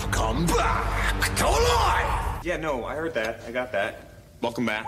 have 0.00 0.10
come 0.10 0.46
back 0.46 1.36
to 1.36 1.46
life. 1.46 2.44
Yeah, 2.44 2.56
no, 2.56 2.84
I 2.84 2.94
heard 2.94 3.14
that. 3.14 3.42
I 3.46 3.52
got 3.52 3.72
that. 3.72 4.00
Welcome 4.40 4.66
back. 4.66 4.86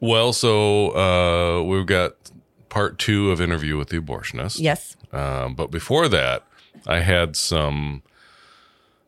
Well, 0.00 0.32
so 0.32 0.90
uh, 0.96 1.62
we've 1.62 1.86
got 1.86 2.16
part 2.70 2.98
two 2.98 3.30
of 3.30 3.40
interview 3.40 3.76
with 3.76 3.88
the 3.90 3.98
abortionist. 3.98 4.58
Yes. 4.60 4.96
Um, 5.12 5.54
but 5.54 5.70
before 5.70 6.08
that, 6.08 6.44
I 6.86 7.00
had 7.00 7.36
some 7.36 8.02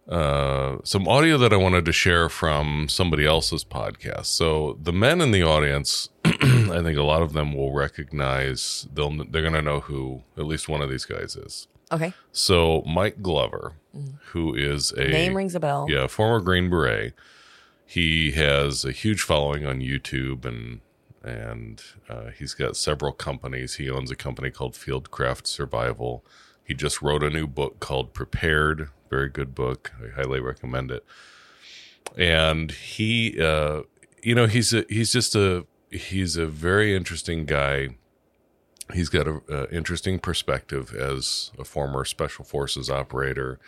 uh, 0.08 0.78
some 0.84 1.06
audio 1.08 1.38
that 1.38 1.52
I 1.52 1.56
wanted 1.56 1.84
to 1.86 1.92
share 1.92 2.28
from 2.28 2.88
somebody 2.88 3.24
else's 3.24 3.64
podcast. 3.64 4.26
So 4.26 4.76
the 4.82 4.92
men 4.92 5.20
in 5.20 5.30
the 5.30 5.42
audience, 5.44 6.08
I 6.24 6.80
think 6.82 6.98
a 6.98 7.02
lot 7.04 7.22
of 7.22 7.32
them 7.32 7.54
will 7.54 7.72
recognize. 7.72 8.86
They'll 8.92 9.10
they're 9.24 9.42
going 9.42 9.54
to 9.54 9.62
know 9.62 9.80
who 9.80 10.22
at 10.36 10.44
least 10.44 10.68
one 10.68 10.82
of 10.82 10.90
these 10.90 11.04
guys 11.04 11.36
is. 11.36 11.68
Okay. 11.92 12.12
So 12.32 12.82
Mike 12.86 13.22
Glover, 13.22 13.74
who 14.32 14.54
is 14.54 14.92
a 14.92 15.08
Name 15.08 15.36
rings 15.36 15.54
a 15.54 15.60
bell. 15.60 15.86
yeah, 15.88 16.06
former 16.08 16.40
Green 16.40 16.68
Beret. 16.68 17.14
He 17.86 18.32
has 18.32 18.84
a 18.86 18.92
huge 18.92 19.20
following 19.22 19.66
on 19.66 19.80
YouTube 19.80 20.46
and 20.46 20.80
and 21.24 21.82
uh, 22.08 22.30
he's 22.38 22.54
got 22.54 22.76
several 22.76 23.12
companies. 23.12 23.74
He 23.76 23.88
owns 23.90 24.10
a 24.10 24.16
company 24.16 24.50
called 24.50 24.74
Fieldcraft 24.74 25.46
Survival. 25.46 26.24
He 26.64 26.74
just 26.74 27.02
wrote 27.02 27.22
a 27.22 27.30
new 27.30 27.46
book 27.46 27.80
called 27.80 28.12
Prepared. 28.14 28.88
Very 29.10 29.28
good 29.28 29.54
book. 29.54 29.92
I 30.02 30.08
highly 30.14 30.40
recommend 30.40 30.90
it. 30.90 31.04
And 32.16 32.70
he, 32.70 33.40
uh, 33.40 33.82
you 34.22 34.34
know, 34.34 34.46
he's 34.46 34.72
a, 34.74 34.84
he's 34.88 35.12
just 35.12 35.34
a 35.34 35.66
he's 35.90 36.36
a 36.36 36.46
very 36.46 36.94
interesting 36.96 37.44
guy. 37.44 37.90
He's 38.92 39.08
got 39.08 39.26
a, 39.26 39.40
a 39.48 39.70
interesting 39.74 40.18
perspective 40.18 40.94
as 40.94 41.50
a 41.58 41.64
former 41.64 42.04
special 42.04 42.44
forces 42.44 42.90
operator 42.90 43.58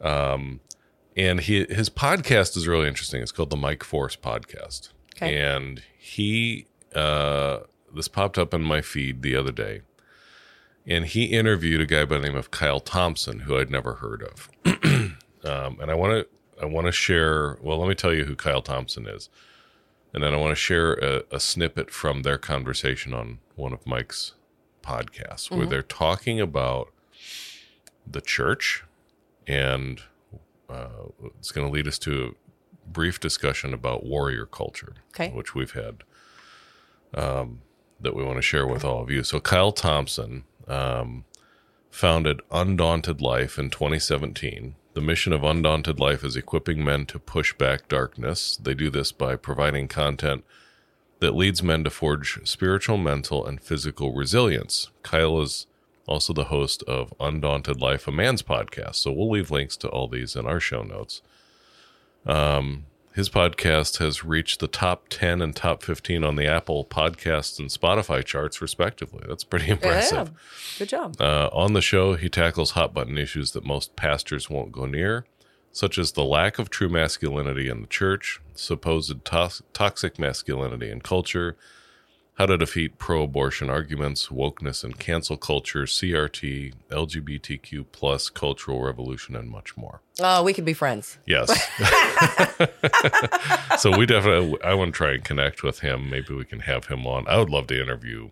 Um, 0.00 0.60
and 1.16 1.40
he 1.40 1.64
his 1.68 1.88
podcast 1.90 2.56
is 2.56 2.66
really 2.68 2.88
interesting. 2.88 3.22
It's 3.22 3.32
called 3.32 3.50
the 3.50 3.56
Mike 3.56 3.82
Force 3.84 4.16
Podcast, 4.16 4.90
Okay. 5.16 5.36
and 5.36 5.82
he 5.96 6.66
uh, 6.94 7.60
this 7.94 8.08
popped 8.08 8.38
up 8.38 8.52
in 8.54 8.62
my 8.62 8.80
feed 8.80 9.22
the 9.22 9.36
other 9.36 9.52
day, 9.52 9.82
and 10.86 11.06
he 11.06 11.24
interviewed 11.26 11.80
a 11.80 11.86
guy 11.86 12.04
by 12.04 12.18
the 12.18 12.26
name 12.26 12.36
of 12.36 12.50
Kyle 12.50 12.80
Thompson, 12.80 13.40
who 13.40 13.56
I'd 13.58 13.70
never 13.70 13.94
heard 13.94 14.22
of. 14.22 14.50
um, 15.44 15.78
and 15.80 15.90
I 15.90 15.94
want 15.94 16.12
to 16.12 16.62
I 16.62 16.66
want 16.66 16.86
to 16.86 16.92
share. 16.92 17.58
Well, 17.62 17.78
let 17.78 17.88
me 17.88 17.94
tell 17.94 18.12
you 18.14 18.24
who 18.24 18.36
Kyle 18.36 18.62
Thompson 18.62 19.06
is, 19.06 19.28
and 20.12 20.22
then 20.22 20.32
I 20.34 20.36
want 20.36 20.50
to 20.52 20.56
share 20.56 20.94
a, 20.94 21.22
a 21.30 21.40
snippet 21.40 21.90
from 21.90 22.22
their 22.22 22.38
conversation 22.38 23.12
on 23.14 23.38
one 23.56 23.72
of 23.72 23.86
Mike's 23.86 24.34
podcasts, 24.82 25.50
where 25.50 25.66
they're 25.66 25.82
talking 25.82 26.40
about 26.40 26.92
the 28.06 28.20
church 28.20 28.84
and 29.46 30.00
uh, 30.68 30.88
it's 31.38 31.52
going 31.52 31.66
to 31.66 31.72
lead 31.72 31.86
us 31.88 31.98
to 31.98 32.34
a 32.34 32.90
brief 32.90 33.18
discussion 33.20 33.72
about 33.72 34.04
warrior 34.04 34.44
culture, 34.46 34.94
Okay. 35.14 35.30
which 35.30 35.54
we've 35.54 35.72
had 35.72 36.04
um, 37.14 37.60
that 38.00 38.14
we 38.14 38.24
want 38.24 38.36
to 38.36 38.42
share 38.42 38.66
with 38.66 38.84
all 38.84 39.02
of 39.02 39.10
you. 39.10 39.22
So, 39.22 39.40
Kyle 39.40 39.72
Thompson 39.72 40.44
um, 40.68 41.24
founded 41.90 42.40
Undaunted 42.50 43.20
Life 43.20 43.58
in 43.58 43.70
2017. 43.70 44.74
The 44.94 45.00
mission 45.00 45.32
of 45.32 45.42
Undaunted 45.42 45.98
Life 45.98 46.22
is 46.22 46.36
equipping 46.36 46.84
men 46.84 47.06
to 47.06 47.18
push 47.18 47.52
back 47.54 47.88
darkness. 47.88 48.56
They 48.56 48.74
do 48.74 48.90
this 48.90 49.10
by 49.12 49.36
providing 49.36 49.88
content 49.88 50.44
that 51.20 51.34
leads 51.34 51.62
men 51.62 51.84
to 51.84 51.90
forge 51.90 52.38
spiritual, 52.44 52.98
mental, 52.98 53.46
and 53.46 53.60
physical 53.60 54.12
resilience. 54.12 54.90
Kyle 55.02 55.40
is 55.40 55.66
also 56.06 56.32
the 56.32 56.44
host 56.44 56.82
of 56.84 57.14
Undaunted 57.18 57.80
Life, 57.80 58.06
a 58.06 58.12
man's 58.12 58.42
podcast. 58.42 58.96
So 58.96 59.12
we'll 59.12 59.30
leave 59.30 59.50
links 59.50 59.76
to 59.78 59.88
all 59.88 60.06
these 60.06 60.36
in 60.36 60.46
our 60.46 60.60
show 60.60 60.82
notes. 60.82 61.22
Um, 62.26 62.86
his 63.14 63.30
podcast 63.30 63.98
has 63.98 64.24
reached 64.24 64.58
the 64.60 64.66
top 64.66 65.08
10 65.08 65.40
and 65.40 65.54
top 65.54 65.82
15 65.82 66.24
on 66.24 66.36
the 66.36 66.46
Apple 66.46 66.84
Podcasts 66.84 67.58
and 67.58 67.68
Spotify 67.68 68.24
charts, 68.24 68.60
respectively. 68.60 69.24
That's 69.28 69.44
pretty 69.44 69.68
impressive. 69.70 70.28
Yeah. 70.28 70.78
Good 70.80 70.88
job. 70.88 71.16
Uh, 71.20 71.48
on 71.52 71.74
the 71.74 71.80
show, 71.80 72.14
he 72.14 72.28
tackles 72.28 72.72
hot 72.72 72.92
button 72.92 73.16
issues 73.16 73.52
that 73.52 73.64
most 73.64 73.94
pastors 73.96 74.50
won't 74.50 74.72
go 74.72 74.86
near, 74.86 75.26
such 75.70 75.96
as 75.96 76.12
the 76.12 76.24
lack 76.24 76.58
of 76.58 76.70
true 76.70 76.88
masculinity 76.88 77.68
in 77.68 77.82
the 77.82 77.86
church, 77.86 78.40
supposed 78.54 79.24
to- 79.24 79.62
toxic 79.72 80.18
masculinity 80.18 80.90
in 80.90 81.00
culture, 81.00 81.56
how 82.34 82.46
to 82.46 82.58
defeat 82.58 82.98
pro 82.98 83.22
abortion 83.22 83.70
arguments, 83.70 84.26
wokeness 84.26 84.82
and 84.82 84.98
cancel 84.98 85.36
culture, 85.36 85.84
CRT, 85.84 86.74
LGBTQ 86.90 87.86
plus 87.92 88.28
cultural 88.28 88.82
revolution, 88.82 89.36
and 89.36 89.48
much 89.48 89.76
more. 89.76 90.00
Oh, 90.20 90.42
we 90.42 90.52
could 90.52 90.64
be 90.64 90.72
friends. 90.74 91.18
Yes. 91.26 91.48
so 93.80 93.96
we 93.96 94.04
definitely, 94.04 94.60
I 94.64 94.74
want 94.74 94.92
to 94.92 94.96
try 94.96 95.12
and 95.12 95.24
connect 95.24 95.62
with 95.62 95.80
him. 95.80 96.10
Maybe 96.10 96.34
we 96.34 96.44
can 96.44 96.60
have 96.60 96.86
him 96.86 97.06
on. 97.06 97.26
I 97.28 97.38
would 97.38 97.50
love 97.50 97.68
to 97.68 97.80
interview 97.80 98.30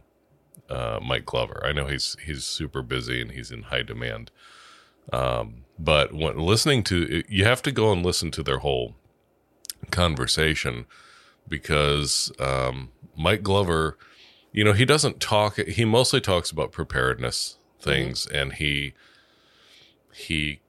uh, 0.69 0.99
Mike 1.01 1.25
Glover. 1.25 1.63
I 1.65 1.73
know 1.73 1.87
he's 1.87 2.17
he's 2.25 2.45
super 2.45 2.83
busy 2.83 3.21
and 3.21 3.31
he's 3.31 3.53
in 3.53 3.65
high 3.65 3.83
demand. 3.83 4.33
Um, 5.13 5.65
but 5.79 6.13
when 6.13 6.39
listening 6.39 6.83
to, 6.85 7.23
you 7.29 7.45
have 7.45 7.63
to 7.63 7.73
go 7.73 7.93
and 7.93 8.05
listen 8.05 8.31
to 8.33 8.43
their 8.43 8.59
whole 8.59 8.95
conversation 9.91 10.87
because 11.49 12.33
um, 12.39 12.91
Mike 13.17 13.43
Glover, 13.43 13.99
you 14.53 14.65
know, 14.65 14.73
he 14.73 14.85
doesn't 14.85 15.21
talk. 15.21 15.57
He 15.57 15.85
mostly 15.85 16.21
talks 16.21 16.51
about 16.51 16.73
preparedness 16.73 17.59
things, 17.81 18.27
and 18.27 18.55
he 18.55 18.95
he 20.15 20.61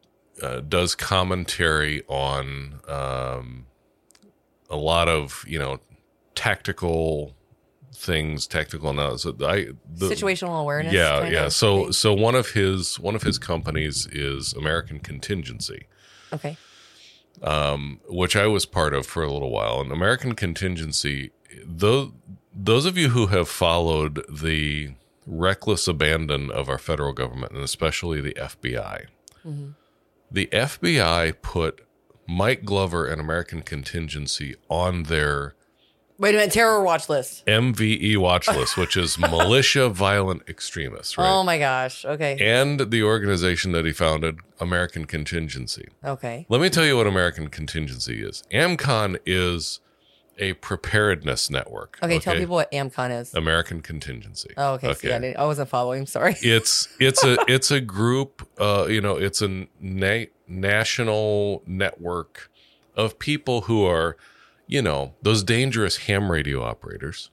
uh, 0.41 0.61
does 0.61 0.95
commentary 0.95 2.03
on 2.07 2.79
um, 2.87 3.65
a 4.69 4.77
lot 4.77 5.07
of 5.07 5.43
you 5.47 5.59
know 5.59 5.79
tactical 6.35 7.35
things, 7.95 8.47
tactical 8.47 8.89
analysis. 8.89 9.33
I 9.41 9.67
the, 9.93 10.09
Situational 10.09 10.59
awareness. 10.59 10.93
yeah, 10.93 11.27
yeah. 11.27 11.49
So 11.49 11.83
thing? 11.83 11.91
so 11.93 12.13
one 12.13 12.35
of 12.35 12.51
his 12.51 12.99
one 12.99 13.15
of 13.15 13.23
his 13.23 13.37
companies 13.37 14.07
is 14.07 14.53
American 14.53 14.99
Contingency 14.99 15.87
okay. 16.33 16.57
Um, 17.41 17.99
which 18.07 18.35
I 18.35 18.47
was 18.47 18.65
part 18.65 18.93
of 18.93 19.05
for 19.05 19.23
a 19.23 19.31
little 19.31 19.51
while. 19.51 19.81
And 19.81 19.91
American 19.91 20.33
Contingency, 20.35 21.31
those 21.65 22.11
those 22.55 22.85
of 22.85 22.97
you 22.97 23.09
who 23.09 23.27
have 23.27 23.49
followed 23.49 24.23
the 24.31 24.91
reckless 25.25 25.87
abandon 25.87 26.51
of 26.51 26.69
our 26.69 26.77
federal 26.77 27.13
government 27.13 27.53
and 27.53 27.63
especially 27.63 28.21
the 28.21 28.33
FBI, 28.33 29.05
the 30.31 30.47
FBI 30.51 31.41
put 31.41 31.81
Mike 32.27 32.63
Glover 32.63 33.07
and 33.07 33.19
American 33.19 33.61
Contingency 33.63 34.55
on 34.69 35.03
their 35.03 35.55
Wait 36.19 36.35
a 36.35 36.37
minute, 36.37 36.53
terror 36.53 36.83
watch 36.83 37.09
list. 37.09 37.45
MVE 37.47 38.17
watch 38.17 38.47
list, 38.47 38.77
which 38.77 38.95
is 38.95 39.17
militia 39.19 39.89
violent 39.89 40.43
extremists, 40.47 41.17
right? 41.17 41.27
Oh 41.29 41.43
my 41.43 41.57
gosh. 41.57 42.05
Okay. 42.05 42.37
and 42.39 42.91
the 42.91 43.03
organization 43.03 43.71
that 43.71 43.85
he 43.85 43.91
founded, 43.91 44.39
American 44.59 45.05
Contingency. 45.05 45.87
Okay. 46.05 46.45
Let 46.49 46.61
me 46.61 46.69
tell 46.69 46.85
you 46.85 46.95
what 46.97 47.07
American 47.07 47.47
Contingency 47.49 48.23
is. 48.23 48.43
AMCON 48.51 49.17
is 49.25 49.79
a 50.39 50.53
preparedness 50.53 51.49
network. 51.49 51.97
Okay. 52.01 52.19
Tell 52.19 52.35
people 52.35 52.55
what 52.55 52.71
AMCON 52.71 53.19
is. 53.21 53.33
American 53.33 53.81
Contingency. 53.81 54.49
Oh, 54.57 54.73
okay. 54.73 54.93
See, 54.93 55.11
I, 55.11 55.33
I 55.37 55.45
wasn't 55.45 55.69
following. 55.69 56.05
Sorry. 56.05 56.35
It's 56.41 56.87
it's 56.99 57.23
a 57.23 57.37
it's 57.47 57.69
a 57.71 57.81
group. 57.81 58.47
Uh, 58.59 58.85
you 58.89 59.01
know, 59.01 59.15
it's 59.15 59.41
a 59.41 59.67
na- 59.79 60.25
national 60.47 61.63
network 61.65 62.49
of 62.95 63.17
people 63.19 63.61
who 63.61 63.85
are, 63.85 64.17
you 64.67 64.81
know, 64.81 65.13
those 65.21 65.43
dangerous 65.43 65.97
ham 66.07 66.31
radio 66.31 66.63
operators. 66.63 67.29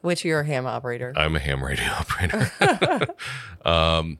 Which 0.00 0.24
you're 0.24 0.40
a 0.40 0.46
ham 0.46 0.66
operator. 0.66 1.12
I'm 1.16 1.36
a 1.36 1.38
ham 1.38 1.62
radio 1.64 1.84
operator. 2.00 2.50
um, 3.64 4.18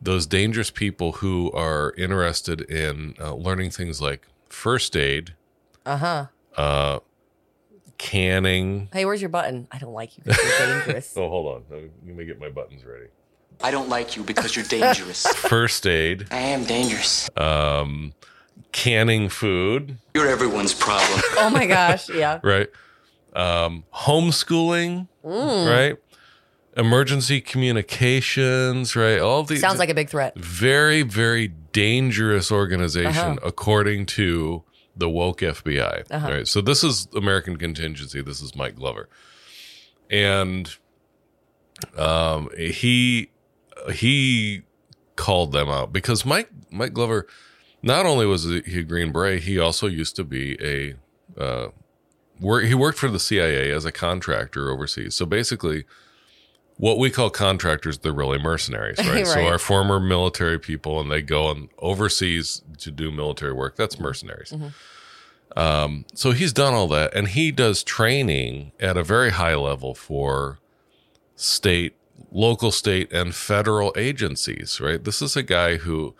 those 0.00 0.26
dangerous 0.26 0.70
people 0.70 1.12
who 1.12 1.52
are 1.52 1.92
interested 1.96 2.60
in 2.62 3.14
uh, 3.20 3.34
learning 3.34 3.70
things 3.70 4.00
like 4.00 4.26
first 4.48 4.96
aid, 4.96 5.34
Uh 5.86 5.96
huh. 5.98 6.26
uh, 6.56 6.98
canning. 7.98 8.88
Hey, 8.92 9.04
where's 9.04 9.20
your 9.22 9.28
button? 9.28 9.68
I 9.70 9.78
don't 9.78 9.92
like 9.92 10.16
you 10.16 10.24
because 10.24 10.42
you're 10.42 10.66
dangerous. 10.80 11.14
Oh, 11.16 11.28
hold 11.28 11.54
on. 11.54 11.62
Let 11.70 11.82
me- 11.82 11.90
Let 12.06 12.16
me 12.16 12.24
get 12.24 12.40
my 12.40 12.48
buttons 12.48 12.84
ready. 12.84 13.06
I 13.62 13.70
don't 13.70 13.90
like 13.90 14.16
you 14.16 14.22
because 14.22 14.56
you're 14.56 14.64
dangerous. 14.64 15.26
First 15.26 15.86
aid, 15.86 16.26
I 16.30 16.38
am 16.38 16.64
dangerous. 16.64 17.28
um, 17.36 18.14
canning 18.72 19.28
food, 19.28 19.98
You're 20.14 20.28
everyone's 20.28 20.74
problem. 20.74 21.20
oh 21.38 21.50
my 21.50 21.66
gosh. 21.66 22.08
Yeah. 22.08 22.40
right? 22.42 22.68
Um, 23.34 23.84
homeschooling, 23.94 25.08
Mm. 25.24 25.70
right? 25.70 25.96
Emergency 26.76 27.40
communications, 27.40 28.94
right? 28.96 29.18
All 29.18 29.42
these 29.42 29.60
Sounds 29.60 29.78
like 29.78 29.90
a 29.90 29.94
big 29.94 30.08
threat. 30.08 30.36
very, 30.38 31.02
very 31.02 31.48
dangerous 31.48 32.50
organization 32.52 33.10
Uh-huh. 33.32 33.36
according 33.42 34.06
to 34.06 34.62
the 34.96 35.08
woke 35.08 35.40
FBI. 35.42 36.04
Uh-huh. 36.10 36.28
Right. 36.28 36.48
So 36.48 36.60
this 36.60 36.82
is 36.84 37.08
American 37.14 37.56
Contingency. 37.56 38.22
This 38.22 38.40
is 38.40 38.54
Mike 38.54 38.76
Glover, 38.76 39.08
and 40.10 40.74
um, 41.96 42.48
he 42.56 43.30
he 43.92 44.62
called 45.16 45.52
them 45.52 45.68
out 45.68 45.92
because 45.92 46.24
Mike 46.24 46.50
Mike 46.70 46.92
Glover 46.92 47.26
not 47.82 48.06
only 48.06 48.26
was 48.26 48.44
he 48.44 48.80
a 48.80 48.82
Green 48.82 49.12
Beret, 49.12 49.42
he 49.44 49.58
also 49.58 49.86
used 49.86 50.16
to 50.16 50.24
be 50.24 50.58
a 50.60 50.94
uh, 51.40 51.68
work. 52.40 52.64
He 52.64 52.74
worked 52.74 52.98
for 52.98 53.08
the 53.08 53.20
CIA 53.20 53.70
as 53.70 53.84
a 53.84 53.92
contractor 53.92 54.70
overseas. 54.70 55.14
So 55.14 55.26
basically, 55.26 55.84
what 56.76 56.98
we 56.98 57.10
call 57.10 57.28
contractors, 57.28 57.98
they're 57.98 58.12
really 58.12 58.38
mercenaries, 58.38 58.98
right? 59.06 59.26
So 59.26 59.46
our 59.46 59.58
former 59.58 60.00
military 60.00 60.58
people, 60.58 61.00
and 61.00 61.10
they 61.10 61.22
go 61.22 61.46
on 61.46 61.68
overseas 61.78 62.62
to 62.78 62.90
do 62.90 63.10
military 63.10 63.52
work. 63.52 63.76
That's 63.76 64.00
mercenaries. 64.00 64.54
Um, 65.56 66.06
so 66.14 66.30
he's 66.30 66.52
done 66.52 66.74
all 66.74 66.88
that, 66.88 67.14
and 67.14 67.28
he 67.28 67.52
does 67.52 67.82
training 67.82 68.72
at 68.80 68.96
a 68.96 69.04
very 69.04 69.30
high 69.30 69.56
level 69.56 69.94
for 69.94 70.58
state, 71.36 71.96
local, 72.30 72.70
state, 72.70 73.12
and 73.12 73.34
federal 73.34 73.92
agencies. 73.96 74.80
Right? 74.80 75.02
This 75.02 75.20
is 75.20 75.36
a 75.36 75.42
guy 75.42 75.76
who, 75.76 76.14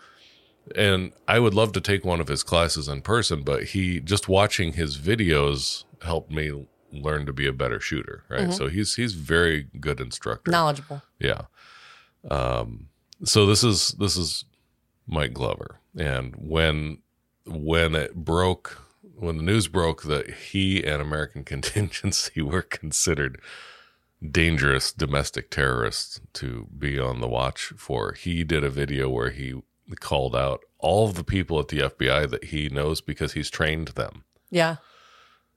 and 0.75 1.13
I 1.27 1.39
would 1.39 1.53
love 1.53 1.71
to 1.73 1.81
take 1.81 2.05
one 2.05 2.21
of 2.21 2.27
his 2.27 2.43
classes 2.43 2.87
in 2.87 3.01
person, 3.01 3.43
but 3.43 3.63
he 3.65 3.99
just 3.99 4.27
watching 4.27 4.73
his 4.73 4.97
videos 4.97 5.83
helped 6.01 6.31
me 6.31 6.67
learn 6.91 7.25
to 7.25 7.33
be 7.33 7.47
a 7.47 7.53
better 7.53 7.79
shooter. 7.79 8.23
Right? 8.29 8.53
So 8.53 8.67
he's 8.67 8.95
he's 8.95 9.13
very 9.13 9.67
good 9.79 9.99
instructor. 9.99 10.51
Knowledgeable. 10.51 11.01
Yeah. 11.19 11.43
Um, 12.29 12.87
so 13.23 13.45
this 13.45 13.63
is 13.63 13.89
this 13.99 14.17
is 14.17 14.45
Mike 15.07 15.33
Glover, 15.33 15.79
and 15.97 16.35
when 16.35 16.99
when 17.45 17.95
it 17.95 18.15
broke, 18.15 18.81
when 19.15 19.37
the 19.37 19.43
news 19.43 19.67
broke 19.67 20.03
that 20.03 20.29
he 20.29 20.83
and 20.83 21.01
American 21.01 21.43
Contingency 21.45 22.41
were 22.41 22.61
considered 22.61 23.39
dangerous 24.29 24.91
domestic 24.91 25.49
terrorists 25.49 26.21
to 26.33 26.67
be 26.77 26.99
on 26.99 27.21
the 27.21 27.27
watch 27.27 27.73
for, 27.77 28.13
he 28.13 28.43
did 28.43 28.63
a 28.63 28.69
video 28.69 29.09
where 29.09 29.31
he 29.31 29.55
called 29.99 30.35
out 30.35 30.61
all 30.79 31.07
of 31.07 31.15
the 31.15 31.23
people 31.23 31.59
at 31.59 31.67
the 31.67 31.79
FBI 31.79 32.29
that 32.29 32.45
he 32.45 32.69
knows 32.69 33.01
because 33.01 33.33
he's 33.33 33.49
trained 33.49 33.89
them, 33.89 34.23
Yeah. 34.49 34.77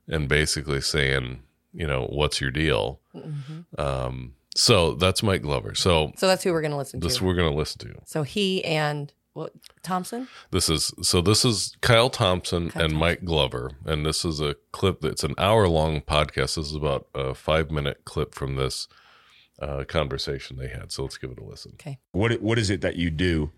and 0.09 0.29
basically 0.29 0.81
saying, 0.81 1.43
you 1.73 1.87
know, 1.87 2.07
what's 2.07 2.41
your 2.41 2.51
deal? 2.51 3.01
Mm-hmm. 3.15 3.81
Um, 3.81 4.35
so 4.55 4.95
that's 4.95 5.23
Mike 5.23 5.43
Glover. 5.43 5.75
So 5.75 6.13
So 6.17 6.27
that's 6.29 6.45
who 6.45 6.53
we're 6.53 6.61
going 6.61 6.71
to 6.73 6.77
listen 6.77 7.01
to. 7.01 7.07
this 7.07 7.21
we're 7.21 7.35
going 7.35 7.51
to 7.51 7.57
listen 7.57 7.79
to. 7.89 7.95
So 8.05 8.23
he 8.23 8.65
and 8.65 9.13
what 9.33 9.53
Thompson? 9.83 10.29
This 10.53 10.69
is 10.69 10.93
so 11.03 11.21
this 11.21 11.45
is 11.45 11.75
Kyle 11.81 12.09
Thompson 12.09 12.71
Kyle 12.71 12.85
and 12.85 12.97
Mike 12.97 13.25
Glover, 13.25 13.73
and 13.85 14.07
this 14.07 14.25
is 14.25 14.41
a 14.41 14.55
clip 14.71 15.01
that's 15.01 15.25
an 15.25 15.35
hour 15.39 15.67
long 15.67 16.03
podcast. 16.03 16.55
This 16.55 16.59
is 16.69 16.75
about 16.77 17.09
a 17.17 17.35
five 17.35 17.69
minute 17.73 18.03
clip 18.05 18.33
from 18.33 18.55
this 18.55 18.87
uh, 19.59 19.83
conversation 19.89 20.57
they 20.57 20.69
had. 20.69 20.93
So 20.93 21.03
let's 21.03 21.17
give 21.19 21.33
it 21.33 21.41
a 21.41 21.45
listen. 21.45 21.73
Okay. 21.81 21.99
What 22.13 22.41
what 22.43 22.61
is 22.61 22.71
it 22.71 22.81
that 22.83 22.95
you 22.95 23.11
do, 23.11 23.51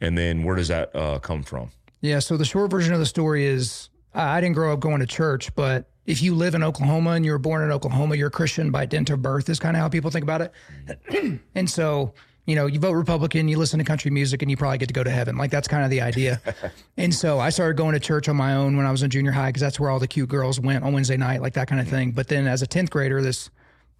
and 0.00 0.16
then 0.16 0.44
where 0.44 0.56
does 0.56 0.68
that 0.68 0.94
uh, 0.94 1.18
come 1.18 1.42
from? 1.42 1.70
Yeah. 2.00 2.20
So 2.20 2.36
the 2.36 2.44
short 2.44 2.70
version 2.70 2.92
of 2.92 3.00
the 3.00 3.06
story 3.06 3.46
is 3.46 3.88
I 4.14 4.40
didn't 4.40 4.54
grow 4.54 4.72
up 4.72 4.80
going 4.80 5.00
to 5.00 5.06
church, 5.06 5.54
but 5.54 5.90
if 6.06 6.22
you 6.22 6.34
live 6.34 6.54
in 6.54 6.62
Oklahoma 6.62 7.10
and 7.10 7.24
you 7.24 7.32
were 7.32 7.38
born 7.38 7.62
in 7.62 7.70
Oklahoma, 7.70 8.16
you're 8.16 8.28
a 8.28 8.30
Christian 8.30 8.70
by 8.70 8.86
dint 8.86 9.10
of 9.10 9.20
birth, 9.20 9.48
is 9.48 9.60
kind 9.60 9.76
of 9.76 9.82
how 9.82 9.88
people 9.88 10.10
think 10.10 10.22
about 10.22 10.40
it. 10.40 11.40
and 11.54 11.68
so, 11.68 12.14
you 12.46 12.56
know, 12.56 12.64
you 12.64 12.80
vote 12.80 12.92
Republican, 12.92 13.46
you 13.46 13.58
listen 13.58 13.78
to 13.78 13.84
country 13.84 14.10
music, 14.10 14.40
and 14.40 14.50
you 14.50 14.56
probably 14.56 14.78
get 14.78 14.88
to 14.88 14.94
go 14.94 15.04
to 15.04 15.10
heaven. 15.10 15.36
Like 15.36 15.50
that's 15.50 15.68
kind 15.68 15.84
of 15.84 15.90
the 15.90 16.00
idea. 16.00 16.40
and 16.96 17.14
so 17.14 17.38
I 17.38 17.50
started 17.50 17.76
going 17.76 17.92
to 17.92 18.00
church 18.00 18.28
on 18.28 18.36
my 18.36 18.54
own 18.54 18.76
when 18.76 18.86
I 18.86 18.90
was 18.90 19.02
in 19.02 19.10
junior 19.10 19.32
high 19.32 19.50
because 19.50 19.60
that's 19.60 19.78
where 19.78 19.90
all 19.90 19.98
the 19.98 20.08
cute 20.08 20.30
girls 20.30 20.58
went 20.58 20.82
on 20.82 20.94
Wednesday 20.94 21.18
night, 21.18 21.42
like 21.42 21.52
that 21.54 21.68
kind 21.68 21.80
of 21.80 21.88
thing. 21.88 22.12
But 22.12 22.28
then 22.28 22.46
as 22.46 22.62
a 22.62 22.66
10th 22.66 22.88
grader, 22.88 23.20
this 23.20 23.50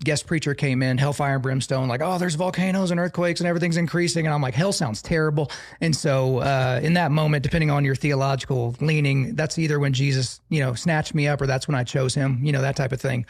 guest 0.05 0.27
preacher 0.27 0.55
came 0.55 0.83
in, 0.83 0.99
hellfire 0.99 1.35
and 1.35 1.43
brimstone, 1.43 1.89
like, 1.89 2.01
oh, 2.03 2.19
there's 2.19 2.35
volcanoes 2.35 2.91
and 2.91 3.01
earthquakes 3.01 3.41
and 3.41 3.49
everything's 3.49 3.77
increasing. 3.77 4.27
And 4.27 4.35
I'm 4.35 4.43
like, 4.43 4.55
hell 4.55 4.73
sounds 4.73 5.03
terrible. 5.03 5.51
And 5.81 5.95
so 5.95 6.39
uh, 6.39 6.81
in 6.83 6.95
that 6.95 7.11
moment, 7.11 7.43
depending 7.43 7.71
on 7.71 7.85
your 7.85 7.95
theological 7.95 8.77
leaning, 8.81 9.35
that's 9.35 9.59
either 9.59 9.79
when 9.81 9.93
Jesus, 9.93 10.41
you 10.49 10.61
know, 10.61 10.75
snatched 10.75 11.15
me 11.15 11.27
up 11.27 11.41
or 11.41 11.47
that's 11.47 11.67
when 11.67 11.75
I 11.75 11.85
chose 11.85 12.15
him, 12.15 12.39
you 12.43 12.53
know, 12.53 12.63
that 12.63 12.77
type 12.77 12.93
of 12.93 13.01
thing. 13.01 13.27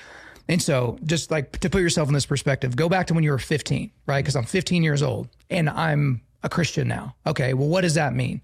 And 0.49 0.63
so 0.63 0.99
just 1.05 1.31
like 1.31 1.59
to 1.61 1.71
put 1.71 1.83
yourself 1.83 2.09
in 2.09 2.15
this 2.15 2.27
perspective, 2.27 2.75
go 2.75 2.89
back 2.89 3.07
to 3.09 3.15
when 3.15 3.23
you 3.23 3.31
were 3.31 3.39
15, 3.39 3.91
right? 4.07 4.23
Because 4.23 4.37
I'm 4.37 4.45
15 4.45 4.83
years 4.83 5.03
old 5.03 5.29
and 5.51 5.69
I'm 5.69 6.23
a 6.43 6.49
Christian 6.49 6.89
now. 6.89 7.15
Okay, 7.27 7.55
well, 7.55 7.69
what 7.69 7.83
does 7.83 7.95
that 7.95 8.15
mean? 8.15 8.41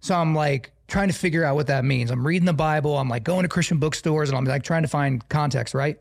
So 0.00 0.14
I'm 0.14 0.34
like 0.34 0.72
trying 0.88 1.08
to 1.08 1.14
figure 1.14 1.44
out 1.44 1.54
what 1.54 1.68
that 1.68 1.84
means. 1.84 2.10
I'm 2.10 2.26
reading 2.26 2.46
the 2.46 2.52
Bible. 2.52 2.98
I'm 2.98 3.08
like 3.08 3.24
going 3.24 3.42
to 3.42 3.48
Christian 3.48 3.78
bookstores 3.78 4.28
and 4.28 4.36
I'm 4.36 4.44
like 4.44 4.64
trying 4.64 4.82
to 4.82 4.88
find 4.88 5.26
context, 5.28 5.74
right? 5.74 5.98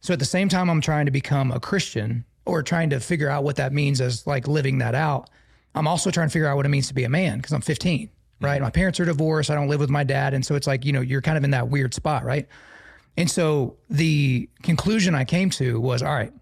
So 0.00 0.12
at 0.12 0.18
the 0.18 0.24
same 0.24 0.48
time, 0.48 0.70
I'm 0.70 0.80
trying 0.80 1.06
to 1.06 1.12
become 1.12 1.52
a 1.52 1.60
Christian 1.60 2.24
or 2.46 2.62
trying 2.62 2.90
to 2.90 3.00
figure 3.00 3.28
out 3.28 3.44
what 3.44 3.56
that 3.56 3.72
means 3.72 4.00
as 4.00 4.26
like 4.26 4.48
living 4.48 4.78
that 4.78 4.94
out. 4.94 5.28
I'm 5.74 5.86
also 5.86 6.10
trying 6.10 6.28
to 6.28 6.32
figure 6.32 6.48
out 6.48 6.56
what 6.56 6.66
it 6.66 6.70
means 6.70 6.88
to 6.88 6.94
be 6.94 7.04
a 7.04 7.08
man 7.08 7.36
because 7.36 7.52
I'm 7.52 7.60
15, 7.60 8.10
right? 8.40 8.60
My 8.60 8.70
parents 8.70 8.98
are 8.98 9.04
divorced. 9.04 9.50
I 9.50 9.54
don't 9.54 9.68
live 9.68 9.80
with 9.80 9.90
my 9.90 10.04
dad. 10.04 10.34
And 10.34 10.44
so 10.44 10.54
it's 10.54 10.66
like, 10.66 10.84
you 10.84 10.92
know, 10.92 11.00
you're 11.00 11.22
kind 11.22 11.38
of 11.38 11.44
in 11.44 11.50
that 11.50 11.68
weird 11.68 11.94
spot, 11.94 12.24
right? 12.24 12.48
And 13.16 13.30
so 13.30 13.76
the 13.88 14.48
conclusion 14.62 15.14
I 15.14 15.24
came 15.24 15.50
to 15.50 15.78
was 15.78 16.02
all 16.02 16.14
right, 16.14 16.32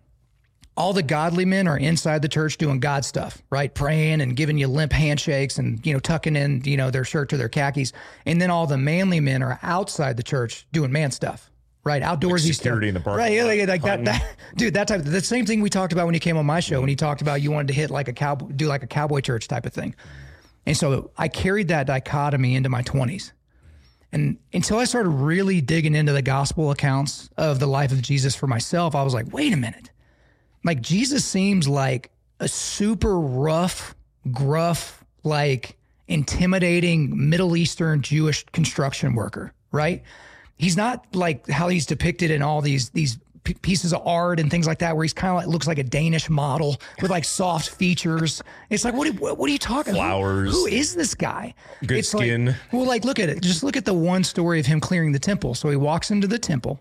all 0.77 0.93
the 0.93 1.03
godly 1.03 1.45
men 1.45 1.67
are 1.67 1.77
inside 1.77 2.23
the 2.23 2.29
church 2.29 2.57
doing 2.57 2.79
God 2.79 3.05
stuff, 3.05 3.43
right? 3.51 3.75
Praying 3.75 4.21
and 4.21 4.37
giving 4.37 4.57
you 4.57 4.69
limp 4.69 4.93
handshakes 4.93 5.59
and, 5.59 5.85
you 5.85 5.93
know, 5.93 5.99
tucking 5.99 6.37
in, 6.37 6.63
you 6.65 6.77
know, 6.77 6.91
their 6.91 7.05
shirt 7.05 7.31
to 7.31 7.37
their 7.37 7.49
khakis. 7.49 7.93
And 8.25 8.41
then 8.41 8.49
all 8.51 8.69
the 8.69 8.79
manly 8.79 9.19
men 9.19 9.43
are 9.43 9.59
outside 9.63 10.17
the 10.17 10.23
church 10.23 10.69
doing 10.73 10.93
man 10.93 11.11
stuff, 11.11 11.51
right? 11.85 12.03
Outdoorsy 12.03 12.55
security 12.55 12.87
stuff. 12.87 12.89
in 12.89 12.95
the 12.95 13.01
park, 13.01 13.19
Right. 13.19 13.33
Yeah, 13.33 13.45
like, 13.45 13.69
like 13.69 13.83
that, 13.83 14.05
that, 14.05 14.37
dude, 14.57 14.75
that 14.75 14.89
type 14.89 15.01
of, 15.01 15.11
the 15.11 15.21
same 15.21 15.47
thing 15.47 15.61
we 15.61 15.71
talked 15.71 15.93
about 15.93 16.07
when 16.07 16.15
you 16.15 16.21
came 16.21 16.37
on 16.37 16.47
my 16.47 16.61
show, 16.61 16.81
when 16.81 16.91
you 16.91 16.97
talked 16.97 17.23
about 17.23 17.41
you 17.41 17.51
wanted 17.51 17.69
to 17.69 17.75
hit 17.75 17.91
like 17.91 18.09
a 18.09 18.13
cowboy, 18.13 18.47
do 18.49 18.67
like 18.67 18.83
a 18.83 18.87
cowboy 18.87 19.21
church 19.21 19.49
type 19.49 19.67
of 19.67 19.73
thing. 19.73 19.95
And 20.67 20.77
so 20.77 21.11
I 21.17 21.29
carried 21.29 21.69
that 21.69 21.87
dichotomy 21.87 22.55
into 22.55 22.69
my 22.69 22.83
20s. 22.83 23.33
And 24.13 24.39
until 24.53 24.79
I 24.79 24.85
started 24.85 25.11
really 25.11 25.61
digging 25.61 25.95
into 25.95 26.13
the 26.13 26.23
gospel 26.23 26.71
accounts 26.71 27.29
of 27.37 27.59
the 27.59 27.67
life 27.67 27.93
of 27.93 28.01
Jesus 28.03 28.35
for 28.35 28.47
myself, 28.47 28.95
I 28.95 29.03
was 29.03 29.15
like, 29.15 29.33
wait 29.33 29.53
a 29.53 29.57
minute. 29.57 29.91
Like, 30.65 30.81
Jesus 30.81 31.25
seems 31.25 31.69
like 31.69 32.11
a 32.41 32.49
super 32.49 33.19
rough, 33.19 33.95
gruff, 34.33 35.05
like 35.25 35.77
intimidating 36.07 37.29
Middle 37.29 37.57
Eastern 37.57 38.03
Jewish 38.03 38.45
construction 38.47 39.15
worker, 39.15 39.53
right? 39.73 40.03
He's 40.59 40.77
not 40.77 41.07
like 41.15 41.49
how 41.49 41.69
he's 41.69 41.87
depicted 41.87 42.31
in 42.31 42.43
all 42.43 42.61
these, 42.61 42.91
these 42.91 43.19
pieces 43.63 43.95
of 43.95 44.07
art 44.07 44.41
and 44.41 44.51
things 44.51 44.67
like 44.67 44.81
that, 44.81 44.95
where 44.97 45.05
he's 45.05 45.13
kind 45.13 45.31
of 45.31 45.37
like 45.37 45.47
looks 45.47 45.67
like 45.67 45.79
a 45.79 45.83
Danish 45.85 46.29
model 46.29 46.77
with 47.01 47.11
like 47.11 47.25
soft 47.25 47.71
features. 47.71 48.43
It's 48.69 48.85
like, 48.85 48.95
what? 48.95 49.09
Are, 49.09 49.13
what, 49.13 49.39
what 49.39 49.49
are 49.49 49.53
you 49.53 49.59
talking? 49.59 49.95
Who- 49.95 50.01
Flowers. 50.01 50.53
who 50.53 50.67
is 50.67 50.95
this 50.95 51.15
guy? 51.15 51.55
Good 51.87 51.99
it's 51.99 52.09
skin. 52.11 52.47
Like, 52.47 52.57
well, 52.73 52.85
like 52.85 53.05
look 53.05 53.19
at 53.19 53.29
it. 53.29 53.41
Just 53.43 53.63
look 53.63 53.77
at 53.77 53.85
the 53.85 53.95
one 53.95 54.25
story 54.25 54.61
of 54.61 54.67
him 54.67 54.81
clearing 54.81 55.13
the 55.13 55.19
temple. 55.19 55.55
So 55.55 55.71
he 55.71 55.77
walks 55.77 56.11
into 56.11 56.27
the 56.27 56.39
temple 56.39 56.81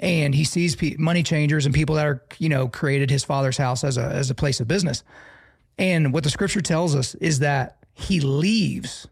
and 0.00 0.34
he 0.34 0.44
sees 0.44 0.76
pe- 0.76 0.96
money 0.98 1.22
changers 1.22 1.64
and 1.64 1.74
people 1.74 1.94
that 1.94 2.06
are 2.06 2.22
you 2.38 2.48
know 2.48 2.68
created 2.68 3.08
his 3.10 3.24
father's 3.24 3.56
house 3.56 3.84
as 3.84 3.96
a 3.96 4.04
as 4.04 4.30
a 4.30 4.34
place 4.34 4.60
of 4.60 4.68
business. 4.68 5.02
And 5.78 6.12
what 6.12 6.24
the 6.24 6.30
scripture 6.30 6.60
tells 6.60 6.94
us 6.94 7.14
is 7.16 7.38
that 7.40 7.78
he 7.94 8.20
leaves, 8.20 9.06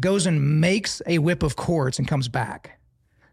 goes 0.00 0.26
and 0.26 0.60
makes 0.60 1.02
a 1.06 1.18
whip 1.18 1.42
of 1.42 1.56
cords 1.56 1.98
and 1.98 2.08
comes 2.08 2.28
back. 2.28 2.77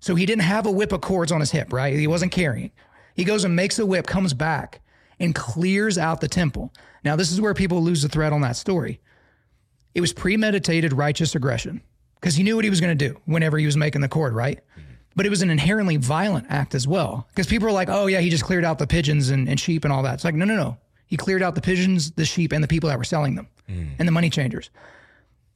So 0.05 0.13
he 0.13 0.27
didn't 0.27 0.43
have 0.43 0.67
a 0.67 0.71
whip 0.71 0.91
of 0.91 1.01
cords 1.01 1.31
on 1.31 1.39
his 1.39 1.49
hip, 1.49 1.73
right? 1.73 1.91
He 1.97 2.05
wasn't 2.05 2.31
carrying. 2.31 2.69
He 3.15 3.23
goes 3.23 3.43
and 3.43 3.55
makes 3.55 3.79
a 3.79 3.87
whip, 3.87 4.05
comes 4.05 4.35
back, 4.35 4.81
and 5.19 5.33
clears 5.33 5.97
out 5.97 6.21
the 6.21 6.27
temple. 6.27 6.71
Now, 7.03 7.15
this 7.15 7.31
is 7.31 7.41
where 7.41 7.55
people 7.55 7.81
lose 7.81 8.03
the 8.03 8.07
thread 8.07 8.31
on 8.31 8.41
that 8.41 8.55
story. 8.55 9.01
It 9.95 10.01
was 10.01 10.13
premeditated 10.13 10.93
righteous 10.93 11.33
aggression 11.33 11.81
because 12.21 12.35
he 12.35 12.43
knew 12.43 12.55
what 12.55 12.63
he 12.63 12.69
was 12.69 12.81
going 12.81 12.95
to 12.95 13.07
do 13.07 13.19
whenever 13.25 13.57
he 13.57 13.65
was 13.65 13.75
making 13.75 14.01
the 14.01 14.07
cord, 14.07 14.35
right? 14.35 14.57
Mm-hmm. 14.57 14.91
But 15.15 15.25
it 15.25 15.29
was 15.29 15.41
an 15.41 15.49
inherently 15.49 15.97
violent 15.97 16.45
act 16.51 16.75
as 16.75 16.87
well 16.87 17.27
because 17.31 17.47
people 17.47 17.67
are 17.67 17.71
like, 17.71 17.89
oh, 17.89 18.05
yeah, 18.05 18.19
he 18.19 18.29
just 18.29 18.43
cleared 18.43 18.63
out 18.63 18.77
the 18.77 18.85
pigeons 18.85 19.31
and, 19.31 19.49
and 19.49 19.59
sheep 19.59 19.85
and 19.85 19.91
all 19.91 20.03
that. 20.03 20.13
It's 20.13 20.23
like, 20.23 20.35
no, 20.35 20.45
no, 20.45 20.55
no. 20.55 20.77
He 21.07 21.17
cleared 21.17 21.41
out 21.41 21.55
the 21.55 21.61
pigeons, 21.61 22.11
the 22.11 22.25
sheep, 22.25 22.51
and 22.51 22.63
the 22.63 22.67
people 22.67 22.89
that 22.89 22.99
were 22.99 23.05
selling 23.05 23.33
them 23.33 23.47
mm. 23.67 23.89
and 23.97 24.07
the 24.07 24.11
money 24.11 24.29
changers. 24.29 24.69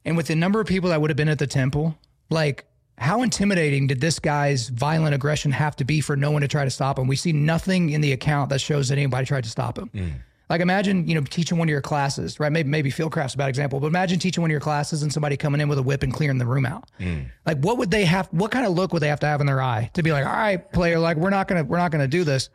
And 0.04 0.16
with 0.16 0.26
the 0.26 0.34
number 0.34 0.60
of 0.60 0.66
people 0.66 0.90
that 0.90 1.00
would 1.00 1.10
have 1.10 1.16
been 1.16 1.28
at 1.28 1.38
the 1.38 1.46
temple, 1.46 1.96
like, 2.30 2.66
how 3.00 3.22
intimidating 3.22 3.86
did 3.86 4.00
this 4.00 4.18
guy's 4.18 4.68
violent 4.68 5.14
aggression 5.14 5.50
have 5.52 5.74
to 5.76 5.84
be 5.84 6.02
for 6.02 6.16
no 6.16 6.30
one 6.30 6.42
to 6.42 6.48
try 6.48 6.64
to 6.64 6.70
stop 6.70 6.98
him? 6.98 7.08
We 7.08 7.16
see 7.16 7.32
nothing 7.32 7.90
in 7.90 8.02
the 8.02 8.12
account 8.12 8.50
that 8.50 8.60
shows 8.60 8.90
that 8.90 8.98
anybody 8.98 9.24
tried 9.24 9.44
to 9.44 9.50
stop 9.50 9.78
him. 9.78 9.88
Mm. 9.94 10.12
Like 10.50 10.60
imagine, 10.60 11.08
you 11.08 11.14
know, 11.14 11.22
teaching 11.22 11.56
one 11.56 11.66
of 11.68 11.70
your 11.70 11.80
classes, 11.80 12.38
right? 12.38 12.52
Maybe 12.52 12.68
maybe 12.68 12.90
Fieldcraft's 12.90 13.34
a 13.34 13.38
bad 13.38 13.48
example, 13.48 13.80
but 13.80 13.86
imagine 13.86 14.18
teaching 14.18 14.42
one 14.42 14.50
of 14.50 14.52
your 14.52 14.60
classes 14.60 15.02
and 15.02 15.10
somebody 15.10 15.38
coming 15.38 15.62
in 15.62 15.68
with 15.68 15.78
a 15.78 15.82
whip 15.82 16.02
and 16.02 16.12
clearing 16.12 16.36
the 16.36 16.44
room 16.44 16.66
out. 16.66 16.90
Mm. 16.98 17.30
Like 17.46 17.58
what 17.60 17.78
would 17.78 17.90
they 17.90 18.04
have 18.04 18.28
what 18.32 18.50
kind 18.50 18.66
of 18.66 18.72
look 18.72 18.92
would 18.92 19.00
they 19.00 19.08
have 19.08 19.20
to 19.20 19.26
have 19.26 19.40
in 19.40 19.46
their 19.46 19.62
eye 19.62 19.90
to 19.94 20.02
be 20.02 20.12
like, 20.12 20.26
all 20.26 20.32
right, 20.32 20.70
player, 20.72 20.98
like 20.98 21.16
we're 21.16 21.30
not 21.30 21.48
gonna 21.48 21.64
we're 21.64 21.78
not 21.78 21.92
gonna 21.92 22.08
do 22.08 22.24
this. 22.24 22.50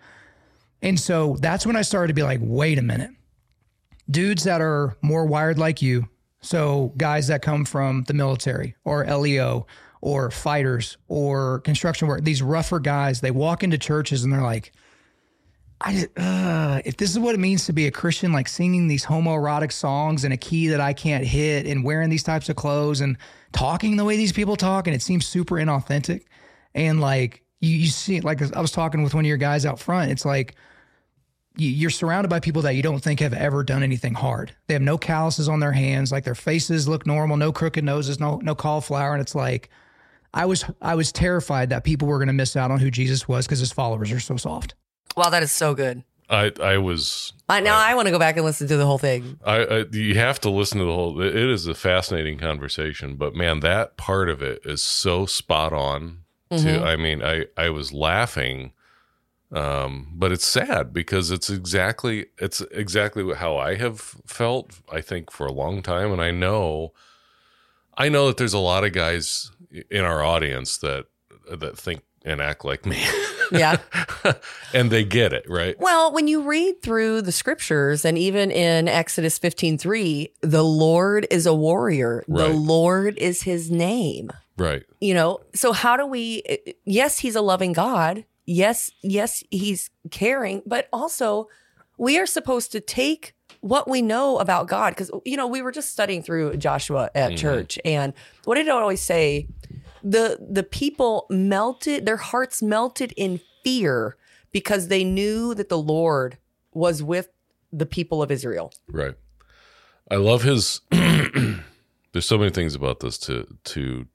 And 0.83 0.99
so 0.99 1.37
that's 1.39 1.65
when 1.65 1.75
I 1.75 1.81
started 1.81 2.09
to 2.09 2.13
be 2.13 2.23
like, 2.23 2.39
wait 2.43 2.77
a 2.77 2.83
minute. 2.83 3.09
Dudes 4.11 4.43
that 4.43 4.61
are 4.61 4.95
more 5.01 5.25
wired 5.25 5.57
like 5.57 5.81
you, 5.81 6.07
so 6.41 6.93
guys 6.97 7.27
that 7.27 7.41
come 7.41 7.65
from 7.65 8.03
the 8.03 8.13
military 8.13 8.75
or 8.83 9.03
LEO 9.05 9.65
or 10.05 10.29
fighters 10.29 10.97
or 11.07 11.61
construction 11.61 12.07
work, 12.07 12.23
these 12.23 12.43
rougher 12.43 12.79
guys, 12.79 13.21
they 13.21 13.31
walk 13.31 13.63
into 13.63 13.75
churches 13.75 14.23
and 14.23 14.31
they're 14.31 14.39
like, 14.39 14.71
I 15.81 15.93
did, 15.93 16.11
uh, 16.15 16.79
if 16.85 16.95
this 16.97 17.09
is 17.09 17.17
what 17.17 17.33
it 17.33 17.39
means 17.39 17.65
to 17.65 17.73
be 17.73 17.87
a 17.87 17.91
Christian, 17.91 18.31
like 18.31 18.47
singing 18.47 18.87
these 18.87 19.03
homoerotic 19.03 19.71
songs 19.71 20.23
in 20.23 20.31
a 20.31 20.37
key 20.37 20.67
that 20.67 20.79
I 20.79 20.93
can't 20.93 21.25
hit 21.25 21.65
and 21.65 21.83
wearing 21.83 22.11
these 22.11 22.21
types 22.21 22.49
of 22.49 22.55
clothes 22.55 23.01
and 23.01 23.17
talking 23.51 23.97
the 23.97 24.05
way 24.05 24.15
these 24.15 24.31
people 24.31 24.55
talk, 24.55 24.85
and 24.85 24.95
it 24.95 25.01
seems 25.01 25.25
super 25.25 25.55
inauthentic. 25.55 26.25
And 26.75 27.01
like 27.01 27.41
you, 27.59 27.75
you 27.75 27.87
see, 27.87 28.21
like 28.21 28.43
I 28.55 28.61
was 28.61 28.71
talking 28.71 29.01
with 29.01 29.15
one 29.15 29.25
of 29.25 29.27
your 29.27 29.37
guys 29.37 29.65
out 29.65 29.79
front, 29.79 30.11
it's 30.11 30.23
like 30.23 30.53
you, 31.57 31.71
you're 31.71 31.89
surrounded 31.89 32.29
by 32.29 32.39
people 32.39 32.61
that 32.61 32.75
you 32.75 32.83
don't 32.83 33.01
think 33.01 33.21
have 33.21 33.33
ever 33.33 33.63
done 33.63 33.81
anything 33.81 34.13
hard. 34.13 34.55
They 34.67 34.75
have 34.75 34.83
no 34.83 34.99
calluses 34.99 35.49
on 35.49 35.61
their 35.61 35.71
hands, 35.71 36.11
like 36.11 36.25
their 36.25 36.35
faces 36.35 36.87
look 36.87 37.07
normal, 37.07 37.37
no 37.37 37.51
crooked 37.51 37.83
noses, 37.83 38.19
no 38.19 38.37
no 38.43 38.53
cauliflower, 38.53 39.13
and 39.13 39.21
it's 39.21 39.33
like 39.33 39.71
I 40.35 40.45
was 40.45 40.65
I 40.81 40.95
was 40.95 41.11
terrified 41.11 41.69
that 41.69 41.83
people 41.83 42.07
were 42.07 42.19
going 42.19 42.27
to 42.27 42.33
miss 42.33 42.55
out 42.55 42.69
on 42.69 42.79
who 42.79 42.91
Jesus 42.91 43.27
was 43.27 43.47
because 43.47 43.59
his 43.59 43.71
followers 43.71 44.11
are 44.11 44.19
so 44.19 44.37
soft. 44.37 44.75
Wow, 45.15 45.29
that 45.29 45.41
is 45.41 45.51
so 45.51 45.73
good. 45.73 46.03
I 46.29 46.51
I 46.61 46.77
was 46.77 47.33
Uh, 47.47 47.59
now 47.61 47.77
I, 47.77 47.95
want 47.95 48.07
to 48.07 48.11
go 48.11 48.19
back 48.19 48.35
and 48.35 48.45
listen 48.45 48.67
to 48.67 48.77
the 48.77 48.85
whole 48.85 48.97
thing. 48.97 49.39
I, 49.45 49.57
I 49.57 49.85
you 49.91 50.15
have 50.15 50.39
to 50.41 50.49
listen 50.49 50.79
to 50.79 50.85
the 50.85 50.93
whole. 50.93 51.21
It 51.21 51.35
is 51.35 51.67
a 51.67 51.73
fascinating 51.73 52.37
conversation, 52.37 53.15
but 53.15 53.33
man, 53.35 53.61
that 53.61 53.95
part 53.95 54.29
of 54.29 54.41
it 54.41 54.61
is 54.65 54.83
so 54.83 55.25
spot 55.25 55.73
on. 55.73 56.19
To 56.51 56.83
I 56.83 56.95
mean, 56.95 57.23
I 57.23 57.45
I 57.57 57.69
was 57.69 57.91
laughing, 57.91 58.71
um, 59.51 60.13
but 60.15 60.31
it's 60.31 60.45
sad 60.45 60.93
because 60.93 61.31
it's 61.31 61.49
exactly 61.49 62.27
it's 62.37 62.61
exactly 62.71 63.33
how 63.33 63.57
I 63.57 63.75
have 63.75 63.99
felt. 64.25 64.79
I 64.91 65.01
think 65.01 65.31
for 65.31 65.45
a 65.45 65.51
long 65.51 65.81
time, 65.81 66.11
and 66.11 66.21
I 66.21 66.31
know, 66.31 66.93
I 67.97 68.09
know 68.09 68.27
that 68.27 68.37
there's 68.37 68.53
a 68.53 68.59
lot 68.59 68.83
of 68.83 68.93
guys 68.93 69.51
in 69.89 70.01
our 70.01 70.23
audience 70.23 70.77
that 70.77 71.05
that 71.49 71.77
think 71.77 72.01
and 72.23 72.41
act 72.41 72.65
like 72.65 72.85
me, 72.85 73.03
Yeah. 73.51 73.77
and 74.73 74.91
they 74.91 75.03
get 75.03 75.33
it 75.33 75.45
right. 75.49 75.79
Well, 75.79 76.11
when 76.13 76.27
you 76.27 76.43
read 76.43 76.81
through 76.81 77.21
the 77.21 77.31
scriptures 77.31 78.05
and 78.05 78.17
even 78.17 78.51
in 78.51 78.87
Exodus 78.87 79.39
15:3, 79.39 80.31
the 80.41 80.63
Lord 80.63 81.27
is 81.29 81.45
a 81.45 81.53
warrior. 81.53 82.23
The 82.27 82.49
Lord 82.49 83.17
is 83.17 83.43
his 83.43 83.69
name. 83.69 84.31
Right. 84.57 84.83
You 85.01 85.13
know, 85.13 85.41
so 85.53 85.73
how 85.73 85.97
do 85.97 86.05
we 86.05 86.43
yes, 86.85 87.19
he's 87.19 87.35
a 87.35 87.41
loving 87.41 87.73
God. 87.73 88.25
Yes, 88.45 88.91
yes, 89.01 89.43
he's 89.49 89.89
caring, 90.11 90.61
but 90.65 90.87
also 90.93 91.47
we 91.97 92.19
are 92.19 92.27
supposed 92.27 92.71
to 92.73 92.79
take 92.79 93.33
what 93.61 93.87
we 93.89 94.01
know 94.01 94.37
about 94.37 94.67
God 94.67 94.91
because 94.91 95.09
you 95.25 95.37
know, 95.37 95.47
we 95.47 95.61
were 95.61 95.71
just 95.71 95.91
studying 95.91 96.21
through 96.21 96.57
Joshua 96.57 97.09
at 97.15 97.29
mm-hmm. 97.29 97.37
church 97.37 97.79
and 97.83 98.13
what 98.43 98.55
did 98.55 98.67
it 98.67 98.71
always 98.71 99.01
say? 99.01 99.47
The 100.05 100.37
the 100.39 100.63
people 100.63 101.25
melted, 101.31 102.05
their 102.05 102.17
hearts 102.17 102.61
melted 102.61 103.11
in 103.17 103.41
fear 103.63 104.17
because 104.51 104.87
they 104.87 105.03
knew 105.03 105.55
that 105.55 105.67
the 105.67 105.79
Lord 105.79 106.37
was 106.71 107.01
with 107.01 107.29
the 107.73 107.87
people 107.87 108.21
of 108.21 108.29
Israel. 108.29 108.71
Right. 108.87 109.15
I 110.09 110.15
love 110.15 110.43
his. 110.43 110.81
there's 110.91 112.25
so 112.25 112.37
many 112.37 112.51
things 112.51 112.75
about 112.75 112.99
this 112.99 113.17
to 113.17 113.47
to 113.63 114.05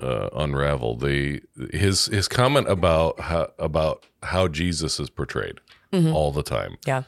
uh, 0.00 0.28
unravel. 0.34 0.96
The 0.96 1.40
his 1.72 2.06
his 2.06 2.28
comment 2.28 2.68
about 2.68 3.18
how 3.20 3.52
about 3.58 4.06
how 4.22 4.46
Jesus 4.46 5.00
is 5.00 5.10
portrayed 5.10 5.60
all 5.92 6.32
the 6.32 6.42
time. 6.42 6.76
Yeah. 6.86 7.04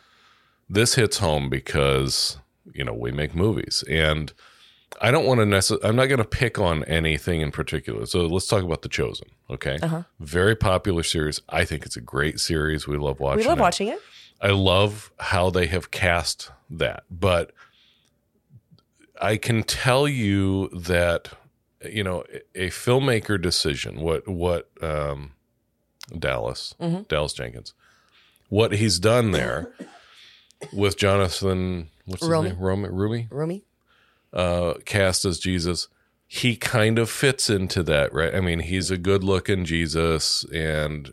This 0.69 0.95
hits 0.95 1.19
home 1.19 1.50
because 1.50 2.38
you 2.73 2.85
know 2.85 2.95
we 2.95 3.12
make 3.12 3.35
movies, 3.35 3.85
and 3.88 4.33
I 5.02 5.11
don't 5.11 5.25
want 5.25 5.40
to 5.40 5.47
necessarily. 5.47 5.88
I'm 5.88 5.97
not 5.97 6.07
going 6.07 6.19
to 6.19 6.25
pick 6.25 6.59
on 6.59 6.85
anything 6.85 7.40
in 7.40 7.50
particular. 7.50 8.04
So 8.07 8.26
let's 8.26 8.47
talk 8.47 8.62
about 8.62 8.83
The 8.83 8.88
Chosen. 8.88 9.28
Okay. 9.49 9.78
Very 10.19 10.54
popular 10.54 11.02
series. 11.02 11.40
I 11.49 11.64
think 11.64 11.87
it's 11.87 11.97
a 11.97 12.02
great 12.02 12.38
series. 12.38 12.87
We 12.87 12.99
love 12.99 13.19
watching. 13.19 13.40
It. 13.40 13.45
We 13.45 13.49
love 13.49 13.59
it. 13.59 13.62
watching 13.62 13.88
it. 13.88 13.99
I 14.42 14.50
love 14.50 15.11
how 15.19 15.50
they 15.50 15.66
have 15.66 15.90
cast 15.90 16.50
that, 16.71 17.04
but 17.11 17.52
I 19.21 19.37
can 19.37 19.62
tell 19.62 20.09
you 20.09 20.69
that 20.69 21.30
you 21.85 22.02
know 22.02 22.25
a 22.54 22.69
filmmaker 22.69 23.40
decision. 23.40 24.00
What 24.00 24.26
what 24.26 24.71
um, 24.83 25.33
Dallas 26.19 26.75
Dallas 27.09 27.33
Jenkins, 27.35 27.75
what 28.49 28.73
he's 28.73 28.99
done 28.99 29.33
there 29.33 29.73
with 30.73 30.97
Jonathan 30.97 31.90
what's 32.07 32.23
his 32.23 32.30
name 32.30 32.57
Roumie 32.57 32.90
Roumie 32.90 33.28
Roumie. 33.28 33.62
Uh, 34.32 34.75
cast 34.84 35.25
as 35.25 35.38
Jesus, 35.38 35.88
he 36.26 36.56
kind 36.56 36.99
of 36.99 37.10
fits 37.10 37.50
into 37.50 37.82
that, 37.84 38.12
right? 38.12 38.34
I 38.34 38.40
mean, 38.40 38.60
he's 38.60 38.90
a 38.90 38.96
good-looking 38.99 39.64
Jesus, 39.64 40.44
and 40.52 41.10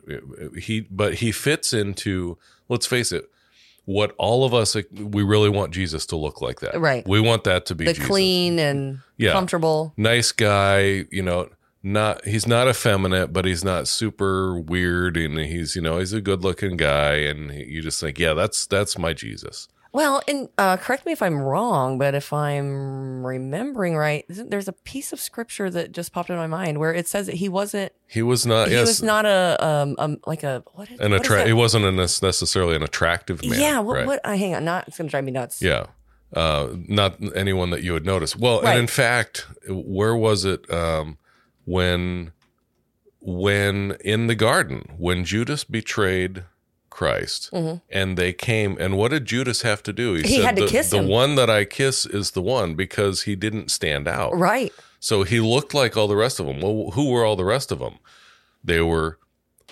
he, 0.57 0.81
but 0.81 1.15
he 1.15 1.31
fits 1.31 1.74
into. 1.74 2.38
Let's 2.69 2.86
face 2.86 3.12
it, 3.13 3.29
what 3.86 4.13
all 4.17 4.43
of 4.43 4.53
us 4.53 4.75
we 4.91 5.24
really 5.24 5.50
want 5.50 5.74
Jesus 5.74 6.05
to 6.07 6.17
look 6.17 6.41
like 6.41 6.59
that, 6.59 6.79
Right. 6.79 7.07
We 7.07 7.19
want 7.21 7.45
that 7.45 7.65
to 7.67 7.75
be 7.75 7.86
The 7.86 7.93
Jesus. 7.93 8.07
clean 8.07 8.59
and 8.59 9.00
Yeah. 9.17 9.31
comfortable. 9.31 9.93
nice 9.97 10.31
guy, 10.33 11.05
you 11.12 11.24
know. 11.24 11.50
Not 11.83 12.25
he's 12.25 12.45
not 12.47 12.67
effeminate, 12.67 13.31
but 13.31 13.45
he's 13.45 13.63
not 13.63 13.88
super 13.88 14.59
weird, 14.59 15.15
and 15.15 15.38
he's 15.39 15.75
you 15.75 15.81
know 15.81 16.00
he's 16.00 16.12
a 16.12 16.19
good-looking 16.19 16.75
guy, 16.75 17.13
and 17.13 17.51
you 17.53 17.81
just 17.81 18.01
think, 18.01 18.19
yeah, 18.19 18.33
that's 18.33 18.65
that's 18.67 18.97
my 18.97 19.13
Jesus. 19.13 19.69
Well, 19.98 20.22
and 20.27 20.48
uh, 20.60 20.77
correct 20.77 21.08
me 21.08 21.12
if 21.12 21.24
I'm 21.24 21.39
wrong, 21.42 21.98
but 21.98 22.13
if 22.13 22.32
I'm 22.32 23.25
remembering 23.25 23.98
right, 23.98 24.25
there's 24.30 24.68
a 24.68 24.74
piece 24.74 25.12
of 25.12 25.20
scripture 25.20 25.72
that 25.72 25.92
just 25.92 26.13
popped 26.13 26.30
in 26.30 26.36
my 26.36 26.46
mind 26.46 26.77
where 26.77 26.94
it 26.94 27.08
says 27.08 27.25
that 27.25 27.34
he 27.38 27.50
wasn't. 27.50 27.92
He 28.06 28.22
was 28.22 28.46
not. 28.46 28.68
he 28.68 28.75
yes, 28.75 28.86
was 28.86 29.01
not 29.01 29.25
a 29.25 29.58
um, 29.60 29.96
um 29.98 30.20
like 30.27 30.44
a 30.44 30.63
what? 30.75 30.92
Is, 30.92 31.00
an 31.00 31.13
what 31.13 31.22
attra- 31.22 31.48
He 31.48 31.54
wasn't 31.54 31.86
a 31.86 31.92
necessarily 31.92 32.75
an 32.75 32.84
attractive 32.84 33.44
man. 33.44 33.60
yeah. 33.60 33.80
What? 33.80 33.96
right? 33.96 34.06
What? 34.06 34.22
Uh, 34.24 34.38
hang 34.38 34.54
on. 34.54 34.63
Not. 34.63 34.88
It's 34.88 35.00
gonna 35.00 35.10
drive 35.10 35.24
me 35.24 35.32
nuts. 35.32 35.63
Yeah. 35.63 35.88
Uh, 36.32 36.75
not 36.88 37.16
anyone 37.36 37.72
that 37.72 37.82
you 37.82 37.94
would 37.94 38.06
notice. 38.06 38.36
Well, 38.36 38.62
Right. 38.62 38.74
and 38.74 38.82
in 38.82 38.88
fact, 38.88 39.48
where 39.68 40.16
was 40.16 40.46
it 40.46 40.72
um, 40.72 41.18
when 41.66 42.34
when 43.20 43.98
in 44.06 44.27
the 44.27 44.36
garden 44.36 44.94
when 45.00 45.25
Judas 45.25 45.63
betrayed 45.63 46.44
Christ 46.98 47.51
and 47.54 48.18
they 48.18 48.34
came 48.34 48.75
and 48.80 48.98
what 48.98 49.12
did 49.12 49.25
Judas 49.25 49.62
have 49.62 49.82
to 49.84 49.94
do? 49.94 50.16
Mm-hmm. 50.18 50.27
He 50.27 50.39
had 50.42 50.56
to 50.58 50.63
the, 50.63 50.68
kiss 50.68 50.89
the 50.89 50.98
him." 50.98 51.08
one 51.08 51.36
that 51.36 51.50
I 51.50 51.63
kiss 51.63 52.06
is 52.06 52.32
the 52.32 52.42
one 52.42 52.74
because 52.75 53.22
he 53.24 53.36
didn't 53.36 53.70
stand 53.70 54.08
out. 54.08 54.36
Right. 54.36 54.74
So 55.00 55.22
he 55.24 55.39
looked 55.39 55.74
like 55.75 55.96
all 55.96 56.08
the 56.08 56.16
rest 56.16 56.39
of 56.39 56.48
them. 56.48 56.60
Well, 56.60 56.92
who 56.92 57.12
were 57.12 57.24
all 57.24 57.36
the 57.36 57.46
rest 57.46 57.72
of 57.72 57.77
them? 57.80 58.00
They 58.63 58.82
were, 58.82 59.20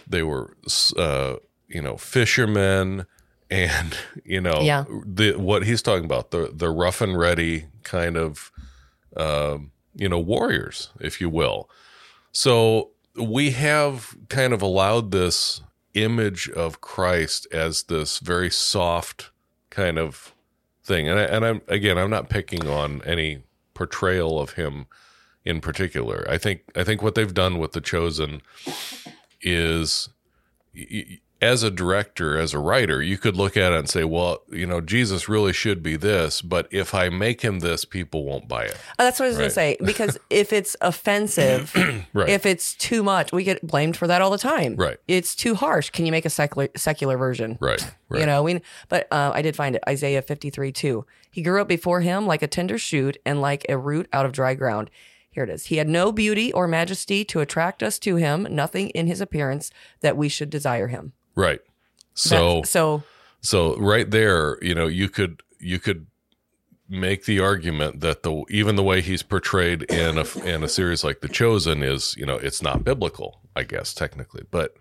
they 0.08 0.22
were 0.22 0.56
uh, 0.96 1.38
you 1.68 1.82
know 1.82 1.98
fishermen 1.98 3.06
and 3.50 3.98
you 4.24 4.40
know 4.40 4.62
Yeah. 4.62 4.86
the 5.06 5.34
what 5.34 5.66
he's 5.66 5.82
talking 5.82 6.06
about 6.06 6.30
the 6.32 6.52
the 6.54 6.70
rough 6.70 7.02
and 7.02 7.18
ready 7.18 7.66
kind 7.84 8.18
of 8.18 8.52
um, 9.18 9.72
you 9.96 10.10
know 10.10 10.20
warriors 10.20 10.90
if 11.00 11.20
you 11.22 11.30
will 11.30 11.70
so 12.32 12.92
we 13.16 13.52
have 13.52 14.16
kind 14.30 14.54
of 14.54 14.62
allowed 14.62 15.12
this 15.12 15.62
image 15.96 16.50
of 16.50 16.82
Christ 16.82 17.48
as 17.52 17.84
this 17.84 18.20
very 18.20 18.52
soft 18.52 19.32
kind 19.70 19.98
of 19.98 20.34
thing. 20.84 21.08
And 21.08 21.20
I, 21.20 21.24
and 21.24 21.46
I'm 21.46 21.62
again 21.68 21.98
I'm 21.98 22.10
not 22.10 22.30
picking 22.30 22.68
on 22.68 23.02
any 23.06 23.44
portrayal 23.74 24.40
of 24.40 24.52
him 24.52 24.86
in 25.44 25.62
particular. 25.62 26.26
I 26.30 26.38
think 26.38 26.62
I 26.76 26.84
think 26.84 27.02
what 27.02 27.16
they've 27.16 27.34
done 27.34 27.58
with 27.58 27.72
the 27.72 27.82
chosen 27.82 28.42
is 29.42 30.10
as 31.46 31.64
a 31.64 31.72
director, 31.72 32.38
as 32.38 32.54
a 32.54 32.60
writer, 32.60 33.02
you 33.02 33.18
could 33.18 33.38
look 33.38 33.56
at 33.56 33.72
it 33.72 33.78
and 33.80 33.90
say, 33.90 34.04
well, 34.04 34.40
you 34.50 34.66
know, 34.66 34.82
Jesus 34.82 35.30
really 35.30 35.54
should 35.54 35.84
be 35.84 35.96
this, 35.96 36.42
but 36.42 36.68
if 36.72 36.94
I 36.94 37.10
make 37.10 37.42
him 37.42 37.60
this, 37.60 37.86
people 37.86 38.26
won't 38.26 38.48
buy 38.48 38.64
it. 38.66 38.78
Oh, 39.00 39.04
that's 39.04 39.20
what 39.20 39.26
I 39.26 39.30
was 39.30 39.38
going 39.38 39.50
to 39.50 39.54
say. 39.54 39.78
Because 39.84 40.18
if 40.30 40.52
it's 40.52 40.76
offensive, 40.82 41.72
Right. 42.14 42.30
if 42.30 42.46
it's 42.46 42.74
too 42.76 43.04
much, 43.04 43.32
we 43.32 43.44
get 43.44 43.66
blamed 43.66 43.96
for 43.96 44.08
that 44.08 44.22
all 44.22 44.32
the 44.32 44.38
time. 44.38 44.76
Right. 44.76 44.98
It's 45.08 45.36
too 45.36 45.56
harsh. 45.56 45.92
Can 45.92 46.06
you 46.06 46.12
make 46.12 46.26
a 46.26 46.30
secular 46.30 46.70
secular 46.76 47.18
version? 47.18 47.58
Right. 47.62 47.86
Right. 48.10 48.20
You 48.22 48.26
know, 48.26 48.44
we. 48.44 48.62
But 48.90 49.08
uh, 49.12 49.32
I 49.34 49.42
did 49.42 49.56
find 49.56 49.76
it. 49.76 49.84
Isaiah 49.88 50.22
fifty 50.22 50.50
three 50.50 50.72
two. 50.72 51.06
He 51.32 51.42
grew 51.42 51.62
up 51.62 51.68
before 51.68 52.02
him 52.02 52.26
like 52.26 52.42
a 52.42 52.48
tender 52.48 52.78
shoot 52.78 53.18
and 53.26 53.42
like 53.42 53.66
a 53.70 53.78
root 53.78 54.08
out 54.14 54.26
of 54.26 54.32
dry 54.32 54.54
ground. 54.56 54.90
Here 55.30 55.44
it 55.44 55.50
is. 55.50 55.66
He 55.66 55.78
had 55.78 55.90
no 55.90 56.14
beauty 56.14 56.54
or 56.54 56.66
majesty 56.68 57.26
to 57.26 57.42
attract 57.42 57.84
us 57.84 58.00
to 58.00 58.16
him. 58.16 58.48
Nothing 58.50 58.90
in 58.92 59.08
his 59.08 59.20
appearance 59.20 59.70
that 60.00 60.16
we 60.16 60.30
should 60.30 60.50
desire 60.50 60.88
him. 60.88 61.12
Right. 61.36 61.60
So, 62.14 62.64
so 62.64 63.04
so 63.42 63.76
right 63.78 64.10
there, 64.10 64.58
you 64.62 64.74
know, 64.74 64.88
you 64.88 65.10
could, 65.10 65.42
you 65.60 65.80
could 65.80 66.08
make 66.90 67.26
the 67.26 67.40
argument 67.40 68.00
that 68.02 68.24
the, 68.24 68.44
even 68.50 68.76
the 68.76 68.84
way 68.84 69.02
he's 69.02 69.22
portrayed 69.24 69.84
in 69.84 70.18
a, 70.18 70.40
in 70.46 70.64
a 70.64 70.68
series 70.70 71.04
like 71.04 71.22
The 71.22 71.28
Chosen 71.28 71.84
is, 71.84 72.16
you 72.18 72.26
know, 72.26 72.36
it's 72.38 72.62
not 72.62 72.84
biblical, 72.84 73.42
I 73.56 73.64
guess, 73.64 73.94
technically, 73.94 74.44
but 74.52 74.76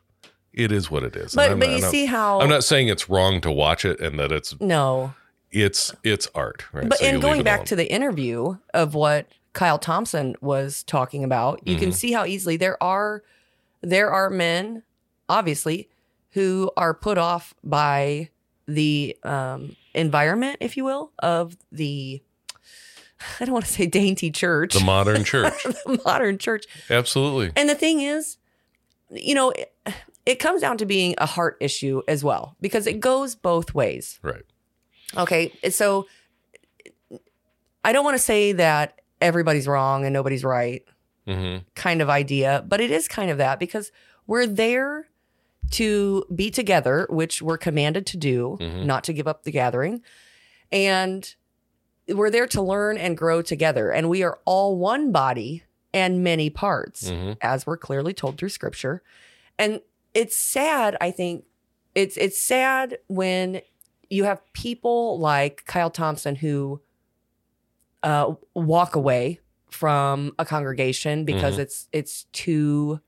it 0.52 0.70
is 0.70 0.90
what 0.90 1.02
it 1.02 1.16
is. 1.16 1.34
But- 1.34 1.50
I'm 1.50 1.58
but 1.58 1.70
you 1.70 1.80
not- 1.80 1.90
see 1.90 2.06
how- 2.06 2.40
I'm 2.40 2.48
not 2.48 2.62
saying 2.64 2.88
it's 2.88 3.08
wrong 3.10 3.40
to 3.40 3.50
watch 3.50 3.84
it 3.84 4.00
and 4.00 4.18
that 4.20 4.30
it's, 4.32 4.58
no. 4.60 5.14
it's, 5.50 5.94
it's 6.04 6.28
art. 6.34 6.64
Right. 6.72 6.88
But 6.88 6.98
So 6.98 7.10
leave 7.10 7.20
going 7.20 7.42
back 7.42 7.60
alone. 7.60 7.66
to 7.66 7.76
the 7.76 7.90
interview 7.92 8.56
of 8.72 8.94
what 8.94 9.26
Kyle 9.54 9.78
Thompson 9.78 10.36
was 10.40 10.82
talking 10.84 11.24
about, 11.24 11.66
you 11.66 11.76
can 11.76 11.88
Mm-hmm. 11.88 11.94
see 11.96 12.12
how 12.12 12.24
easily 12.26 12.56
there 12.56 12.80
are 12.82 13.22
there 13.82 14.10
are 14.10 14.30
men, 14.30 14.82
obviously, 15.28 15.88
who 16.34 16.70
are 16.76 16.94
put 16.94 17.16
off 17.18 17.54
by 17.64 18.28
the 18.66 19.16
um, 19.22 19.76
environment, 19.94 20.58
if 20.60 20.76
you 20.76 20.84
will, 20.84 21.12
of 21.20 21.56
the 21.72 22.22
I 23.40 23.44
don't 23.44 23.52
want 23.52 23.64
to 23.64 23.70
say 23.72 23.86
dainty 23.86 24.30
church, 24.30 24.74
the 24.74 24.84
modern 24.84 25.24
church. 25.32 25.62
the 25.62 26.00
modern 26.04 26.38
church. 26.38 26.66
Absolutely. 26.90 27.52
And 27.56 27.68
the 27.68 27.74
thing 27.74 28.00
is, 28.00 28.36
you 29.10 29.34
know, 29.34 29.50
it, 29.50 29.72
it 30.26 30.34
comes 30.36 30.60
down 30.60 30.76
to 30.78 30.86
being 30.86 31.14
a 31.18 31.26
heart 31.26 31.56
issue 31.60 32.02
as 32.08 32.24
well 32.24 32.56
because 32.60 32.86
it 32.86 33.00
goes 33.00 33.34
both 33.34 33.74
ways. 33.74 34.18
Right. 34.22 34.44
Okay, 35.16 35.52
so 35.70 36.06
I 37.84 37.92
don't 37.92 38.04
want 38.04 38.16
to 38.16 38.22
say 38.22 38.52
that 38.52 39.00
everybody's 39.20 39.68
wrong 39.68 40.04
and 40.04 40.12
nobody's 40.12 40.44
right 40.44 40.82
hmm 41.26 41.58
kind 41.74 42.02
of 42.02 42.10
idea, 42.10 42.64
but 42.68 42.80
it 42.80 42.90
is 42.90 43.08
kind 43.08 43.30
of 43.30 43.38
that 43.38 43.58
because 43.58 43.90
we're 44.26 44.46
there 44.46 45.08
to 45.72 46.24
be 46.34 46.50
together, 46.50 47.06
which 47.10 47.42
we're 47.42 47.58
commanded 47.58 48.06
to 48.06 48.16
do, 48.16 48.56
not 48.60 49.04
to 49.04 49.12
give 49.12 49.26
up 49.26 49.44
the 49.44 49.50
gathering. 49.50 50.02
And 50.70 51.34
we're 52.08 52.30
there 52.30 52.46
to 52.48 52.62
learn 52.62 52.98
and 52.98 53.16
grow 53.16 53.42
together. 53.42 53.90
And 53.90 54.08
we 54.08 54.22
are 54.22 54.38
all 54.44 54.76
one 54.76 55.10
body 55.12 55.62
and 55.92 56.22
many 56.24 56.50
parts, 56.50 57.10
Mhm. 57.10 57.36
as 57.40 57.66
we're 57.66 57.76
clearly 57.76 58.12
told 58.12 58.36
through 58.38 58.48
scripture. 58.50 59.02
And 59.58 59.80
it's 60.12 60.36
sad, 60.36 60.96
I 61.00 61.10
think. 61.10 61.44
It's 61.94 62.16
it's 62.16 62.38
sad 62.40 62.98
when 63.06 63.60
you 64.10 64.24
have 64.24 64.42
people 64.52 65.18
like 65.20 65.64
Kyle 65.66 65.90
Thompson 65.90 66.34
who 66.36 66.80
uh, 68.02 68.34
walk 68.54 68.96
away 68.96 69.40
from 69.70 70.32
a 70.38 70.44
congregation 70.44 71.24
because 71.24 71.56
Mhm. 71.56 71.60
it's 71.60 71.88
it's 71.92 72.24
too 72.32 73.00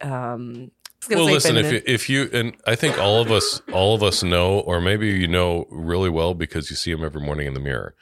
um 0.00 0.30
I 0.52 0.62
was 0.62 0.70
gonna 0.70 0.83
Well, 1.10 1.24
listen, 1.24 1.56
if 1.56 1.72
you, 1.72 1.82
if 1.86 2.08
you 2.10 2.30
and 2.32 2.54
I 2.66 2.74
think 2.74 2.98
all 2.98 3.20
of 3.20 3.30
us, 3.30 3.60
all 3.72 3.94
of 3.94 4.02
us 4.02 4.22
know, 4.22 4.60
or 4.60 4.80
maybe 4.80 5.08
you 5.08 5.26
know 5.28 5.66
really 5.70 6.10
well 6.10 6.34
because 6.34 6.70
you 6.70 6.76
see 6.76 6.90
him 6.90 7.04
every 7.04 7.20
morning 7.20 7.46
in 7.46 7.54
the 7.54 7.60
mirror. 7.60 7.94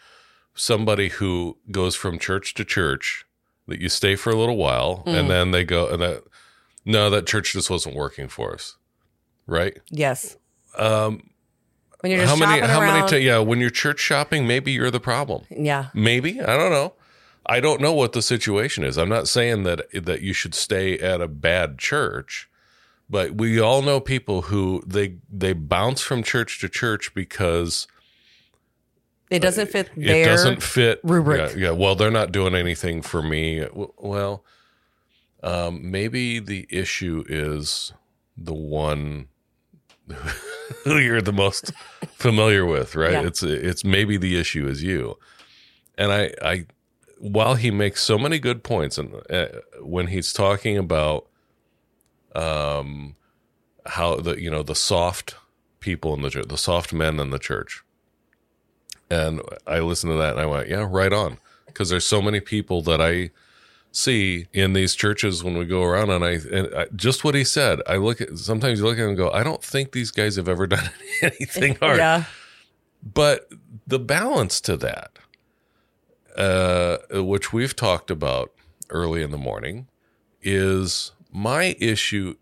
Somebody 0.54 1.08
who 1.08 1.56
goes 1.70 1.94
from 1.94 2.18
church 2.18 2.54
to 2.54 2.64
church, 2.64 3.24
that 3.68 3.80
you 3.80 3.88
stay 3.88 4.16
for 4.16 4.30
a 4.30 4.36
little 4.36 4.56
while, 4.56 5.02
Mm. 5.06 5.18
and 5.20 5.30
then 5.30 5.50
they 5.50 5.64
go, 5.64 5.88
and 5.88 6.02
that 6.02 6.22
no, 6.84 7.08
that 7.10 7.26
church 7.26 7.52
just 7.52 7.70
wasn't 7.70 7.94
working 7.94 8.28
for 8.28 8.52
us, 8.52 8.76
right? 9.46 9.78
yes 9.90 10.36
Um, 10.76 11.30
when 12.00 12.12
you're 12.12 12.20
just 12.22 12.38
how 12.38 12.46
many? 12.46 12.60
How 12.66 12.80
around, 12.80 12.94
many? 13.06 13.08
T- 13.08 13.26
yeah, 13.26 13.38
when 13.38 13.60
you're 13.60 13.70
church 13.70 14.00
shopping, 14.00 14.46
maybe 14.46 14.72
you're 14.72 14.90
the 14.90 15.00
problem. 15.00 15.44
yeah 15.50 15.86
Maybe 15.94 16.40
I 16.40 16.56
don't 16.56 16.70
know. 16.72 16.94
I 17.46 17.58
don't 17.60 17.80
know 17.80 17.92
what 17.92 18.12
the 18.12 18.22
situation 18.22 18.84
is. 18.84 18.96
I'm 18.98 19.08
not 19.08 19.26
saying 19.28 19.62
that 19.64 19.86
that 20.04 20.20
you 20.22 20.32
should 20.32 20.54
stay 20.54 20.98
at 20.98 21.20
a 21.20 21.28
bad 21.28 21.78
church, 21.78 22.48
but 23.12 23.34
we 23.34 23.60
all 23.60 23.82
know 23.82 24.00
people 24.00 24.40
who 24.42 24.82
they 24.86 25.16
they 25.30 25.52
bounce 25.52 26.00
from 26.00 26.22
church 26.22 26.58
to 26.62 26.68
church 26.68 27.12
because 27.14 27.86
it 29.30 29.40
doesn't 29.40 29.68
fit 29.68 29.90
it 29.96 30.06
their 30.06 30.24
doesn't 30.24 30.62
fit 30.62 30.98
rubric. 31.04 31.52
Yeah, 31.52 31.64
yeah, 31.64 31.70
well, 31.72 31.94
they're 31.94 32.10
not 32.10 32.32
doing 32.32 32.54
anything 32.54 33.02
for 33.02 33.22
me. 33.22 33.66
Well, 33.98 34.44
um, 35.42 35.90
maybe 35.90 36.38
the 36.38 36.66
issue 36.70 37.22
is 37.28 37.92
the 38.34 38.54
one 38.54 39.28
who 40.84 40.96
you're 40.96 41.20
the 41.20 41.34
most 41.34 41.70
familiar 42.14 42.64
with, 42.64 42.96
right? 42.96 43.12
Yeah. 43.12 43.26
It's 43.26 43.42
it's 43.42 43.84
maybe 43.84 44.16
the 44.16 44.40
issue 44.40 44.66
is 44.66 44.82
you, 44.82 45.18
and 45.98 46.10
I 46.10 46.32
I 46.42 46.66
while 47.18 47.56
he 47.56 47.70
makes 47.70 48.02
so 48.02 48.16
many 48.16 48.38
good 48.38 48.64
points, 48.64 48.96
and 48.96 49.14
uh, 49.28 49.48
when 49.80 50.06
he's 50.06 50.32
talking 50.32 50.78
about 50.78 51.28
um 52.34 53.16
how 53.86 54.16
the 54.16 54.40
you 54.40 54.50
know 54.50 54.62
the 54.62 54.74
soft 54.74 55.34
people 55.80 56.14
in 56.14 56.22
the 56.22 56.30
church, 56.30 56.46
the 56.48 56.58
soft 56.58 56.92
men 56.92 57.18
in 57.18 57.30
the 57.30 57.38
church, 57.38 57.82
and 59.10 59.40
I 59.66 59.80
listened 59.80 60.12
to 60.12 60.18
that 60.18 60.32
and 60.32 60.40
I 60.40 60.46
went, 60.46 60.68
yeah, 60.68 60.86
right 60.88 61.12
on, 61.12 61.38
because 61.66 61.90
there's 61.90 62.06
so 62.06 62.22
many 62.22 62.40
people 62.40 62.82
that 62.82 63.00
I 63.00 63.30
see 63.90 64.46
in 64.52 64.72
these 64.72 64.94
churches 64.94 65.44
when 65.44 65.58
we 65.58 65.66
go 65.66 65.82
around 65.82 66.08
and 66.10 66.24
I, 66.24 66.30
and 66.50 66.74
I 66.74 66.86
just 66.96 67.24
what 67.24 67.34
he 67.34 67.44
said 67.44 67.80
I 67.86 67.96
look 67.96 68.22
at 68.22 68.38
sometimes 68.38 68.78
you 68.78 68.86
look 68.86 68.94
at 68.94 69.02
them 69.02 69.10
and 69.10 69.18
go 69.18 69.30
I 69.30 69.42
don't 69.42 69.62
think 69.62 69.92
these 69.92 70.10
guys 70.10 70.36
have 70.36 70.48
ever 70.48 70.66
done 70.76 70.88
anything 71.20 71.74
hard. 71.80 71.98
Yeah 71.98 72.24
but 73.02 73.48
the 73.86 73.98
balance 73.98 74.60
to 74.62 74.76
that, 74.76 75.18
uh, 76.36 76.98
which 77.22 77.52
we've 77.52 77.74
talked 77.74 78.10
about 78.10 78.52
early 78.90 79.22
in 79.22 79.30
the 79.30 79.38
morning, 79.38 79.88
is 80.40 81.12
my 81.32 81.74
issue 81.80 82.36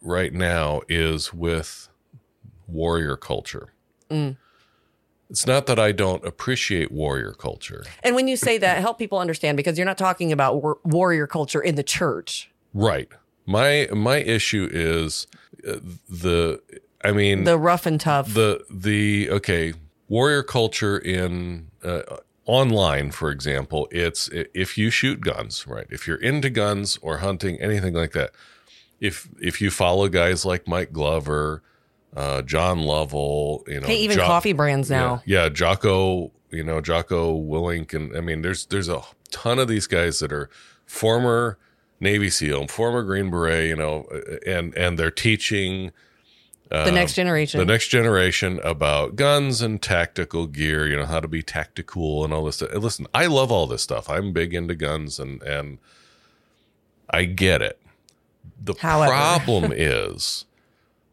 right 0.00 0.32
now 0.32 0.82
is 0.88 1.32
with 1.32 1.88
warrior 2.66 3.16
culture. 3.16 3.68
It's 5.30 5.46
not 5.46 5.66
that 5.66 5.78
I 5.78 5.92
don't 5.92 6.24
appreciate 6.24 6.90
warrior 6.90 7.32
culture. 7.32 7.84
and 8.02 8.14
when 8.14 8.28
you 8.28 8.36
say 8.36 8.58
that 8.58 8.78
help 8.80 8.98
people 8.98 9.18
understand 9.18 9.56
because 9.56 9.76
you're 9.76 9.84
not 9.86 9.98
talking 9.98 10.32
about 10.32 10.62
war- 10.62 10.78
warrior 10.84 11.26
culture 11.26 11.60
in 11.60 11.74
the 11.74 11.82
church 11.82 12.50
Right. 12.74 13.08
My 13.46 13.88
my 13.92 14.16
issue 14.18 14.68
is 14.70 15.26
uh, 15.66 15.76
the 16.08 16.60
I 17.02 17.12
mean 17.12 17.44
the 17.44 17.58
rough 17.58 17.86
and 17.86 17.98
tough 18.00 18.32
the 18.34 18.62
the 18.70 19.30
okay 19.30 19.72
warrior 20.08 20.42
culture 20.42 20.98
in 20.98 21.68
uh, 21.82 22.02
online 22.48 23.10
for 23.10 23.30
example 23.30 23.86
it's 23.90 24.28
if 24.32 24.78
you 24.78 24.88
shoot 24.88 25.20
guns 25.20 25.66
right 25.66 25.86
if 25.90 26.08
you're 26.08 26.16
into 26.16 26.48
guns 26.48 26.98
or 27.02 27.18
hunting 27.18 27.60
anything 27.60 27.92
like 27.92 28.12
that 28.12 28.30
if 29.00 29.28
if 29.38 29.60
you 29.60 29.70
follow 29.70 30.08
guys 30.08 30.46
like 30.46 30.66
mike 30.66 30.90
glover 30.90 31.62
uh, 32.16 32.40
john 32.40 32.80
lovell 32.82 33.62
you 33.68 33.78
know 33.78 33.86
hey 33.86 33.96
even 33.96 34.16
Jo- 34.16 34.24
coffee 34.26 34.54
brands 34.54 34.88
now. 34.88 35.22
yeah, 35.26 35.42
yeah 35.42 35.48
jocko 35.50 36.32
you 36.50 36.64
know 36.64 36.80
jocko 36.80 37.38
willink 37.38 37.92
and 37.92 38.16
i 38.16 38.20
mean 38.22 38.40
there's 38.40 38.64
there's 38.66 38.88
a 38.88 39.02
ton 39.30 39.58
of 39.58 39.68
these 39.68 39.86
guys 39.86 40.18
that 40.20 40.32
are 40.32 40.48
former 40.86 41.58
navy 42.00 42.30
seal 42.30 42.66
former 42.66 43.02
green 43.02 43.28
beret 43.30 43.68
you 43.68 43.76
know 43.76 44.08
and 44.46 44.74
and 44.74 44.98
they're 44.98 45.10
teaching 45.10 45.92
the 46.70 46.92
next 46.92 47.12
um, 47.12 47.16
generation 47.16 47.58
the 47.58 47.66
next 47.66 47.88
generation 47.88 48.60
about 48.62 49.16
guns 49.16 49.62
and 49.62 49.80
tactical 49.80 50.46
gear, 50.46 50.86
you 50.86 50.96
know, 50.96 51.06
how 51.06 51.20
to 51.20 51.28
be 51.28 51.42
tactical 51.42 52.24
and 52.24 52.32
all 52.32 52.44
this 52.44 52.56
stuff. 52.56 52.74
Listen, 52.74 53.06
I 53.14 53.26
love 53.26 53.50
all 53.50 53.66
this 53.66 53.82
stuff. 53.82 54.08
I'm 54.10 54.32
big 54.32 54.54
into 54.54 54.74
guns 54.74 55.18
and 55.18 55.42
and 55.42 55.78
I 57.10 57.24
get 57.24 57.62
it. 57.62 57.80
The 58.62 58.74
However. 58.78 59.10
problem 59.10 59.72
is 59.76 60.44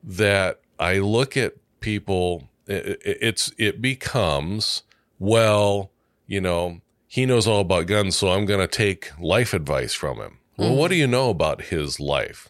that 0.04 0.60
I 0.80 1.00
look 1.00 1.38
at 1.38 1.56
people, 1.80 2.50
it, 2.68 3.00
it- 3.04 3.18
it's 3.22 3.52
it 3.58 3.82
becomes 3.82 4.84
well, 5.20 5.92
you 6.28 6.42
know, 6.42 6.82
he 7.08 7.26
knows 7.26 7.48
all 7.48 7.62
about 7.62 7.88
guns, 7.88 8.18
so 8.18 8.30
I'm 8.30 8.46
going 8.46 8.60
to 8.60 8.68
take 8.68 9.12
life 9.20 9.54
advice 9.54 9.94
from 9.94 10.18
him. 10.18 10.40
Well, 10.58 10.76
what 10.76 10.86
mm-hmm. 10.86 10.92
do 10.92 10.96
you 10.98 11.08
know 11.08 11.30
about 11.30 11.64
his 11.64 12.00
life? 12.00 12.50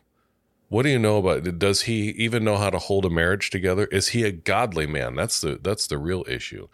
What 0.69 0.83
do 0.83 0.89
you 0.89 0.99
know 0.99 1.17
about? 1.17 1.59
Does 1.59 1.83
he 1.83 2.09
even 2.11 2.43
know 2.43 2.57
how 2.57 2.69
to 2.69 2.79
hold 2.79 3.05
a 3.05 3.09
marriage 3.09 3.49
together? 3.49 3.85
Is 3.85 4.09
he 4.09 4.23
a 4.23 4.31
godly 4.31 4.87
man? 4.87 5.15
That's 5.15 5.39
the 5.39 5.59
that's 5.61 5.87
the 5.87 5.97
real 5.97 6.25
issue. 6.27 6.67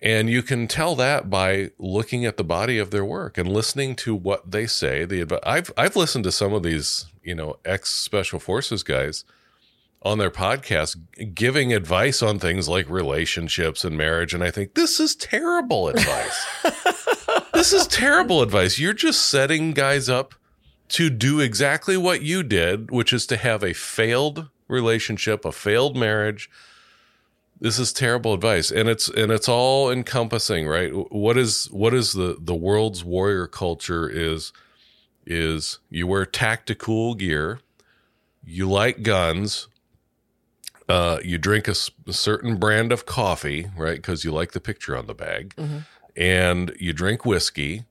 And 0.00 0.30
you 0.30 0.42
can 0.42 0.68
tell 0.68 0.94
that 0.94 1.28
by 1.28 1.70
looking 1.76 2.24
at 2.24 2.36
the 2.36 2.44
body 2.44 2.78
of 2.78 2.92
their 2.92 3.04
work 3.04 3.36
and 3.36 3.52
listening 3.52 3.96
to 3.96 4.14
what 4.14 4.52
they 4.52 4.66
say. 4.66 5.04
The 5.04 5.40
I've 5.42 5.72
I've 5.76 5.96
listened 5.96 6.24
to 6.24 6.32
some 6.32 6.52
of 6.52 6.62
these, 6.62 7.06
you 7.22 7.34
know, 7.34 7.58
ex 7.64 7.90
special 7.90 8.38
forces 8.38 8.84
guys 8.84 9.24
on 10.02 10.18
their 10.18 10.30
podcast 10.30 11.34
giving 11.34 11.72
advice 11.72 12.22
on 12.22 12.38
things 12.38 12.68
like 12.68 12.88
relationships 12.88 13.84
and 13.84 13.98
marriage 13.98 14.32
and 14.32 14.44
I 14.44 14.52
think 14.52 14.74
this 14.74 15.00
is 15.00 15.16
terrible 15.16 15.88
advice. 15.88 16.46
this 17.52 17.72
is 17.72 17.88
terrible 17.88 18.40
advice. 18.40 18.78
You're 18.78 18.92
just 18.92 19.24
setting 19.24 19.72
guys 19.72 20.08
up 20.08 20.36
to 20.88 21.10
do 21.10 21.40
exactly 21.40 21.96
what 21.96 22.22
you 22.22 22.42
did, 22.42 22.90
which 22.90 23.12
is 23.12 23.26
to 23.26 23.36
have 23.36 23.62
a 23.62 23.72
failed 23.72 24.48
relationship, 24.68 25.44
a 25.44 25.52
failed 25.52 25.96
marriage. 25.96 26.50
This 27.60 27.78
is 27.78 27.92
terrible 27.92 28.34
advice, 28.34 28.70
and 28.70 28.88
it's 28.88 29.08
and 29.08 29.32
it's 29.32 29.48
all 29.48 29.90
encompassing, 29.90 30.68
right? 30.68 30.92
What 31.12 31.36
is 31.36 31.66
what 31.72 31.92
is 31.92 32.12
the 32.12 32.36
the 32.38 32.54
world's 32.54 33.04
warrior 33.04 33.46
culture 33.48 34.08
is 34.08 34.52
is 35.26 35.80
you 35.90 36.06
wear 36.06 36.24
tactical 36.24 37.14
gear, 37.14 37.58
you 38.44 38.70
like 38.70 39.02
guns, 39.02 39.66
uh, 40.88 41.18
you 41.22 41.36
drink 41.36 41.66
a 41.68 41.74
certain 41.74 42.56
brand 42.56 42.92
of 42.92 43.04
coffee, 43.06 43.66
right? 43.76 43.96
Because 43.96 44.24
you 44.24 44.30
like 44.30 44.52
the 44.52 44.60
picture 44.60 44.96
on 44.96 45.06
the 45.06 45.14
bag, 45.14 45.54
and 46.16 46.72
you 46.78 46.92
drink 46.92 47.26
whiskey, 47.26 47.84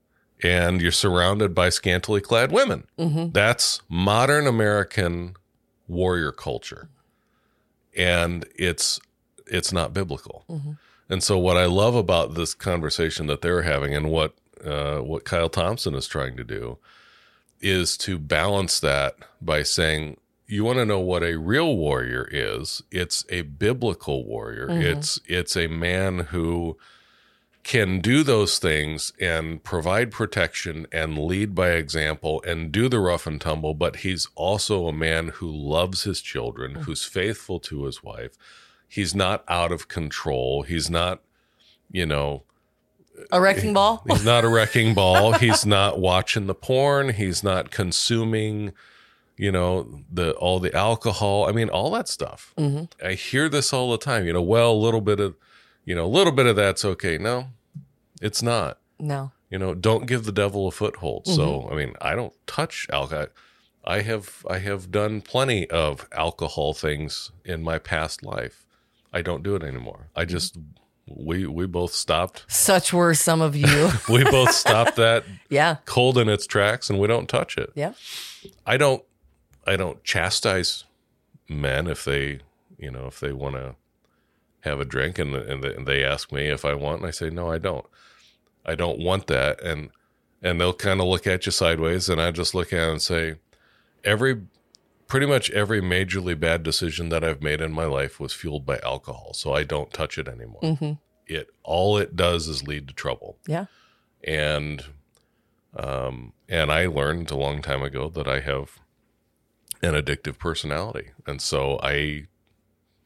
and 0.43 0.81
you're 0.81 0.91
surrounded 0.91 1.55
by 1.55 1.69
scantily 1.69 2.21
clad 2.21 2.51
women. 2.51 2.87
Mm-hmm. 2.97 3.31
That's 3.31 3.81
modern 3.89 4.47
American 4.47 5.35
warrior 5.87 6.31
culture, 6.31 6.89
and 7.95 8.45
it's 8.55 8.99
it's 9.45 9.71
not 9.71 9.93
biblical. 9.93 10.45
Mm-hmm. 10.49 10.71
And 11.09 11.23
so, 11.23 11.37
what 11.37 11.57
I 11.57 11.65
love 11.65 11.95
about 11.95 12.35
this 12.35 12.53
conversation 12.53 13.27
that 13.27 13.41
they're 13.41 13.63
having, 13.63 13.95
and 13.95 14.09
what 14.11 14.35
uh, 14.63 14.99
what 14.99 15.25
Kyle 15.25 15.49
Thompson 15.49 15.95
is 15.95 16.07
trying 16.07 16.35
to 16.37 16.43
do, 16.43 16.77
is 17.61 17.97
to 17.97 18.17
balance 18.17 18.79
that 18.79 19.15
by 19.41 19.63
saying, 19.63 20.17
you 20.47 20.63
want 20.63 20.79
to 20.79 20.85
know 20.85 20.99
what 20.99 21.23
a 21.23 21.37
real 21.37 21.75
warrior 21.75 22.27
is? 22.31 22.81
It's 22.91 23.25
a 23.29 23.41
biblical 23.41 24.25
warrior. 24.25 24.67
Mm-hmm. 24.67 24.81
It's 24.81 25.19
it's 25.25 25.55
a 25.55 25.67
man 25.67 26.19
who 26.19 26.77
can 27.67 27.99
do 27.99 28.23
those 28.23 28.59
things 28.59 29.11
and 29.19 29.61
provide 29.61 30.09
protection 30.09 30.87
and 30.89 31.17
lead 31.17 31.53
by 31.53 31.71
example 31.71 32.41
and 32.47 32.71
do 32.71 32.87
the 32.87 32.99
rough 32.99 33.27
and 33.27 33.41
tumble, 33.41 33.73
but 33.73 33.97
he's 33.97 34.29
also 34.35 34.87
a 34.87 34.93
man 34.93 35.27
who 35.27 35.51
loves 35.51 36.03
his 36.03 36.21
children, 36.21 36.75
mm. 36.75 36.81
who's 36.83 37.03
faithful 37.03 37.59
to 37.59 37.83
his 37.83 38.01
wife. 38.01 38.37
He's 38.87 39.13
not 39.13 39.43
out 39.49 39.73
of 39.73 39.89
control. 39.89 40.61
He's 40.61 40.89
not, 40.89 41.21
you 41.91 42.05
know, 42.05 42.43
A 43.33 43.41
wrecking 43.41 43.73
ball? 43.73 44.01
He's 44.07 44.23
not 44.23 44.45
a 44.45 44.47
wrecking 44.47 44.93
ball. 44.93 45.33
He's 45.33 45.65
not 45.65 45.99
watching 45.99 46.47
the 46.47 46.55
porn. 46.55 47.09
He's 47.09 47.43
not 47.43 47.69
consuming, 47.69 48.71
you 49.35 49.51
know, 49.51 50.03
the 50.09 50.31
all 50.35 50.61
the 50.61 50.73
alcohol. 50.73 51.49
I 51.49 51.51
mean, 51.51 51.67
all 51.67 51.91
that 51.91 52.07
stuff. 52.07 52.53
Mm-hmm. 52.57 53.05
I 53.05 53.13
hear 53.15 53.49
this 53.49 53.73
all 53.73 53.91
the 53.91 53.97
time. 53.97 54.25
You 54.25 54.31
know, 54.31 54.41
well, 54.41 54.71
a 54.71 54.73
little 54.73 55.01
bit 55.01 55.19
of, 55.19 55.35
you 55.83 55.95
know, 55.95 56.05
a 56.05 56.07
little 56.07 56.31
bit 56.31 56.45
of 56.45 56.55
that's 56.55 56.85
okay. 56.85 57.17
No, 57.17 57.47
it's 58.21 58.41
not. 58.41 58.79
No. 58.99 59.31
You 59.49 59.59
know, 59.59 59.73
don't 59.73 60.05
give 60.05 60.25
the 60.25 60.31
devil 60.31 60.67
a 60.67 60.71
foothold. 60.71 61.25
So, 61.27 61.61
mm-hmm. 61.61 61.73
I 61.73 61.77
mean, 61.77 61.93
I 62.01 62.15
don't 62.15 62.33
touch 62.47 62.87
alcohol. 62.91 63.27
I 63.85 64.01
have 64.01 64.45
I 64.49 64.57
have 64.59 64.91
done 64.91 65.21
plenty 65.21 65.69
of 65.69 66.07
alcohol 66.11 66.73
things 66.73 67.31
in 67.45 67.63
my 67.63 67.79
past 67.79 68.23
life. 68.23 68.65
I 69.13 69.21
don't 69.21 69.43
do 69.43 69.55
it 69.55 69.63
anymore. 69.63 70.09
I 70.15 70.23
mm-hmm. 70.23 70.31
just 70.31 70.57
we 71.07 71.47
we 71.47 71.65
both 71.65 71.93
stopped 71.93 72.43
Such 72.49 72.91
were 72.91 73.13
some 73.13 73.39
of 73.39 73.55
you. 73.55 73.89
we 74.09 74.25
both 74.25 74.51
stopped 74.51 74.97
that 74.97 75.23
yeah. 75.49 75.77
cold 75.85 76.17
in 76.17 76.27
its 76.27 76.45
tracks 76.45 76.89
and 76.89 76.99
we 76.99 77.07
don't 77.07 77.29
touch 77.29 77.57
it. 77.57 77.71
Yeah. 77.75 77.93
I 78.65 78.75
don't 78.75 79.03
I 79.65 79.77
don't 79.77 80.03
chastise 80.03 80.83
men 81.47 81.87
if 81.87 82.03
they, 82.03 82.39
you 82.77 82.91
know, 82.91 83.07
if 83.07 83.21
they 83.21 83.31
want 83.31 83.55
to 83.55 83.75
have 84.67 84.79
a 84.79 84.85
drink 84.85 85.17
and 85.19 85.35
and 85.35 85.63
they, 85.63 85.73
and 85.75 85.87
they 85.87 86.03
ask 86.03 86.31
me 86.31 86.47
if 86.47 86.63
I 86.65 86.73
want 86.73 86.99
and 87.01 87.07
I 87.07 87.11
say 87.11 87.29
no, 87.29 87.49
I 87.49 87.57
don't. 87.57 87.85
I 88.65 88.75
don't 88.75 88.99
want 88.99 89.27
that 89.27 89.61
and 89.63 89.89
and 90.41 90.59
they'll 90.61 90.73
kind 90.73 90.99
of 91.01 91.07
look 91.07 91.25
at 91.25 91.45
you 91.45 91.51
sideways 91.51 92.09
and 92.09 92.21
I 92.21 92.31
just 92.31 92.53
look 92.53 92.71
at 92.73 92.77
them 92.77 92.91
and 92.91 93.01
say 93.01 93.35
every 94.03 94.41
pretty 95.07 95.25
much 95.25 95.49
every 95.51 95.81
majorly 95.81 96.37
bad 96.39 96.63
decision 96.63 97.09
that 97.09 97.23
I've 97.23 97.41
made 97.41 97.61
in 97.61 97.71
my 97.71 97.85
life 97.85 98.19
was 98.19 98.33
fueled 98.33 98.65
by 98.65 98.77
alcohol, 98.83 99.33
so 99.33 99.53
I 99.53 99.63
don't 99.63 99.91
touch 99.93 100.17
it 100.17 100.27
anymore. 100.27 100.59
It 101.25 101.49
all 101.63 101.97
it 101.97 102.15
does 102.15 102.47
is 102.47 102.67
lead 102.67 102.87
to 102.89 102.93
trouble 102.93 103.37
Yeah. 103.47 103.65
and 104.23 104.83
um 105.75 106.33
and 106.49 106.71
I 106.71 106.85
learned 106.87 107.31
a 107.31 107.35
long 107.37 107.61
time 107.61 107.81
ago 107.83 108.09
that 108.09 108.27
I 108.27 108.39
have 108.41 108.79
an 109.81 109.93
addictive 109.93 110.37
personality 110.39 111.11
and 111.25 111.41
so 111.41 111.79
I 111.83 112.27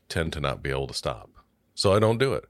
tend 0.10 0.34
to 0.34 0.40
not 0.40 0.62
be 0.62 0.70
able 0.70 0.88
to 0.88 0.94
stop. 0.94 1.30
So 1.76 1.94
I 1.94 2.00
don't 2.00 2.18
do 2.18 2.34
it. 2.34 2.46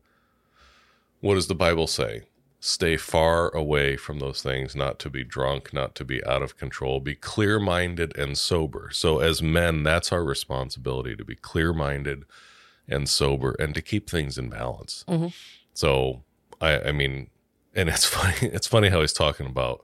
What 1.22 1.36
does 1.36 1.48
the 1.48 1.56
Bible 1.56 1.88
say? 1.88 2.24
Stay 2.60 2.96
far 2.96 3.50
away 3.56 3.98
from 3.98 4.20
those 4.20 4.42
things, 4.44 4.76
not 4.76 5.00
to 5.00 5.10
be 5.10 5.24
drunk, 5.24 5.74
not 5.74 5.96
to 5.96 6.06
be 6.06 6.24
out 6.26 6.42
of 6.44 6.58
control, 6.58 7.00
be 7.00 7.16
clear 7.16 7.60
minded 7.60 8.16
and 8.18 8.38
sober. 8.38 8.90
So, 8.94 9.20
as 9.20 9.42
men, 9.42 9.82
that's 9.84 10.12
our 10.12 10.24
responsibility 10.24 11.16
to 11.16 11.26
be 11.26 11.36
clear 11.36 11.74
minded 11.74 12.24
and 12.88 13.10
sober 13.10 13.56
and 13.60 13.74
to 13.74 13.82
keep 13.82 14.10
things 14.10 14.38
in 14.38 14.50
balance. 14.50 15.06
So, 15.74 16.22
I, 16.60 16.80
I 16.82 16.92
mean, 16.92 17.30
and 17.74 17.90
it's 17.90 18.06
funny, 18.18 18.36
it's 18.54 18.68
funny 18.68 18.90
how 18.90 19.02
he's 19.02 19.14
talking 19.14 19.48
about, 19.48 19.84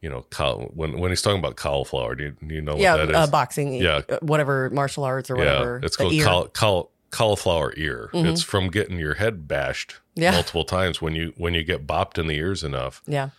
you 0.00 0.08
know, 0.08 0.22
caul- 0.30 0.70
when, 0.74 0.98
when 1.00 1.10
he's 1.10 1.22
talking 1.22 1.40
about 1.40 1.56
cauliflower, 1.56 2.14
do 2.14 2.24
you, 2.24 2.36
do 2.46 2.54
you 2.54 2.60
know 2.62 2.76
Yeah. 2.76 2.96
what 2.96 3.06
that 3.08 3.14
Uh, 3.16 3.24
is? 3.24 3.30
boxing. 3.30 3.74
Yeah. 3.74 4.02
uh, 4.08 4.18
Whatever 4.22 4.70
martial 4.70 5.02
arts 5.02 5.28
or 5.28 5.34
whatever. 5.36 5.80
Yeah, 5.82 5.86
it's 5.86 5.96
called 5.96 6.12
caul- 6.22 6.48
caul- 6.48 6.90
cauliflower 7.12 7.72
ear. 7.76 8.10
It's 8.12 8.42
from 8.42 8.68
getting 8.68 8.98
your 8.98 9.14
head 9.14 9.46
bashed 9.46 10.00
Yeah. 10.16 10.32
multiple 10.32 10.64
times 10.64 11.00
when 11.00 11.14
you 11.14 11.32
when 11.36 11.54
you 11.54 11.62
get 11.62 11.86
bopped 11.86 12.18
in 12.18 12.26
the 12.26 12.34
ears 12.34 12.64
enough, 12.64 13.02
yeah. 13.06 13.30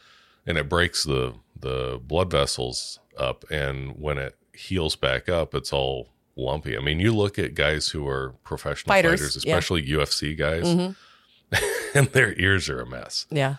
and 0.47 0.57
it 0.57 0.69
breaks 0.69 1.03
the 1.03 1.33
the 1.59 1.99
blood 2.01 2.31
vessels 2.31 2.99
up, 3.17 3.43
and 3.51 3.99
when 3.99 4.17
it 4.17 4.37
heals 4.53 4.95
back 4.95 5.27
up, 5.27 5.53
it's 5.55 5.73
all 5.73 6.09
lumpy. 6.35 6.77
I 6.77 6.81
mean, 6.81 6.99
you 6.99 7.13
look 7.13 7.37
at 7.39 7.53
guys 7.55 7.89
who 7.89 8.07
are 8.07 8.33
professional 8.43 8.93
Fighters, 8.93 9.19
fighters, 9.19 9.45
yeah. 9.45 9.53
especially 9.55 9.85
UFC 9.85 10.37
guys, 10.37 10.67
and 11.95 12.07
their 12.09 12.33
ears 12.39 12.69
are 12.69 12.79
a 12.81 12.85
mess. 12.85 13.25
Yeah. 13.29 13.55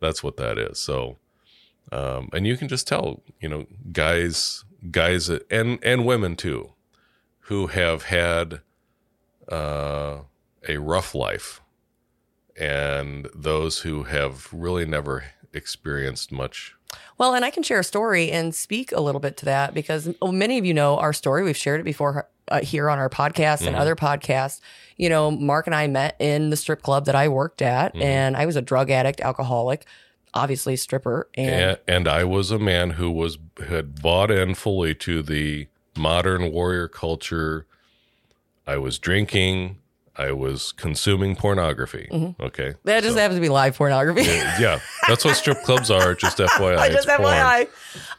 That's 0.00 0.22
what 0.22 0.36
that 0.36 0.58
is. 0.58 0.78
So, 0.78 1.16
um, 1.90 2.28
and 2.32 2.46
you 2.46 2.56
can 2.56 2.68
just 2.68 2.86
tell, 2.86 3.22
you 3.40 3.48
know, 3.48 3.66
guys, 3.92 4.64
guys, 4.90 5.28
and 5.50 5.78
and 5.82 6.06
women 6.06 6.36
too, 6.36 6.72
who 7.48 7.66
have 7.68 8.04
had 8.04 8.60
uh, 9.50 10.18
a 10.68 10.76
rough 10.78 11.14
life, 11.14 11.60
and 12.56 13.28
those 13.34 13.80
who 13.80 14.04
have 14.04 14.48
really 14.52 14.84
never 14.84 15.24
experienced 15.52 16.32
much. 16.32 16.74
Well, 17.18 17.34
and 17.34 17.44
I 17.44 17.50
can 17.50 17.62
share 17.62 17.80
a 17.80 17.84
story 17.84 18.30
and 18.30 18.54
speak 18.54 18.92
a 18.92 19.00
little 19.00 19.20
bit 19.20 19.36
to 19.38 19.44
that 19.46 19.74
because 19.74 20.14
many 20.22 20.58
of 20.58 20.64
you 20.64 20.72
know 20.74 20.96
our 20.96 21.12
story. 21.12 21.42
We've 21.42 21.56
shared 21.56 21.80
it 21.80 21.84
before 21.84 22.28
uh, 22.48 22.60
here 22.60 22.88
on 22.88 22.98
our 22.98 23.10
podcast 23.10 23.66
and 23.66 23.76
other 23.76 23.94
podcasts. 23.96 24.60
You 24.96 25.08
know, 25.08 25.30
Mark 25.30 25.66
and 25.66 25.74
I 25.74 25.86
met 25.86 26.16
in 26.18 26.50
the 26.50 26.56
strip 26.56 26.82
club 26.82 27.04
that 27.06 27.14
I 27.14 27.28
worked 27.28 27.62
at, 27.62 27.94
and 27.94 28.36
I 28.36 28.46
was 28.46 28.56
a 28.56 28.62
drug 28.62 28.90
addict, 28.90 29.20
alcoholic, 29.20 29.84
obviously 30.34 30.76
stripper, 30.76 31.28
and 31.34 31.50
And, 31.50 31.78
and 31.86 32.08
I 32.08 32.24
was 32.24 32.50
a 32.50 32.58
man 32.58 32.90
who 32.90 33.10
was 33.10 33.38
had 33.68 34.00
bought 34.00 34.30
in 34.30 34.54
fully 34.54 34.94
to 34.96 35.22
the 35.22 35.68
modern 35.96 36.52
warrior 36.52 36.88
culture. 36.88 37.66
I 38.68 38.76
was 38.76 38.98
drinking. 38.98 39.78
I 40.14 40.32
was 40.32 40.72
consuming 40.72 41.36
pornography. 41.36 42.34
Okay, 42.38 42.74
that 42.84 43.02
just 43.02 43.16
happens 43.16 43.38
to 43.38 43.40
be 43.40 43.48
live 43.48 43.76
pornography. 43.76 44.24
yeah, 44.60 44.80
that's 45.06 45.24
what 45.24 45.36
strip 45.36 45.62
clubs 45.62 45.90
are. 45.90 46.14
Just 46.14 46.36
FYI, 46.38 46.90
just. 46.90 47.08
FYI. 47.08 47.68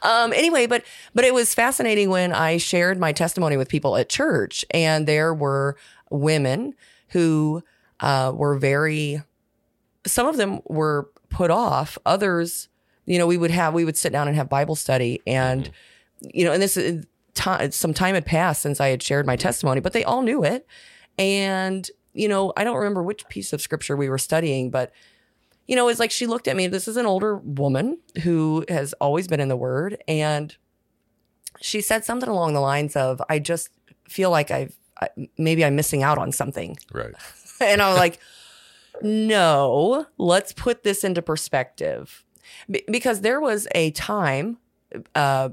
Um, 0.02 0.32
anyway, 0.32 0.66
but 0.66 0.82
but 1.14 1.24
it 1.24 1.32
was 1.32 1.54
fascinating 1.54 2.10
when 2.10 2.32
I 2.32 2.56
shared 2.56 2.98
my 2.98 3.12
testimony 3.12 3.56
with 3.56 3.68
people 3.68 3.96
at 3.96 4.08
church, 4.08 4.64
and 4.70 5.06
there 5.06 5.32
were 5.32 5.76
women 6.10 6.74
who 7.10 7.62
uh, 8.00 8.32
were 8.34 8.58
very. 8.58 9.22
Some 10.06 10.26
of 10.26 10.36
them 10.36 10.60
were 10.64 11.10
put 11.28 11.50
off. 11.50 11.96
Others, 12.06 12.68
you 13.04 13.18
know, 13.18 13.26
we 13.26 13.36
would 13.36 13.52
have 13.52 13.72
we 13.72 13.84
would 13.84 13.96
sit 13.96 14.10
down 14.10 14.26
and 14.26 14.36
have 14.36 14.48
Bible 14.48 14.74
study, 14.74 15.20
and 15.28 15.70
you 16.20 16.44
know, 16.44 16.52
and 16.52 16.62
this 16.62 16.76
is 16.76 17.04
time 17.34 17.70
some 17.72 17.94
time 17.94 18.14
had 18.14 18.26
passed 18.26 18.62
since 18.62 18.80
I 18.80 18.88
had 18.88 19.02
shared 19.02 19.26
my 19.26 19.36
testimony, 19.36 19.80
but 19.80 19.92
they 19.92 20.04
all 20.04 20.22
knew 20.22 20.44
it. 20.44 20.66
And 21.18 21.88
you 22.12 22.28
know, 22.28 22.52
I 22.56 22.64
don't 22.64 22.76
remember 22.76 23.02
which 23.02 23.28
piece 23.28 23.52
of 23.52 23.60
scripture 23.60 23.96
we 23.96 24.08
were 24.08 24.18
studying, 24.18 24.70
but 24.70 24.92
you 25.66 25.76
know, 25.76 25.88
it's 25.88 26.00
like 26.00 26.10
she 26.10 26.26
looked 26.26 26.48
at 26.48 26.56
me. 26.56 26.66
This 26.66 26.88
is 26.88 26.96
an 26.96 27.06
older 27.06 27.36
woman 27.36 27.98
who 28.22 28.64
has 28.68 28.92
always 28.94 29.28
been 29.28 29.40
in 29.40 29.48
the 29.48 29.56
Word, 29.56 30.02
and 30.08 30.56
she 31.60 31.80
said 31.80 32.04
something 32.04 32.28
along 32.28 32.54
the 32.54 32.60
lines 32.60 32.96
of, 32.96 33.22
"I 33.28 33.38
just 33.38 33.68
feel 34.08 34.30
like 34.30 34.50
I've 34.50 34.76
maybe 35.38 35.64
I'm 35.64 35.76
missing 35.76 36.02
out 36.02 36.18
on 36.18 36.32
something." 36.32 36.76
Right. 36.92 37.14
and 37.60 37.80
I 37.80 37.88
was 37.90 37.98
like, 37.98 38.18
no, 39.02 40.06
let's 40.18 40.52
put 40.52 40.82
this 40.82 41.04
into 41.04 41.22
perspective. 41.22 42.24
Be- 42.70 42.84
because 42.90 43.20
there 43.20 43.40
was 43.40 43.68
a 43.74 43.90
time 43.92 44.58
uh, 45.14 45.50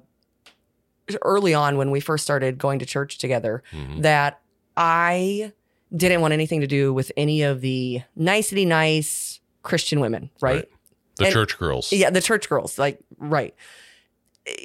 early 1.22 1.54
on 1.54 1.78
when 1.78 1.91
we 1.91 2.00
first 2.00 2.24
started 2.24 2.58
going 2.58 2.80
to 2.80 2.86
church 2.86 3.17
together 3.17 3.63
mm-hmm. 3.72 4.02
that 4.02 4.41
I 4.76 5.54
didn't 5.96 6.22
want 6.22 6.34
anything 6.34 6.62
to 6.62 6.67
do 6.67 6.93
with 6.93 7.12
any 7.15 7.43
of 7.43 7.62
the 7.62 8.02
nicety 8.15 8.65
nice 8.65 9.39
Christian 9.63 10.00
women, 10.00 10.30
right? 10.41 10.67
The 11.17 11.26
And- 11.26 11.34
church 11.34 11.58
girls. 11.58 11.91
Yeah, 11.91 12.10
the 12.10 12.22
church 12.22 12.50
girls, 12.50 12.78
like 12.78 13.00
right. 13.17 13.56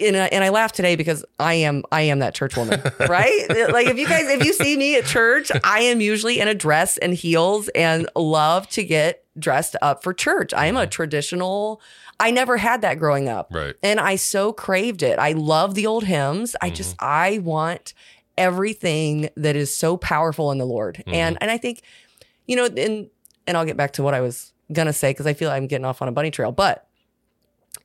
And 0.00 0.16
I, 0.16 0.26
and 0.26 0.44
I 0.44 0.50
laugh 0.50 0.70
today 0.70 0.94
because 0.94 1.24
I 1.40 1.54
am 1.54 1.82
I 1.90 2.02
am 2.02 2.20
that 2.20 2.36
church 2.36 2.56
woman, 2.56 2.80
right? 3.00 3.46
like 3.72 3.88
if 3.88 3.98
you 3.98 4.06
guys 4.06 4.28
if 4.28 4.44
you 4.44 4.52
see 4.52 4.76
me 4.76 4.96
at 4.96 5.06
church, 5.06 5.50
I 5.64 5.80
am 5.80 6.00
usually 6.00 6.38
in 6.38 6.46
a 6.46 6.54
dress 6.54 6.98
and 6.98 7.12
heels 7.12 7.68
and 7.74 8.08
love 8.14 8.68
to 8.70 8.84
get 8.84 9.21
dressed 9.38 9.76
up 9.82 10.02
for 10.02 10.12
church. 10.12 10.52
I 10.54 10.66
am 10.66 10.76
a 10.76 10.80
mm-hmm. 10.80 10.90
traditional. 10.90 11.80
I 12.20 12.30
never 12.30 12.56
had 12.56 12.82
that 12.82 12.98
growing 12.98 13.28
up, 13.28 13.50
Right. 13.52 13.74
and 13.82 13.98
I 13.98 14.16
so 14.16 14.52
craved 14.52 15.02
it. 15.02 15.18
I 15.18 15.32
love 15.32 15.74
the 15.74 15.86
old 15.86 16.04
hymns. 16.04 16.54
I 16.60 16.70
just 16.70 16.96
mm-hmm. 16.96 17.06
I 17.06 17.38
want 17.38 17.94
everything 18.38 19.28
that 19.36 19.56
is 19.56 19.74
so 19.74 19.96
powerful 19.96 20.50
in 20.52 20.58
the 20.58 20.66
Lord, 20.66 20.96
mm-hmm. 20.98 21.14
and 21.14 21.38
and 21.40 21.50
I 21.50 21.58
think 21.58 21.82
you 22.46 22.56
know, 22.56 22.66
and 22.66 23.08
and 23.46 23.56
I'll 23.56 23.64
get 23.64 23.76
back 23.76 23.92
to 23.94 24.02
what 24.02 24.14
I 24.14 24.20
was 24.20 24.52
gonna 24.72 24.92
say 24.92 25.10
because 25.10 25.26
I 25.26 25.34
feel 25.34 25.50
I'm 25.50 25.66
getting 25.66 25.84
off 25.84 26.02
on 26.02 26.08
a 26.08 26.12
bunny 26.12 26.30
trail. 26.30 26.52
But 26.52 26.86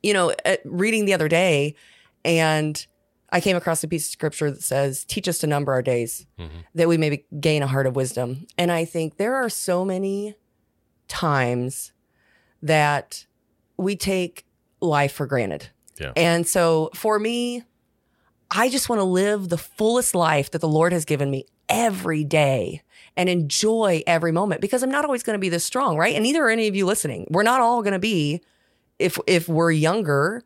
you 0.02 0.12
know, 0.12 0.32
at 0.44 0.60
reading 0.64 1.04
the 1.04 1.14
other 1.14 1.28
day, 1.28 1.74
and 2.24 2.86
I 3.30 3.40
came 3.40 3.56
across 3.56 3.82
a 3.82 3.88
piece 3.88 4.06
of 4.06 4.12
scripture 4.12 4.50
that 4.50 4.62
says, 4.62 5.04
"Teach 5.04 5.28
us 5.28 5.38
to 5.38 5.46
number 5.46 5.72
our 5.72 5.82
days, 5.82 6.26
that 6.74 6.88
we 6.88 6.96
may 6.96 7.24
gain 7.40 7.62
a 7.62 7.66
heart 7.66 7.86
of 7.86 7.96
wisdom." 7.96 8.46
And 8.56 8.70
I 8.70 8.84
think 8.84 9.16
there 9.16 9.34
are 9.34 9.48
so 9.48 9.84
many 9.84 10.34
times 11.08 11.92
that 12.62 13.26
we 13.76 13.96
take 13.96 14.44
life 14.80 15.12
for 15.12 15.26
granted. 15.26 15.68
Yeah. 16.00 16.12
And 16.16 16.46
so 16.46 16.90
for 16.94 17.18
me, 17.18 17.64
I 18.50 18.68
just 18.68 18.88
want 18.88 19.00
to 19.00 19.04
live 19.04 19.48
the 19.48 19.58
fullest 19.58 20.14
life 20.14 20.50
that 20.52 20.60
the 20.60 20.68
Lord 20.68 20.92
has 20.92 21.04
given 21.04 21.30
me 21.30 21.46
every 21.68 22.24
day 22.24 22.82
and 23.16 23.28
enjoy 23.28 24.02
every 24.06 24.32
moment 24.32 24.60
because 24.60 24.82
I'm 24.82 24.90
not 24.90 25.04
always 25.04 25.22
going 25.22 25.34
to 25.34 25.40
be 25.40 25.48
this 25.48 25.64
strong, 25.64 25.96
right? 25.98 26.14
And 26.14 26.22
neither 26.22 26.44
are 26.44 26.50
any 26.50 26.68
of 26.68 26.74
you 26.74 26.86
listening. 26.86 27.26
We're 27.30 27.42
not 27.42 27.60
all 27.60 27.82
going 27.82 27.92
to 27.92 27.98
be 27.98 28.40
if 28.98 29.18
if 29.26 29.48
we're 29.48 29.72
younger, 29.72 30.42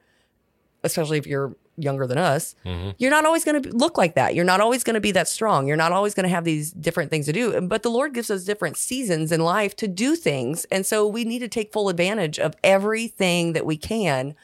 especially 0.82 1.18
if 1.18 1.26
you're 1.26 1.54
younger 1.76 2.06
than 2.06 2.18
us, 2.18 2.54
you're 2.98 3.10
not 3.10 3.24
always 3.24 3.44
going 3.44 3.62
to 3.62 3.70
look 3.70 3.96
like 3.96 4.14
that. 4.14 4.34
You're 4.34 4.44
not 4.44 4.60
always 4.60 4.84
going 4.84 4.94
to 4.94 5.00
be 5.00 5.12
that 5.12 5.28
strong. 5.28 5.66
You're 5.66 5.76
not 5.76 5.92
always 5.92 6.14
going 6.14 6.24
to 6.24 6.34
have 6.34 6.44
these 6.44 6.70
different 6.72 7.10
things 7.10 7.26
to 7.26 7.32
do. 7.32 7.60
But 7.60 7.82
the 7.82 7.90
Lord 7.90 8.14
gives 8.14 8.30
us 8.30 8.44
different 8.44 8.76
seasons 8.76 9.32
in 9.32 9.40
life 9.40 9.74
to 9.76 9.88
do 9.88 10.16
things. 10.16 10.64
And 10.66 10.84
so 10.84 11.06
we 11.06 11.24
need 11.24 11.40
to 11.40 11.48
take 11.48 11.72
full 11.72 11.88
advantage 11.88 12.38
of 12.38 12.54
everything 12.62 13.52
that 13.54 13.66
we 13.66 13.76
can 13.76 14.34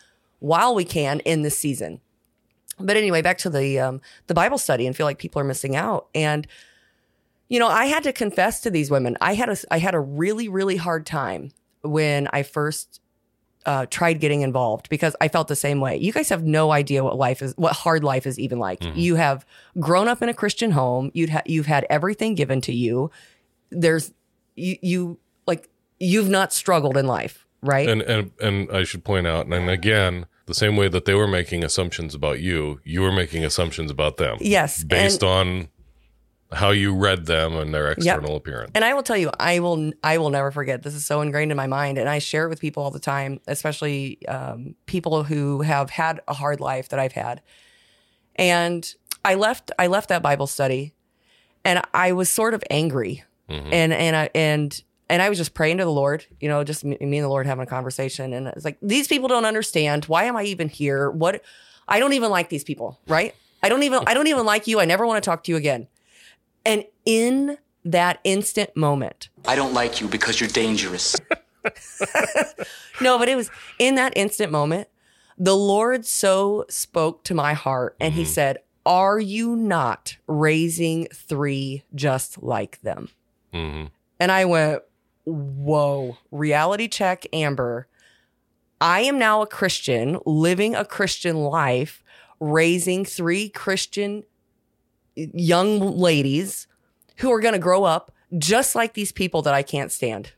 while 0.41 0.75
we 0.75 0.85
can 0.85 1.21
in 1.21 1.43
this 1.43 1.59
season. 1.59 2.01
But 2.81 2.97
anyway, 2.97 3.23
back 3.23 3.39
to 3.39 3.51
the 3.51 3.79
um, 3.81 4.01
the 4.29 4.35
Bible 4.35 4.59
study 4.59 4.87
and 4.87 4.97
feel 4.97 5.07
like 5.07 5.19
people 5.19 5.41
are 5.41 5.45
missing 5.45 5.75
out. 5.75 6.09
And 6.15 6.47
you 7.49 7.59
know, 7.59 7.69
I 7.69 7.87
had 7.87 8.05
to 8.05 8.13
confess 8.13 8.61
to 8.61 8.71
these 8.71 8.91
women. 8.91 9.17
I 9.21 9.35
had 9.35 9.49
a 9.49 9.57
I 9.71 9.79
had 9.79 9.95
a 9.95 10.01
really 10.01 10.49
really 10.49 10.77
hard 10.77 11.07
time 11.07 11.51
when 11.83 12.29
I 12.33 12.43
first 12.43 13.01
uh, 13.69 13.85
tried 13.91 14.19
getting 14.19 14.41
involved 14.41 14.89
because 14.89 15.15
I 15.21 15.29
felt 15.29 15.47
the 15.49 15.55
same 15.67 15.79
way. 15.79 15.99
You 15.99 16.11
guys 16.11 16.31
have 16.31 16.43
no 16.43 16.73
idea 16.73 17.05
what 17.05 17.17
life 17.19 17.43
is, 17.43 17.53
what 17.59 17.75
hard 17.75 18.03
life 18.03 18.27
is 18.27 18.39
even 18.39 18.59
like. 18.59 18.79
You 18.95 19.17
have 19.17 19.45
grown 19.79 20.09
up 20.09 20.23
in 20.23 20.29
a 20.31 20.35
Christian 20.35 20.71
home. 20.71 21.11
You'd 21.13 21.29
ha- 21.29 21.43
you've 21.45 21.67
had 21.67 21.85
everything 21.91 22.35
given 22.35 22.63
to 22.63 22.73
you. 22.73 23.11
There's 23.71 24.13
you 24.57 24.77
you 24.81 25.19
like 25.47 25.69
you've 26.01 26.31
not 26.31 26.53
struggled 26.55 26.97
in 26.97 27.07
life, 27.07 27.47
right? 27.63 27.87
And 27.91 28.01
and 28.03 28.31
and 28.41 28.71
I 28.73 28.85
should 28.85 29.05
point 29.05 29.27
out, 29.27 29.45
and 29.47 29.69
again, 29.69 30.25
the 30.47 30.55
same 30.55 30.75
way 30.75 30.89
that 30.89 31.05
they 31.05 31.15
were 31.15 31.29
making 31.29 31.63
assumptions 31.63 32.15
about 32.15 32.41
you, 32.41 32.81
you 32.85 33.03
were 33.03 33.13
making 33.13 33.45
assumptions 33.45 33.91
about 33.91 34.17
them. 34.17 34.39
Yes, 34.41 34.83
Based 34.83 35.23
and- 35.23 35.31
on 35.31 35.69
how 36.53 36.71
you 36.71 36.95
read 36.95 37.27
them 37.27 37.55
and 37.57 37.75
their 37.75 37.91
external 37.91 38.37
appearance. 38.37 38.71
And 38.75 38.85
I 38.85 38.95
will 38.95 39.03
tell 39.03 39.17
you, 39.17 39.31
I 39.39 39.59
will, 39.61 39.93
I 40.03 40.19
will 40.19 40.31
never 40.31 40.51
forget. 40.51 40.83
This 40.83 40.95
is 40.95 41.05
so 41.05 41.21
ingrained 41.21 41.51
in 41.51 41.57
my 41.57 41.67
mind, 41.67 41.99
and 41.99 42.09
I 42.09 42.19
share 42.21 42.47
it 42.47 42.49
with 42.49 42.61
people 42.61 42.83
all 42.83 42.91
the 42.91 42.99
time, 42.99 43.41
especially 43.47 44.27
um, 44.27 44.75
people 44.87 45.25
who 45.25 45.61
have 45.63 45.91
had 45.91 46.21
a 46.27 46.35
hard 46.35 46.61
life 46.61 46.89
that 46.89 46.99
I've 46.99 47.13
had. 47.13 47.43
And 48.37 48.93
I 49.25 49.35
left, 49.35 49.71
I 49.79 49.89
left 49.89 50.09
that 50.09 50.23
Bible 50.23 50.47
study, 50.47 50.95
and 51.65 51.83
I 51.93 52.13
was 52.13 52.31
sort 52.31 52.55
of 52.55 52.63
angry, 52.71 53.25
and 53.49 53.93
and 53.93 54.17
I 54.17 54.31
and 54.35 54.83
and 55.11 55.21
I 55.23 55.29
was 55.29 55.39
just 55.39 55.55
praying 55.55 55.79
to 55.79 55.85
the 55.85 55.91
Lord, 55.91 56.25
you 56.41 56.49
know, 56.49 56.65
just 56.65 56.85
me, 56.85 56.97
me 57.01 57.19
and 57.19 57.25
the 57.25 57.29
Lord 57.29 57.47
having 57.47 57.63
a 57.63 57.67
conversation, 57.67 58.33
and 58.33 58.47
it's 58.49 58.65
like 58.65 58.79
these 58.81 59.09
people 59.09 59.29
don't 59.29 59.45
understand. 59.45 60.05
Why 60.05 60.25
am 60.25 60.37
I 60.37 60.45
even 60.45 60.69
here? 60.69 61.11
What? 61.11 61.43
I 61.89 61.99
don't 61.99 62.13
even 62.13 62.31
like 62.31 62.49
these 62.49 62.65
people, 62.65 63.01
right? 63.09 63.35
I 63.63 63.69
don't 63.69 63.83
even, 63.83 64.03
I 64.07 64.15
don't 64.15 64.27
even 64.29 64.45
like 64.47 64.67
you. 64.67 64.79
I 64.81 64.85
never 64.85 65.07
want 65.07 65.23
to 65.23 65.27
talk 65.29 65.45
to 65.45 65.51
you 65.51 65.57
again. 65.57 65.89
And 66.69 66.85
in 67.07 67.57
that 67.87 68.21
instant 68.25 68.77
moment, 68.77 69.31
I 69.47 69.57
don't 69.57 69.73
like 69.73 70.03
you 70.03 70.07
because 70.07 70.39
you're 70.39 70.51
dangerous. 70.51 71.17
no, 73.01 73.19
but 73.19 73.27
it 73.27 73.37
was 73.37 73.51
in 73.79 73.95
that 73.95 74.13
instant 74.17 74.53
moment, 74.53 74.89
the 75.39 75.57
Lord 75.57 76.05
so 76.05 76.67
spoke 76.69 77.25
to 77.25 77.35
my 77.35 77.55
heart 77.55 77.97
and 77.99 78.13
he 78.13 78.27
said, 78.27 78.59
Are 78.85 79.19
you 79.19 79.57
not 79.57 80.19
raising 80.27 81.07
three 81.15 81.85
just 81.95 82.43
like 82.43 82.83
them? 82.83 83.09
Mhm. 83.55 83.89
And 84.21 84.31
I 84.31 84.45
went, 84.45 84.83
Whoa, 85.25 86.19
reality 86.31 86.87
check, 86.87 87.25
Amber. 87.33 87.89
I 88.79 89.01
am 89.01 89.19
now 89.19 89.41
a 89.41 89.47
Christian, 89.47 90.19
living 90.27 90.75
a 90.75 90.85
Christian 90.85 91.37
life, 91.37 92.05
raising 92.41 93.07
three 93.07 93.49
Christian 93.49 94.25
young 95.35 95.81
ladies 95.81 96.67
who 97.17 97.33
are 97.33 97.41
going 97.41 97.55
to 97.55 97.59
grow 97.59 97.85
up 97.85 98.13
just 98.37 98.75
like 98.75 98.95
these 98.95 99.13
people 99.13 99.43
that 99.43 99.55
I 99.55 99.63
can't 99.63 99.91
stand. 99.91 100.33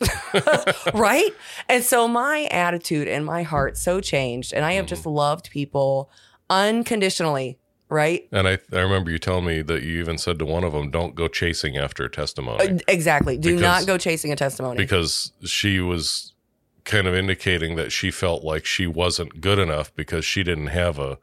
right? 0.94 1.30
And 1.68 1.82
so 1.82 2.08
my 2.08 2.48
attitude 2.50 3.08
and 3.08 3.24
my 3.24 3.42
heart 3.42 3.76
so 3.76 4.00
changed 4.00 4.52
and 4.52 4.64
I 4.64 4.72
have 4.72 4.86
just 4.86 5.02
mm-hmm. 5.02 5.10
loved 5.10 5.50
people 5.50 6.10
unconditionally, 6.50 7.58
right? 7.88 8.28
And 8.32 8.48
I, 8.48 8.58
I 8.72 8.80
remember 8.80 9.10
you 9.10 9.18
telling 9.18 9.46
me 9.46 9.62
that 9.62 9.82
you 9.82 10.00
even 10.00 10.18
said 10.18 10.38
to 10.40 10.44
one 10.44 10.64
of 10.64 10.72
them, 10.72 10.90
"Don't 10.90 11.14
go 11.14 11.28
chasing 11.28 11.76
after 11.76 12.04
a 12.04 12.10
testimony," 12.10 12.80
Exactly. 12.88 13.38
Do 13.38 13.56
Because- 13.56 13.62
not 13.62 13.86
go 13.86 13.96
chasing 13.96 14.32
a 14.32 14.36
testimony. 14.36 14.76
because 14.76 15.32
she 15.44 15.80
was 15.80 16.32
kind 16.84 17.06
of 17.06 17.14
indicating 17.14 17.76
that 17.76 17.90
she 17.90 18.10
felt 18.10 18.44
like 18.44 18.64
she 18.64 18.86
wasn't 18.86 19.40
good 19.40 19.58
enough 19.58 19.94
because 19.96 20.24
she 20.24 20.42
didn't 20.42 20.68
have 20.68 20.98
a 20.98 21.18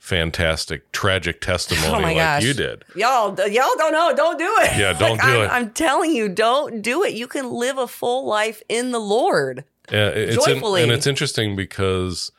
fantastic, 0.00 0.90
tragic 0.90 1.40
testimony 1.40 1.86
oh 1.94 2.00
my 2.00 2.08
like 2.08 2.16
gosh. 2.16 2.42
you 2.42 2.54
did. 2.54 2.84
Y'all, 2.96 3.28
y'all 3.48 3.68
don't 3.76 3.92
know. 3.92 4.12
Don't 4.16 4.38
do 4.38 4.52
it. 4.60 4.76
Yeah, 4.76 4.92
don't 4.98 5.12
Like, 5.18 5.20
do 5.20 5.26
I'm, 5.28 5.40
it. 5.44 5.48
I'm 5.52 5.70
telling 5.70 6.10
you, 6.10 6.28
don't 6.28 6.82
do 6.82 7.04
it. 7.04 7.12
You 7.14 7.28
can 7.28 7.52
live 7.52 7.78
a 7.78 7.86
full 7.86 8.26
life 8.26 8.62
in 8.68 8.90
the 8.90 8.98
Lord. 8.98 9.64
Yeah, 9.92 10.08
it's 10.08 10.46
in- 10.48 10.64
and 10.64 10.90
it's 10.90 11.06
interesting 11.06 11.54
because 11.54 12.32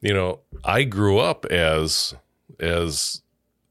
you 0.00 0.12
know 0.12 0.40
I 0.64 0.84
grew 0.84 1.18
up 1.18 1.46
as 1.46 2.14
as 2.58 3.22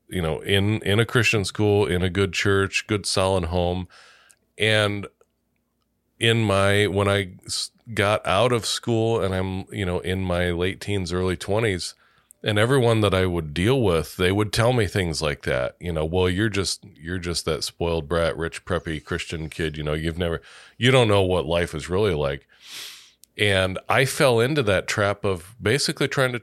you 0.08 0.22
know 0.22 0.40
in 0.42 0.82
in 0.82 1.00
a 1.00 1.06
Christian 1.06 1.46
school 1.46 1.86
in 1.86 2.02
a 2.02 2.10
good 2.10 2.34
church, 2.34 2.86
good 2.88 3.06
solid 3.06 3.46
home, 3.46 3.88
and 4.58 5.06
in 6.20 6.44
my 6.44 6.88
when 6.88 7.08
I 7.08 7.34
got 7.94 8.26
out 8.26 8.52
of 8.54 8.66
school 8.66 9.22
and 9.22 9.36
I'm 9.36 9.66
you 9.72 9.86
know 9.86 10.00
in 10.00 10.24
my 10.24 10.52
late 10.52 10.80
teens, 10.82 11.14
early 11.14 11.38
twenties. 11.38 11.94
And 12.42 12.58
everyone 12.58 13.02
that 13.02 13.14
I 13.14 13.26
would 13.26 13.54
deal 13.54 13.82
with, 13.82 14.16
they 14.16 14.32
would 14.32 14.54
tell 14.54 14.72
me 14.72 14.88
things 14.88 15.22
like 15.22 15.42
that. 15.44 15.76
You 15.80 15.92
know, 15.92 16.06
well, 16.06 16.30
you're 16.30 16.48
just 16.50 16.86
you're 16.96 17.18
just 17.18 17.44
that 17.46 17.64
spoiled 17.66 18.08
brat, 18.08 18.38
rich, 18.38 18.64
preppy 18.64 19.04
Christian 19.04 19.50
kid. 19.50 19.76
You 19.78 19.84
know, 19.84 19.94
you've 19.94 20.18
never, 20.18 20.42
you 20.78 20.90
don't 20.90 21.10
know 21.10 21.22
what 21.22 21.46
life 21.46 21.76
is 21.76 21.90
really 21.90 22.14
like. 22.14 22.48
And 23.38 23.78
I 23.90 24.06
fell 24.06 24.40
into 24.40 24.64
that 24.64 24.88
trap 24.88 25.26
of 25.26 25.56
basically 25.62 26.08
trying 26.08 26.32
to 26.34 26.42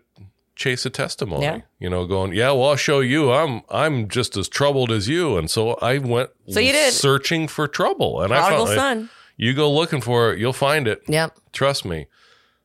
chase 0.54 0.84
a 0.86 0.90
testimony. 0.90 1.42
Yeah. 1.44 1.60
You 1.78 1.90
know, 1.90 2.06
going, 2.06 2.32
yeah, 2.34 2.50
well, 2.52 2.70
I'll 2.70 2.76
show 2.76 3.00
you. 3.00 3.32
I'm 3.32 3.62
I'm 3.70 4.08
just 4.08 4.36
as 4.36 4.48
troubled 4.48 4.90
as 4.90 5.08
you. 5.08 5.36
And 5.38 5.50
so 5.50 5.74
I 5.82 5.98
went 5.98 6.30
So 6.50 6.60
you 6.60 6.72
did. 6.72 6.92
searching 6.92 7.48
for 7.48 7.66
trouble. 7.68 8.20
And 8.20 8.30
Prodigal 8.30 8.64
I 8.64 8.66
found 8.66 8.78
son. 8.78 9.10
you 9.38 9.54
go 9.54 9.70
looking 9.72 10.00
for 10.02 10.32
it, 10.32 10.38
you'll 10.38 10.52
find 10.52 10.86
it. 10.88 11.02
Yep. 11.08 11.38
Trust 11.52 11.84
me. 11.86 12.06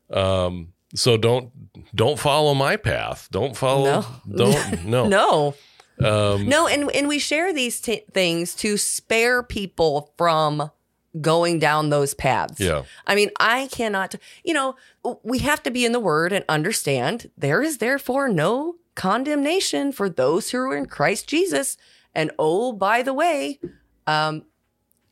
Um, 0.10 0.74
so 0.96 1.18
don't 1.18 1.52
don't 1.96 2.20
follow 2.20 2.54
my 2.54 2.78
path. 2.78 3.28
Don't 3.32 3.56
follow. 3.56 4.06
No. 4.26 4.38
Don't 4.38 4.86
no. 4.86 5.08
No. 5.08 5.56
Um, 6.04 6.48
No, 6.50 6.68
and 6.68 6.90
and 6.96 7.08
we 7.08 7.20
share 7.20 7.54
these 7.54 7.80
t- 7.80 8.04
things 8.14 8.56
to 8.56 8.78
spare 8.78 9.44
people 9.44 10.14
from 10.18 10.72
going 11.20 11.60
down 11.60 11.90
those 11.90 12.14
paths. 12.14 12.60
Yeah. 12.60 12.84
I 13.06 13.16
mean, 13.16 13.30
I 13.40 13.68
cannot, 13.68 14.16
you 14.44 14.54
know, 14.54 14.76
we 15.24 15.40
have 15.40 15.62
to 15.64 15.72
be 15.72 15.86
in 15.86 15.92
the 15.92 16.00
word 16.00 16.32
and 16.32 16.46
understand 16.48 17.30
there 17.38 17.62
is 17.62 17.80
therefore 17.80 18.30
no 18.30 18.76
condemnation 18.96 19.92
for 19.92 20.10
those 20.10 20.52
who 20.52 20.58
are 20.60 20.76
in 20.78 20.86
Christ 20.86 21.28
Jesus. 21.28 21.76
And 22.16 22.32
oh, 22.40 22.72
by 22.72 23.04
the 23.04 23.14
way, 23.14 23.60
um, 24.08 24.46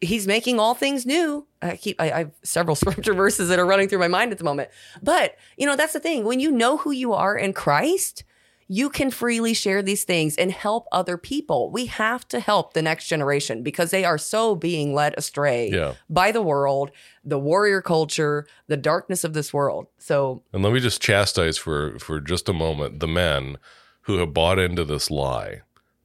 he's 0.02 0.28
making 0.28 0.60
all 0.60 0.74
things 0.74 1.06
new. 1.06 1.46
I 1.62 1.76
keep, 1.76 2.00
I, 2.00 2.12
I 2.12 2.18
have 2.20 2.32
several 2.44 2.76
scripture 2.84 3.14
verses 3.14 3.50
that 3.50 3.60
are 3.60 3.66
running 3.66 3.88
through 3.90 4.00
my 4.00 4.08
mind 4.08 4.32
at 4.32 4.38
the 4.38 4.44
moment. 4.44 4.70
But, 5.04 5.36
you 5.58 5.66
know, 5.66 5.76
that's 5.76 5.94
the 5.94 6.00
thing. 6.00 6.24
When 6.24 6.40
you 6.40 6.52
know 6.52 6.78
who 6.78 6.92
you 6.92 7.14
are 7.14 7.36
in 7.38 7.54
Christ, 7.54 8.24
you 8.72 8.90
can 8.92 9.10
freely 9.10 9.54
share 9.56 9.82
these 9.82 10.04
things 10.04 10.36
and 10.38 10.52
help 10.52 10.86
other 10.92 11.18
people. 11.18 11.72
We 11.72 11.88
have 11.88 12.28
to 12.28 12.40
help 12.40 12.74
the 12.74 12.84
next 12.84 13.08
generation 13.08 13.64
because 13.64 13.90
they 13.90 14.06
are 14.06 14.20
so 14.20 14.56
being 14.56 14.94
led 14.94 15.16
astray 15.18 15.72
Yeah. 15.72 15.96
by 16.08 16.32
the 16.32 16.42
world, 16.44 16.92
the 17.26 17.40
warrior 17.40 17.82
culture, 17.82 18.46
the 18.68 18.78
darkness 18.78 19.24
of 19.24 19.34
this 19.34 19.52
world. 19.52 19.88
So, 19.98 20.44
And 20.54 20.64
let 20.64 20.72
me 20.72 20.80
just 20.80 21.02
chastise 21.02 21.58
for 21.58 21.98
for 21.98 22.22
just 22.22 22.48
a 22.48 22.54
moment 22.54 23.00
the 23.00 23.08
men 23.08 23.58
who 24.02 24.18
have 24.20 24.36
bought 24.36 24.60
into 24.60 24.84
this 24.86 25.10
lie 25.10 25.62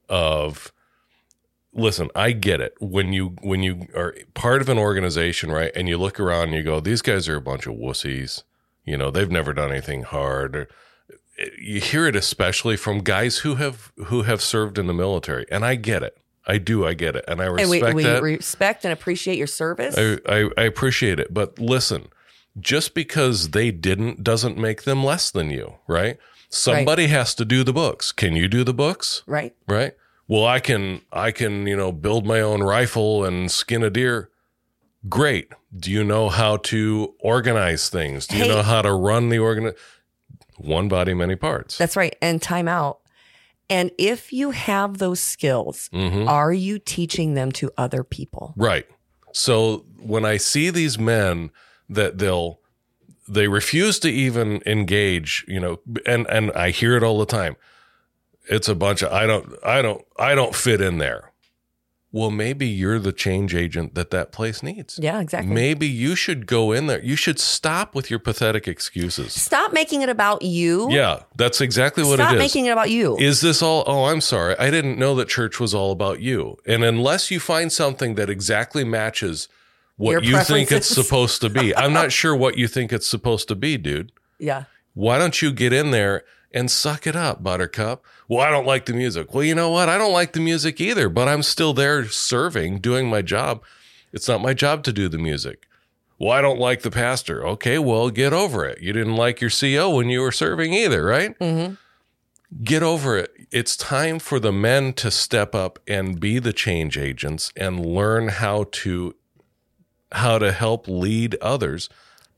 of 0.09 0.71
listen, 1.75 2.09
I 2.15 2.31
get 2.31 2.61
it. 2.61 2.73
When 2.79 3.13
you 3.13 3.35
when 3.41 3.61
you 3.61 3.87
are 3.95 4.15
part 4.33 4.61
of 4.61 4.69
an 4.69 4.77
organization, 4.77 5.51
right, 5.51 5.71
and 5.75 5.87
you 5.87 5.97
look 5.97 6.19
around 6.19 6.45
and 6.45 6.53
you 6.53 6.63
go, 6.63 6.79
these 6.79 7.01
guys 7.01 7.27
are 7.27 7.35
a 7.35 7.41
bunch 7.41 7.67
of 7.67 7.75
wussies. 7.75 8.43
You 8.85 8.97
know, 8.97 9.11
they've 9.11 9.29
never 9.29 9.53
done 9.53 9.71
anything 9.71 10.03
hard. 10.03 10.55
Or, 10.55 10.67
you 11.59 11.81
hear 11.81 12.07
it 12.07 12.15
especially 12.15 12.77
from 12.77 12.99
guys 12.99 13.39
who 13.39 13.55
have 13.55 13.91
who 14.05 14.23
have 14.23 14.41
served 14.41 14.77
in 14.77 14.87
the 14.87 14.93
military, 14.93 15.45
and 15.51 15.65
I 15.65 15.75
get 15.75 16.01
it. 16.01 16.17
I 16.47 16.59
do. 16.59 16.85
I 16.85 16.93
get 16.93 17.15
it, 17.15 17.25
and 17.27 17.41
I 17.41 17.45
and 17.45 17.55
respect 17.55 17.85
we, 17.85 17.93
we 17.93 18.03
that. 18.03 18.21
respect 18.21 18.85
and 18.85 18.93
appreciate 18.93 19.37
your 19.37 19.47
service. 19.47 19.95
I, 19.97 20.19
I, 20.27 20.49
I 20.57 20.63
appreciate 20.63 21.19
it. 21.19 21.33
But 21.33 21.59
listen, 21.59 22.07
just 22.59 22.93
because 22.93 23.49
they 23.49 23.71
didn't 23.71 24.23
doesn't 24.23 24.57
make 24.57 24.83
them 24.83 25.03
less 25.03 25.31
than 25.31 25.49
you, 25.49 25.75
right? 25.87 26.17
Somebody 26.49 27.07
has 27.07 27.35
to 27.35 27.45
do 27.45 27.63
the 27.63 27.73
books. 27.73 28.11
Can 28.11 28.35
you 28.35 28.47
do 28.47 28.63
the 28.63 28.73
books? 28.73 29.23
right? 29.25 29.53
Right? 29.67 29.93
Well, 30.27 30.45
I 30.45 30.59
can 30.59 31.01
I 31.11 31.31
can, 31.31 31.67
you 31.67 31.75
know, 31.77 31.91
build 31.91 32.25
my 32.25 32.41
own 32.41 32.63
rifle 32.63 33.23
and 33.25 33.51
skin 33.51 33.83
a 33.83 33.89
deer. 33.89 34.29
Great. 35.07 35.49
Do 35.75 35.91
you 35.91 36.03
know 36.03 36.29
how 36.29 36.57
to 36.57 37.13
organize 37.19 37.89
things? 37.89 38.25
Do 38.27 38.37
you 38.37 38.43
Hey. 38.43 38.49
know 38.49 38.63
how 38.63 38.81
to 38.81 38.91
run 38.93 39.29
the 39.29 39.37
organ 39.39 39.73
one 40.57 40.87
body 40.87 41.13
many 41.13 41.35
parts? 41.35 41.77
That's 41.77 41.95
right. 41.95 42.15
And 42.21 42.41
time 42.41 42.67
out. 42.67 42.99
And 43.69 43.91
if 43.97 44.31
you 44.33 44.51
have 44.51 44.97
those 44.99 45.19
skills, 45.19 45.89
Mhm. 45.93 46.27
are 46.27 46.53
you 46.53 46.79
teaching 46.79 47.33
them 47.33 47.51
to 47.53 47.71
other 47.77 48.03
people? 48.03 48.53
Right. 48.55 48.85
So 49.31 49.85
when 49.99 50.23
I 50.25 50.37
see 50.37 50.69
these 50.69 50.97
men 50.97 51.51
that 51.89 52.17
they'll 52.17 52.59
they 53.27 53.47
refuse 53.47 53.97
to 53.99 54.07
even 54.09 54.61
engage, 54.67 55.43
you 55.47 55.59
know, 55.59 55.79
and 56.05 56.27
and 56.29 56.51
I 56.53 56.69
hear 56.69 56.95
it 56.95 57.03
all 57.03 57.17
the 57.19 57.25
time. 57.25 57.55
It's 58.49 58.67
a 58.67 58.75
bunch 58.75 59.01
of 59.01 59.11
I 59.11 59.25
don't 59.25 59.53
I 59.63 59.81
don't 59.81 60.05
I 60.17 60.35
don't 60.35 60.55
fit 60.55 60.81
in 60.81 60.97
there. 60.97 61.31
Well, 62.11 62.31
maybe 62.31 62.65
you're 62.65 62.97
the 62.97 63.11
change 63.11 63.53
agent 63.53 63.93
that 63.95 64.09
that 64.11 64.31
place 64.31 64.63
needs. 64.63 64.97
Yeah, 65.01 65.19
exactly. 65.19 65.53
Maybe 65.53 65.85
you 65.85 66.15
should 66.15 66.47
go 66.47 66.71
in 66.71 66.87
there. 66.87 67.03
You 67.03 67.17
should 67.17 67.39
stop 67.39 67.93
with 67.93 68.09
your 68.09 68.19
pathetic 68.19 68.69
excuses. 68.69 69.33
Stop 69.33 69.73
making 69.73 70.01
it 70.01 70.07
about 70.07 70.41
you. 70.41 70.89
Yeah, 70.89 71.23
that's 71.35 71.59
exactly 71.59 72.05
what 72.05 72.19
Stop 72.19 72.31
it 72.31 72.35
is. 72.35 72.39
Stop 72.39 72.45
making 72.45 72.65
it 72.67 72.69
about 72.69 72.89
you. 72.89 73.17
Is 73.17 73.41
this 73.41 73.61
all? 73.61 73.83
Oh, 73.85 74.05
I'm 74.05 74.21
sorry. 74.21 74.55
I 74.57 74.71
didn't 74.71 74.97
know 74.97 75.13
that 75.15 75.27
church 75.27 75.59
was 75.59 75.73
all 75.73 75.91
about 75.91 76.21
you. 76.21 76.55
And 76.65 76.85
unless 76.85 77.31
you 77.31 77.41
find 77.41 77.69
something 77.69 78.15
that 78.15 78.29
exactly 78.29 78.85
matches 78.85 79.49
what 79.97 80.23
you 80.23 80.39
think 80.41 80.71
it's 80.71 80.87
supposed 81.01 81.41
to 81.41 81.49
be, 81.49 81.75
I'm 81.75 81.91
not 81.91 82.13
sure 82.13 82.33
what 82.33 82.57
you 82.57 82.69
think 82.69 82.93
it's 82.93 83.07
supposed 83.07 83.49
to 83.49 83.55
be, 83.55 83.75
dude. 83.77 84.13
yeah. 84.39 84.65
Why 84.93 85.17
don't 85.17 85.41
you 85.41 85.51
get 85.51 85.73
in 85.73 85.91
there 85.91 86.23
and 86.55 86.71
suck 86.71 87.05
it 87.05 87.15
up, 87.15 87.43
buttercup? 87.43 88.03
Well, 88.27 88.41
I 88.41 88.49
don't 88.49 88.65
like 88.65 88.85
the 88.85 88.93
music. 88.93 89.33
Well, 89.33 89.43
you 89.43 89.53
know 89.53 89.69
what? 89.69 89.89
I 89.89 89.97
don't 89.99 90.13
like 90.13 90.33
the 90.33 90.39
music 90.39 90.81
either, 90.81 91.09
but 91.09 91.27
I'm 91.27 91.43
still 91.43 91.73
there 91.73 92.07
serving, 92.07 92.79
doing 92.79 93.07
my 93.09 93.21
job. 93.21 93.61
It's 94.13 94.27
not 94.27 94.41
my 94.41 94.53
job 94.53 94.83
to 94.85 94.93
do 94.93 95.09
the 95.09 95.17
music. 95.19 95.67
Well, 96.17 96.31
I 96.31 96.41
don't 96.41 96.59
like 96.59 96.81
the 96.81 96.89
pastor. 96.91 97.45
Okay, 97.45 97.77
well, 97.77 98.09
get 98.09 98.31
over 98.31 98.65
it. 98.65 98.81
You 98.81 98.93
didn't 98.93 99.17
like 99.17 99.41
your 99.41 99.49
CO 99.51 99.93
when 99.95 100.09
you 100.09 100.21
were 100.21 100.31
serving 100.31 100.73
either, 100.73 101.03
right? 101.03 101.37
Mm-hmm. 101.39 101.73
get 102.63 102.81
over 102.81 103.17
it. 103.17 103.31
It's 103.51 103.75
time 103.75 104.19
for 104.19 104.39
the 104.39 104.53
men 104.53 104.93
to 104.93 105.11
step 105.11 105.53
up 105.53 105.77
and 105.87 106.19
be 106.19 106.39
the 106.39 106.53
change 106.53 106.97
agents 106.97 107.51
and 107.57 107.85
learn 107.85 108.29
how 108.29 108.65
to 108.71 109.15
how 110.13 110.37
to 110.39 110.53
help 110.53 110.87
lead 110.87 111.35
others. 111.41 111.89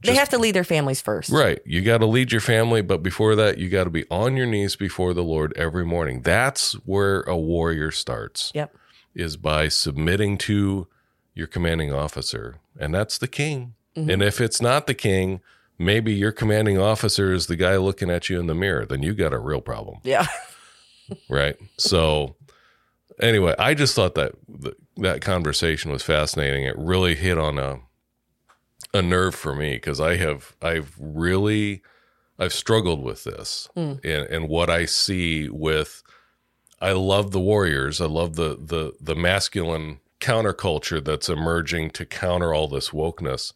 They 0.04 0.16
have 0.16 0.30
to 0.30 0.38
lead 0.38 0.54
their 0.56 0.64
families 0.64 1.02
first. 1.02 1.30
Right. 1.32 1.60
You 1.66 1.82
got 1.82 1.98
to 2.00 2.06
lead 2.06 2.32
your 2.32 2.42
family, 2.42 2.82
but 2.82 3.02
before 3.04 3.36
that, 3.36 3.58
you 3.58 3.70
got 3.70 3.86
to 3.86 3.90
be 3.90 4.06
on 4.12 4.38
your 4.38 4.46
knees 4.46 4.76
before 4.76 5.14
the 5.14 5.24
Lord 5.24 5.54
every 5.58 5.86
morning. 5.86 6.22
That's 6.22 6.74
where 6.86 7.22
a 7.22 7.36
warrior 7.38 7.92
starts. 7.92 8.52
Yep. 8.56 8.76
Is 9.16 9.36
by 9.38 9.68
submitting 9.68 10.38
to 10.40 10.88
your 11.34 11.48
commanding 11.48 11.92
officer, 11.92 12.58
and 12.80 12.94
that's 12.94 13.18
the 13.18 13.28
king. 13.28 13.74
Mhm. 13.98 14.14
And 14.14 14.22
if 14.22 14.40
it's 14.40 14.62
not 14.62 14.86
the 14.86 14.94
king, 14.94 15.42
maybe 15.80 16.14
your 16.14 16.32
commanding 16.32 16.78
officer 16.78 17.34
is 17.34 17.48
the 17.48 17.56
guy 17.56 17.78
looking 17.78 18.10
at 18.12 18.30
you 18.30 18.40
in 18.40 18.46
the 18.48 18.54
mirror, 18.56 18.86
then 18.86 19.02
you 19.04 19.14
got 19.16 19.34
a 19.34 19.40
real 19.40 19.62
problem 19.62 19.98
Yeah. 20.04 20.28
right 21.30 21.56
so 21.78 22.36
anyway 23.22 23.54
i 23.58 23.74
just 23.74 23.96
thought 23.96 24.16
that- 24.16 24.34
that 24.98 25.22
conversation 25.22 25.92
was 25.92 26.04
fascinating 26.04 26.64
it 26.66 26.76
really 26.78 27.16
hit 27.16 27.38
on 27.38 27.58
a 27.58 27.80
a 28.94 29.02
nerve 29.02 29.36
for 29.36 29.54
me 29.56 29.74
because 29.74 30.00
i 30.00 30.16
have 30.16 30.56
i've 30.62 30.94
really 31.00 31.82
i've 32.40 32.54
struggled 32.54 33.04
with 33.04 33.24
this 33.24 33.68
Mm. 33.76 34.04
and 34.04 34.28
and 34.30 34.50
what 34.50 34.70
i 34.70 34.86
see 34.86 35.50
with 35.50 36.04
i 36.82 36.92
love 36.92 37.32
the 37.32 37.40
warriors 37.40 38.00
i 38.02 38.06
love 38.06 38.36
the 38.36 38.58
the 38.60 38.94
the 39.02 39.16
masculine 39.16 40.00
counterculture 40.20 41.04
that's 41.04 41.30
emerging 41.30 41.90
to 41.92 42.06
counter 42.06 42.54
all 42.54 42.68
this 42.68 42.90
wokeness 42.90 43.54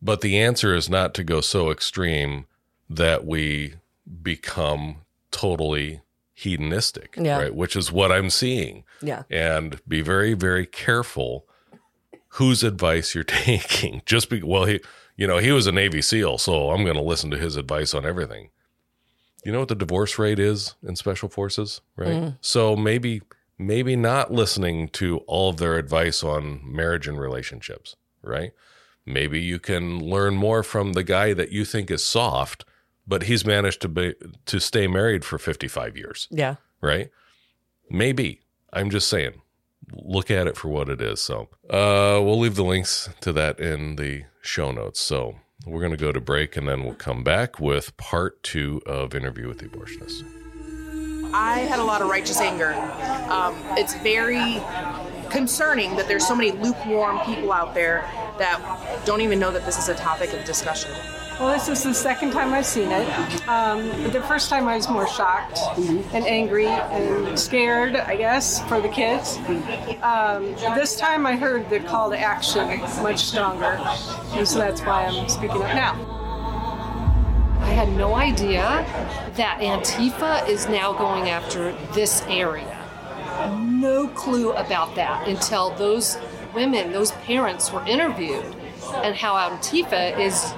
but 0.00 0.20
the 0.20 0.38
answer 0.38 0.74
is 0.74 0.88
not 0.88 1.12
to 1.14 1.24
go 1.24 1.40
so 1.40 1.70
extreme 1.70 2.46
that 2.88 3.24
we 3.26 3.74
become 4.22 4.98
totally 5.32 6.00
hedonistic, 6.34 7.16
Yeah. 7.20 7.38
right? 7.40 7.54
Which 7.54 7.74
is 7.74 7.90
what 7.90 8.12
I'm 8.12 8.30
seeing. 8.30 8.84
Yeah. 9.02 9.24
And 9.28 9.80
be 9.88 10.00
very, 10.02 10.34
very 10.34 10.66
careful 10.66 11.46
whose 12.32 12.62
advice 12.62 13.14
you're 13.14 13.24
taking. 13.46 14.02
Just 14.06 14.30
be 14.30 14.42
well, 14.42 14.64
he, 14.64 14.80
you 15.16 15.26
know, 15.26 15.38
he 15.38 15.52
was 15.52 15.66
a 15.66 15.72
Navy 15.72 16.02
SEAL, 16.02 16.38
so 16.38 16.70
I'm 16.70 16.84
going 16.84 16.96
to 16.96 17.02
listen 17.02 17.30
to 17.30 17.38
his 17.38 17.56
advice 17.56 17.94
on 17.94 18.06
everything. 18.06 18.50
You 19.44 19.52
know 19.52 19.60
what 19.60 19.68
the 19.68 19.74
divorce 19.74 20.18
rate 20.18 20.38
is 20.38 20.74
in 20.82 20.96
special 20.96 21.28
forces, 21.28 21.80
right? 21.96 22.08
Mm. 22.08 22.38
So 22.40 22.74
maybe, 22.76 23.22
maybe 23.56 23.96
not 23.96 24.32
listening 24.32 24.88
to 24.90 25.18
all 25.26 25.50
of 25.50 25.56
their 25.58 25.76
advice 25.78 26.22
on 26.22 26.60
marriage 26.64 27.06
and 27.08 27.18
relationships, 27.18 27.96
right? 28.22 28.52
Maybe 29.06 29.40
you 29.40 29.58
can 29.58 30.00
learn 30.04 30.34
more 30.34 30.62
from 30.62 30.92
the 30.92 31.04
guy 31.04 31.32
that 31.32 31.50
you 31.50 31.64
think 31.64 31.90
is 31.90 32.04
soft, 32.04 32.64
but 33.06 33.22
he's 33.22 33.46
managed 33.46 33.80
to 33.82 33.88
be 33.88 34.14
to 34.46 34.58
stay 34.60 34.86
married 34.86 35.24
for 35.24 35.38
55 35.38 35.96
years, 35.96 36.28
Yeah. 36.30 36.56
right? 36.82 37.10
Maybe. 37.88 38.42
I'm 38.72 38.90
just 38.90 39.08
saying. 39.08 39.40
Look 39.92 40.30
at 40.30 40.46
it 40.46 40.56
for 40.56 40.68
what 40.68 40.88
it 40.88 41.00
is. 41.00 41.20
So, 41.20 41.48
uh 41.70 42.20
we'll 42.22 42.38
leave 42.38 42.56
the 42.56 42.64
links 42.64 43.08
to 43.20 43.32
that 43.32 43.58
in 43.58 43.96
the 43.96 44.24
show 44.42 44.70
notes. 44.70 45.00
So, 45.00 45.36
we're 45.66 45.80
going 45.80 45.92
to 45.92 45.98
go 45.98 46.12
to 46.12 46.20
break 46.20 46.56
and 46.56 46.68
then 46.68 46.84
we'll 46.84 46.94
come 46.94 47.22
back 47.24 47.58
with 47.60 47.96
part 47.96 48.42
2 48.42 48.82
of 48.86 49.14
interview 49.14 49.48
with 49.48 49.58
the 49.58 49.66
abortionist. 49.66 50.22
I 51.34 51.58
had 51.60 51.78
a 51.78 51.84
lot 51.84 52.00
of 52.00 52.08
righteous 52.08 52.40
anger. 52.40 52.72
Um, 53.28 53.54
it's 53.76 53.94
very 53.96 54.62
concerning 55.30 55.94
that 55.96 56.08
there's 56.08 56.26
so 56.26 56.34
many 56.34 56.52
lukewarm 56.52 57.18
people 57.20 57.52
out 57.52 57.74
there 57.74 58.00
that 58.38 59.02
don't 59.04 59.20
even 59.20 59.38
know 59.38 59.50
that 59.50 59.66
this 59.66 59.78
is 59.78 59.88
a 59.88 59.94
topic 59.94 60.32
of 60.32 60.44
discussion. 60.44 60.90
Well, 61.38 61.52
this 61.52 61.68
is 61.68 61.84
the 61.84 61.94
second 61.94 62.32
time 62.32 62.52
I've 62.52 62.66
seen 62.66 62.90
it. 62.90 63.48
Um, 63.48 63.86
the 64.10 64.20
first 64.22 64.50
time 64.50 64.66
I 64.66 64.74
was 64.74 64.88
more 64.88 65.06
shocked 65.06 65.60
and 65.78 66.26
angry 66.26 66.66
and 66.66 67.38
scared, 67.38 67.94
I 67.94 68.16
guess, 68.16 68.66
for 68.66 68.80
the 68.80 68.88
kids. 68.88 69.36
Um, 70.02 70.56
this 70.74 70.96
time 70.96 71.26
I 71.26 71.36
heard 71.36 71.70
the 71.70 71.78
call 71.78 72.10
to 72.10 72.18
action 72.18 72.80
much 73.04 73.20
stronger, 73.26 73.78
and 74.32 74.48
so 74.48 74.58
that's 74.58 74.80
why 74.80 75.06
I'm 75.06 75.28
speaking 75.28 75.62
up 75.62 75.74
now. 75.76 75.94
I 77.60 77.70
had 77.70 77.90
no 77.90 78.16
idea 78.16 78.84
that 79.36 79.60
Antifa 79.60 80.48
is 80.48 80.68
now 80.68 80.92
going 80.92 81.28
after 81.30 81.70
this 81.92 82.24
area. 82.26 82.84
No 83.60 84.08
clue 84.08 84.50
about 84.54 84.96
that 84.96 85.28
until 85.28 85.70
those 85.76 86.18
women, 86.52 86.90
those 86.90 87.12
parents 87.12 87.70
were 87.70 87.86
interviewed, 87.86 88.56
and 89.04 89.14
how 89.14 89.34
Antifa 89.36 90.18
is 90.18 90.52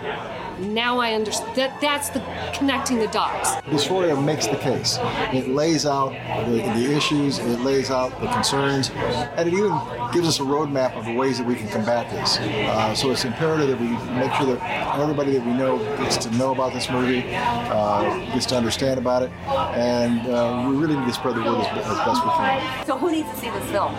Now 0.61 0.99
I 0.99 1.15
understand. 1.15 1.57
That, 1.57 1.81
that's 1.81 2.11
the 2.11 2.21
connecting 2.53 2.99
the 2.99 3.09
dots. 3.09 3.53
Dysphoria 3.67 4.23
makes 4.23 4.47
the 4.47 4.57
case. 4.57 4.99
It 5.33 5.49
lays 5.49 5.87
out 5.87 6.11
the, 6.47 6.59
the 6.59 6.95
issues, 6.95 7.39
it 7.39 7.61
lays 7.61 7.91
out 7.91 8.11
the 8.21 8.29
concerns, 8.29 8.91
and 8.91 9.49
it 9.49 9.55
even 9.55 9.79
gives 10.13 10.29
us 10.29 10.39
a 10.41 10.43
roadmap 10.43 10.97
of 10.97 11.05
the 11.07 11.15
ways 11.15 11.39
that 11.39 11.47
we 11.47 11.55
can 11.55 11.69
combat 11.69 12.11
this. 12.11 12.39
Uh, 12.39 12.95
so 12.95 13.11
it's 13.11 13.25
imperative 13.25 13.69
that 13.69 13.81
we 13.81 13.89
make 14.15 14.33
sure 14.35 14.55
that 14.55 14.99
everybody 14.99 15.33
that 15.33 15.47
we 15.47 15.53
know 15.53 15.79
gets 15.97 16.17
to 16.19 16.31
know 16.33 16.53
about 16.53 16.73
this 16.73 16.91
movie, 16.91 17.25
uh, 17.35 18.03
gets 18.33 18.47
to 18.47 18.57
understand 18.57 18.99
about 18.99 19.23
it, 19.23 19.31
and 19.75 20.27
uh, 20.29 20.67
we 20.69 20.77
really 20.77 20.97
need 20.97 21.07
to 21.07 21.13
spread 21.13 21.37
the 21.37 21.43
word 21.43 21.61
as, 21.61 21.87
as 21.87 21.99
best 21.99 22.25
we 22.25 22.31
can. 22.31 22.87
So 22.87 22.99
who 22.99 23.11
needs 23.11 23.31
to 23.31 23.37
see 23.37 23.51
this 23.51 23.71
film? 23.71 23.95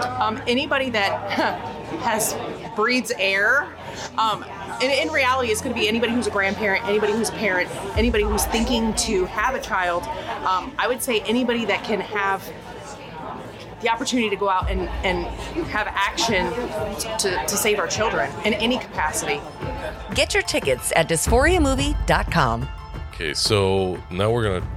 Um, 0.00 0.40
anybody 0.46 0.90
that 0.90 1.30
has 2.00 2.34
breathes 2.74 3.12
air. 3.18 3.68
Um, 4.18 4.44
in, 4.82 4.90
in 4.90 5.08
reality, 5.12 5.50
it's 5.50 5.60
going 5.60 5.74
to 5.74 5.80
be 5.80 5.88
anybody 5.88 6.12
who's 6.12 6.26
a 6.26 6.30
grandparent, 6.30 6.84
anybody 6.86 7.12
who's 7.12 7.28
a 7.28 7.32
parent, 7.32 7.70
anybody 7.96 8.24
who's 8.24 8.44
thinking 8.46 8.94
to 8.94 9.26
have 9.26 9.54
a 9.54 9.60
child. 9.60 10.04
Um, 10.44 10.74
I 10.78 10.88
would 10.88 11.02
say 11.02 11.20
anybody 11.20 11.64
that 11.66 11.84
can 11.84 12.00
have 12.00 12.50
the 13.82 13.88
opportunity 13.90 14.30
to 14.30 14.36
go 14.36 14.48
out 14.48 14.70
and, 14.70 14.88
and 15.04 15.26
have 15.66 15.88
action 15.88 16.46
to, 17.18 17.44
to 17.46 17.56
save 17.56 17.78
our 17.78 17.88
children 17.88 18.30
in 18.44 18.54
any 18.54 18.78
capacity. 18.78 19.40
Get 20.14 20.34
your 20.34 20.42
tickets 20.44 20.92
at 20.94 21.08
dysphoriamovie.com. 21.08 22.68
Okay, 23.12 23.34
so 23.34 24.02
now 24.10 24.30
we're 24.30 24.44
going 24.44 24.62
to 24.62 24.68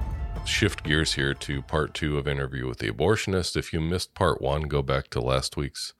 shift 0.46 0.82
gears 0.84 1.14
here 1.14 1.34
to 1.34 1.62
part 1.62 1.92
two 1.94 2.18
of 2.18 2.26
interview 2.28 2.66
with 2.68 2.78
the 2.78 2.90
abortionist. 2.90 3.56
If 3.56 3.72
you 3.72 3.80
missed 3.80 4.14
part 4.14 4.40
one, 4.40 4.62
go 4.62 4.82
back 4.82 5.08
to 5.10 5.20
last 5.20 5.56
week's 5.56 5.92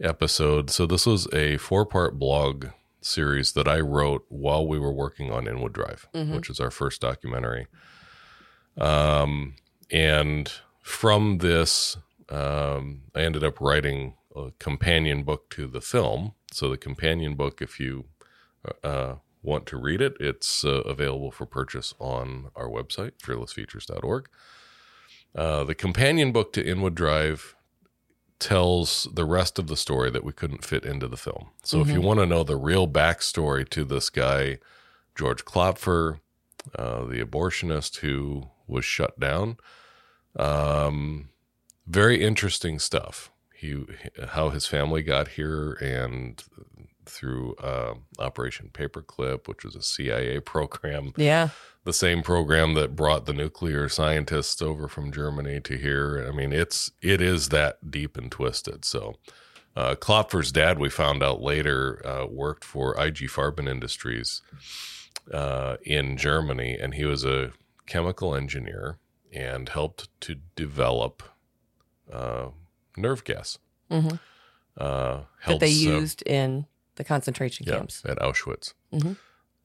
episode. 0.00 0.70
So 0.70 0.86
this 0.86 1.06
was 1.06 1.26
a 1.32 1.56
four 1.58 1.84
part 1.86 2.18
blog 2.18 2.66
series 3.00 3.52
that 3.52 3.68
I 3.68 3.80
wrote 3.80 4.24
while 4.28 4.66
we 4.66 4.78
were 4.78 4.92
working 4.92 5.30
on 5.30 5.46
Inwood 5.46 5.72
Drive, 5.72 6.08
Mhm. 6.14 6.34
which 6.34 6.48
is 6.48 6.58
our 6.60 6.70
first 6.70 7.00
documentary. 7.00 7.66
Um, 8.78 9.54
and 9.90 10.50
from 10.80 11.38
this, 11.38 11.96
um, 12.28 13.02
I 13.14 13.20
ended 13.20 13.44
up 13.44 13.60
writing 13.60 14.14
a 14.34 14.50
companion 14.58 15.22
book 15.22 15.50
to 15.50 15.66
the 15.66 15.80
film. 15.80 16.32
So 16.52 16.68
the 16.68 16.76
companion 16.78 17.34
book, 17.34 17.60
if 17.60 17.78
you 17.78 18.06
uh, 18.82 19.16
want 19.44 19.66
to 19.66 19.76
read 19.76 20.00
it, 20.00 20.16
it's 20.18 20.64
uh, 20.64 20.80
available 20.86 21.30
for 21.30 21.46
purchase 21.46 21.94
on 22.00 22.50
our 22.56 22.68
website, 22.68 23.12
fearlessfeatures.org. 23.22 24.28
Uh, 25.34 25.64
the 25.64 25.74
companion 25.74 26.32
book 26.32 26.52
to 26.54 26.64
Inwood 26.64 26.94
Drive 26.94 27.54
tells 28.38 29.06
the 29.14 29.24
rest 29.24 29.58
of 29.58 29.66
the 29.68 29.76
story 29.76 30.10
that 30.10 30.24
we 30.24 30.32
couldn't 30.32 30.64
fit 30.64 30.84
into 30.84 31.06
the 31.08 31.16
film. 31.16 31.50
So 31.62 31.80
if 31.80 31.88
you 31.88 32.00
Mhm. 32.00 32.04
want 32.04 32.20
to 32.20 32.26
know 32.26 32.42
the 32.42 32.56
real 32.56 32.88
backstory 32.88 33.68
to 33.70 33.84
this 33.84 34.10
guy, 34.10 34.58
George 35.14 35.44
Klopfer, 35.44 36.20
uh, 36.76 37.04
the 37.04 37.20
abortionist 37.24 37.98
who 37.98 38.48
was 38.66 38.84
shut 38.84 39.18
down, 39.20 39.56
um, 40.36 41.28
very 41.86 42.22
interesting 42.22 42.78
stuff. 42.78 43.30
He, 43.54 43.84
how 44.30 44.50
his 44.50 44.66
family 44.66 45.02
got 45.02 45.28
here, 45.28 45.72
and 45.74 46.42
through 47.06 47.54
uh, 47.56 47.94
Operation 48.18 48.70
Paperclip, 48.72 49.48
which 49.48 49.64
was 49.64 49.74
a 49.76 49.82
CIA 49.82 50.40
program. 50.52 51.12
Yeah. 51.16 51.48
The 51.84 51.92
same 51.92 52.22
program 52.22 52.74
that 52.74 52.96
brought 52.96 53.26
the 53.26 53.32
nuclear 53.34 53.88
scientists 53.90 54.62
over 54.62 54.88
from 54.88 55.12
Germany 55.12 55.60
to 55.60 55.76
here. 55.76 56.24
I 56.26 56.34
mean, 56.34 56.52
it's 56.52 56.90
it 57.02 57.20
is 57.20 57.50
that 57.50 57.90
deep 57.90 58.16
and 58.16 58.30
twisted. 58.32 58.84
So, 58.86 59.16
uh, 59.76 59.94
Klopfer's 59.96 60.50
dad, 60.50 60.78
we 60.78 60.88
found 60.88 61.22
out 61.22 61.42
later, 61.42 62.00
uh, 62.06 62.26
worked 62.26 62.64
for 62.64 62.98
IG 62.98 63.28
Farben 63.28 63.68
Industries 63.68 64.40
uh, 65.32 65.76
in 65.82 66.16
Germany, 66.16 66.76
and 66.80 66.94
he 66.94 67.04
was 67.04 67.24
a 67.24 67.52
chemical 67.86 68.34
engineer 68.34 68.96
and 69.32 69.68
helped 69.68 70.08
to 70.22 70.36
develop 70.56 71.22
uh, 72.10 72.46
nerve 72.96 73.24
gas. 73.24 73.58
Mhm. 73.90 74.18
Uh, 74.76 75.20
That 75.46 75.60
they 75.60 75.68
used 75.68 76.22
in 76.22 76.66
the 76.96 77.04
concentration 77.04 77.66
yeah, 77.66 77.76
camps. 77.76 78.02
at 78.06 78.18
Auschwitz. 78.18 78.74
Mhm. 78.92 79.16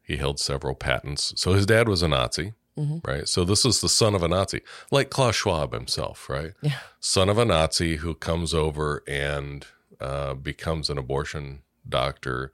He 0.04 0.18
held 0.18 0.40
several 0.40 0.76
patents. 0.76 1.34
So 1.36 1.54
his 1.54 1.66
dad 1.66 1.88
was 1.88 2.02
a 2.02 2.08
Nazi, 2.08 2.54
Mhm. 2.78 3.06
right? 3.06 3.28
So 3.28 3.44
this 3.46 3.64
is 3.66 3.82
the 3.82 3.90
son 3.90 4.16
of 4.16 4.24
a 4.24 4.28
Nazi, 4.28 4.62
like 4.92 5.10
Klaus 5.10 5.36
Schwab 5.36 5.74
himself, 5.74 6.30
right? 6.30 6.54
Yeah. 6.62 6.80
Son 7.00 7.30
of 7.30 7.38
a 7.38 7.46
Nazi 7.46 7.98
who 7.98 8.16
comes 8.16 8.54
over 8.54 9.04
and 9.08 9.66
uh, 10.00 10.34
becomes 10.34 10.90
an 10.90 10.98
abortion 10.98 11.62
doctor 11.88 12.52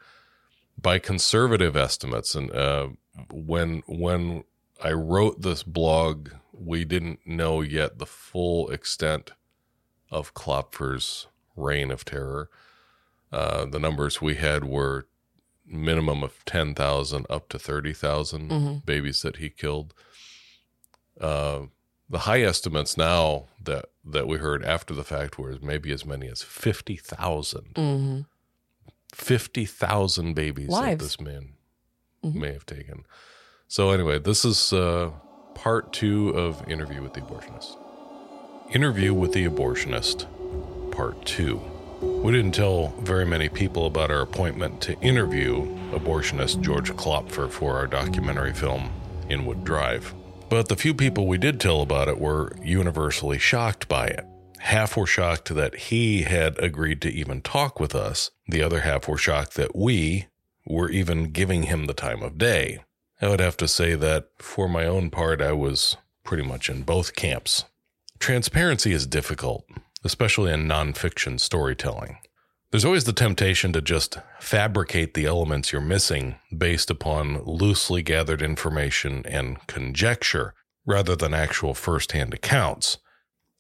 by 0.82 0.98
conservative 1.00 1.76
estimates. 1.78 2.34
And 2.36 2.52
uh, 2.52 2.90
when 3.32 3.84
when 3.86 4.44
I 4.84 4.92
wrote 4.94 5.42
this 5.42 5.62
blog, 5.64 6.30
we 6.52 6.84
didn't 6.86 7.20
know 7.26 7.62
yet 7.62 8.00
the 8.00 8.06
full 8.08 8.70
extent 8.72 9.32
of 10.12 10.34
Klopfer's 10.34 11.28
reign 11.56 11.92
of 11.92 12.04
terror. 12.04 12.50
Uh, 13.32 13.66
the 13.66 13.80
numbers 13.80 14.22
we 14.22 14.36
had 14.36 14.64
were 14.64 15.08
minimum 15.66 16.24
of 16.24 16.44
10,000 16.46 17.26
up 17.30 17.50
to 17.50 17.58
30,000 17.60 18.50
Mhm. 18.52 18.86
babies 18.86 19.22
that 19.24 19.38
he 19.38 19.50
killed. 19.50 19.94
Uh, 21.20 21.64
the 22.08 22.20
high 22.20 22.42
estimates 22.44 22.98
now 22.98 23.48
that, 23.64 23.86
that 24.06 24.28
we 24.28 24.38
heard 24.38 24.64
after 24.64 24.94
the 24.94 25.04
fact 25.04 25.40
were 25.40 25.58
maybe 25.62 25.92
as 25.92 26.06
many 26.06 26.28
as 26.28 26.44
50,000. 26.44 27.72
hmm 27.76 28.22
50,000 29.14 30.34
babies 30.34 30.68
that 30.70 31.00
this 31.00 31.20
man 31.22 31.54
Mhm. 32.24 32.36
may 32.36 32.52
have 32.54 32.66
taken. 32.66 33.06
So, 33.68 33.92
anyway, 33.92 34.20
this 34.20 34.44
is 34.44 34.74
uh, 34.74 35.12
part 35.54 35.94
two 35.94 36.30
of 36.30 36.68
Interview 36.70 37.02
with 37.02 37.14
the 37.14 37.22
Abortionist. 37.22 37.78
Interview 38.72 39.14
with 39.14 39.32
the 39.32 39.46
Abortionist, 39.48 40.28
part 40.92 41.26
two. 41.26 41.62
We 42.02 42.32
didn't 42.32 42.54
tell 42.54 42.88
very 43.00 43.26
many 43.26 43.50
people 43.50 43.86
about 43.86 44.12
our 44.12 44.22
appointment 44.22 44.82
to 44.82 45.00
interview 45.00 45.66
abortionist 45.92 46.62
George 46.62 46.92
Klopfer 46.94 47.50
for 47.50 47.76
our 47.76 47.88
documentary 47.88 48.54
film, 48.54 48.92
Inwood 49.30 49.64
Drive. 49.64 50.14
But 50.50 50.68
the 50.68 50.76
few 50.76 50.94
people 50.94 51.28
we 51.28 51.38
did 51.38 51.60
tell 51.60 51.82
about 51.82 52.08
it 52.08 52.20
were 52.20 52.56
universally 52.62 53.38
shocked 53.38 53.88
by 53.88 54.08
it. 54.08 54.26
Half 54.60 54.98
were 54.98 55.06
shocked 55.06 55.54
that 55.54 55.76
he 55.76 56.24
had 56.24 56.58
agreed 56.60 57.02
to 57.04 57.10
even 57.10 57.42
talk 57.42 57.80
with 57.80 57.94
us. 57.94 58.32
The 58.48 58.64
other 58.64 58.82
half 58.82 59.08
were 59.08 59.18
shocked 59.18 59.56
that 59.56 59.76
we 59.76 60.28
were 60.66 60.90
even 60.90 61.32
giving 61.32 61.64
him 61.64 61.86
the 61.86 61.94
time 61.94 62.24
of 62.24 62.38
day. 62.38 62.80
I 63.22 63.30
would 63.30 63.40
have 63.40 63.58
to 63.58 63.68
say 63.68 63.96
that 63.96 64.30
for 64.40 64.68
my 64.68 64.86
own 64.86 65.10
part, 65.10 65.42
I 65.42 65.54
was 65.54 65.98
pretty 66.24 66.44
much 66.44 66.70
in 66.70 66.82
both 66.84 67.16
camps. 67.16 67.66
Transparency 68.20 68.92
is 68.92 69.06
difficult, 69.06 69.66
especially 70.06 70.54
in 70.54 70.68
nonfiction 70.68 71.40
storytelling. 71.40 72.18
There's 72.72 72.86
always 72.86 73.06
the 73.06 73.14
temptation 73.14 73.74
to 73.74 73.82
just 73.82 74.18
fabricate 74.40 75.14
the 75.14 75.26
elements 75.26 75.72
you're 75.72 75.82
missing 75.82 76.36
based 76.56 76.90
upon 76.90 77.44
loosely 77.44 78.02
gathered 78.02 78.42
information 78.42 79.24
and 79.26 79.66
conjecture 79.68 80.54
rather 80.86 81.16
than 81.16 81.34
actual 81.34 81.74
firsthand 81.74 82.34
accounts. 82.34 82.98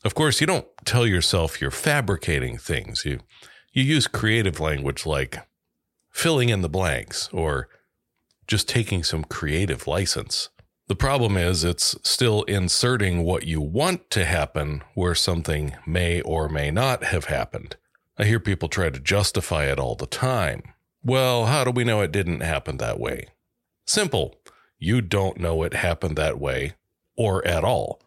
Of 0.04 0.14
course, 0.14 0.39
you 0.39 0.48
don't 0.48 0.68
tell 0.86 1.08
yourself 1.08 1.60
you're 1.60 1.72
fabricating 1.72 2.58
things. 2.58 3.06
You 3.06 3.22
you 3.74 3.84
use 3.84 4.08
creative 4.08 4.60
language 4.60 5.06
like 5.06 5.46
filling 6.12 6.50
in 6.50 6.62
the 6.62 6.70
blanks 6.70 7.28
or 7.34 7.68
just 8.48 8.70
taking 8.70 9.04
some 9.04 9.24
creative 9.24 9.88
license. 9.88 10.50
The 10.88 10.96
problem 10.96 11.36
is 11.36 11.64
it's 11.64 11.96
still 12.04 12.44
inserting 12.44 13.24
what 13.24 13.48
you 13.48 13.60
want 13.60 14.10
to 14.12 14.24
happen 14.24 14.84
where 14.94 15.16
something 15.16 15.76
may 15.86 16.22
or 16.22 16.48
may 16.48 16.70
not 16.70 17.06
have 17.06 17.26
happened. 17.26 17.76
I 18.18 18.26
hear 18.26 18.40
people 18.40 18.70
try 18.70 18.90
to 18.92 19.00
justify 19.00 19.66
it 19.66 19.80
all 19.80 19.96
the 19.96 20.06
time. 20.06 20.62
Well, 21.04 21.48
how 21.48 21.64
do 21.64 21.72
we 21.72 21.84
know 21.84 22.02
it 22.02 22.12
didn't 22.12 22.42
happen 22.42 22.78
that 22.78 23.00
way? 23.00 23.30
Simple. 23.86 24.36
You 24.78 25.02
don't 25.02 25.40
know 25.40 25.64
it 25.64 25.74
happened 25.74 26.18
that 26.18 26.40
way 26.40 26.76
or 27.16 27.46
at 27.48 27.64
all. 27.64 28.02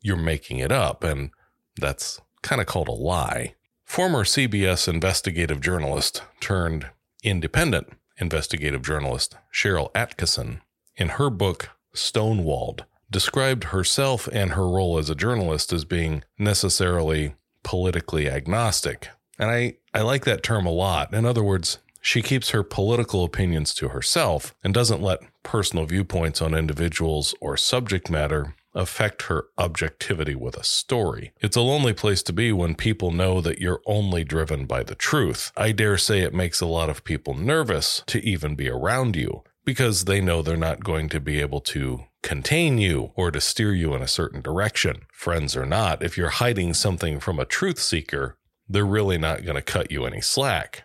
You're 0.00 0.16
making 0.16 0.58
it 0.58 0.72
up, 0.72 1.04
and 1.04 1.30
that's 1.76 2.20
kind 2.42 2.60
of 2.60 2.66
called 2.66 2.88
a 2.88 2.92
lie. 2.92 3.54
Former 3.84 4.24
CBS 4.24 4.88
investigative 4.88 5.60
journalist 5.60 6.22
turned 6.40 6.90
independent 7.22 7.92
investigative 8.18 8.82
journalist 8.82 9.36
Sharyl 9.52 9.92
Attkisson, 9.92 10.60
in 10.96 11.10
her 11.10 11.28
book 11.28 11.70
Stonewalled, 11.96 12.84
described 13.10 13.64
herself 13.64 14.28
and 14.32 14.52
her 14.52 14.68
role 14.68 14.98
as 14.98 15.10
a 15.10 15.14
journalist 15.14 15.72
as 15.72 15.84
being 15.84 16.22
necessarily 16.38 17.34
politically 17.62 18.28
agnostic. 18.28 19.08
And 19.38 19.50
I, 19.50 19.74
I 19.92 20.02
like 20.02 20.24
that 20.24 20.42
term 20.42 20.66
a 20.66 20.70
lot. 20.70 21.12
In 21.12 21.26
other 21.26 21.42
words, 21.42 21.78
she 22.00 22.22
keeps 22.22 22.50
her 22.50 22.62
political 22.62 23.24
opinions 23.24 23.74
to 23.74 23.88
herself 23.88 24.54
and 24.62 24.72
doesn't 24.72 25.02
let 25.02 25.20
personal 25.42 25.86
viewpoints 25.86 26.40
on 26.40 26.54
individuals 26.54 27.34
or 27.40 27.56
subject 27.56 28.08
matter 28.08 28.54
affect 28.76 29.22
her 29.22 29.46
objectivity 29.58 30.34
with 30.34 30.56
a 30.56 30.62
story. 30.62 31.32
It's 31.40 31.56
a 31.56 31.62
lonely 31.62 31.94
place 31.94 32.22
to 32.24 32.32
be 32.32 32.52
when 32.52 32.74
people 32.74 33.10
know 33.10 33.40
that 33.40 33.58
you're 33.58 33.80
only 33.86 34.22
driven 34.22 34.66
by 34.66 34.82
the 34.82 34.94
truth. 34.94 35.50
I 35.56 35.72
dare 35.72 35.98
say 35.98 36.20
it 36.20 36.34
makes 36.34 36.60
a 36.60 36.66
lot 36.66 36.90
of 36.90 37.02
people 37.02 37.34
nervous 37.34 38.02
to 38.06 38.24
even 38.24 38.54
be 38.54 38.68
around 38.68 39.16
you 39.16 39.42
because 39.66 40.04
they 40.04 40.20
know 40.20 40.40
they're 40.40 40.56
not 40.56 40.84
going 40.84 41.10
to 41.10 41.20
be 41.20 41.40
able 41.40 41.60
to 41.60 42.04
contain 42.22 42.78
you 42.78 43.12
or 43.16 43.30
to 43.30 43.40
steer 43.40 43.74
you 43.74 43.94
in 43.94 44.00
a 44.00 44.08
certain 44.08 44.40
direction. 44.40 45.02
Friends 45.12 45.56
or 45.56 45.66
not, 45.66 46.02
if 46.02 46.16
you're 46.16 46.30
hiding 46.30 46.72
something 46.72 47.20
from 47.20 47.38
a 47.38 47.44
truth 47.44 47.78
seeker, 47.78 48.38
they're 48.68 48.86
really 48.86 49.18
not 49.18 49.44
going 49.44 49.56
to 49.56 49.62
cut 49.62 49.90
you 49.90 50.06
any 50.06 50.20
slack. 50.20 50.84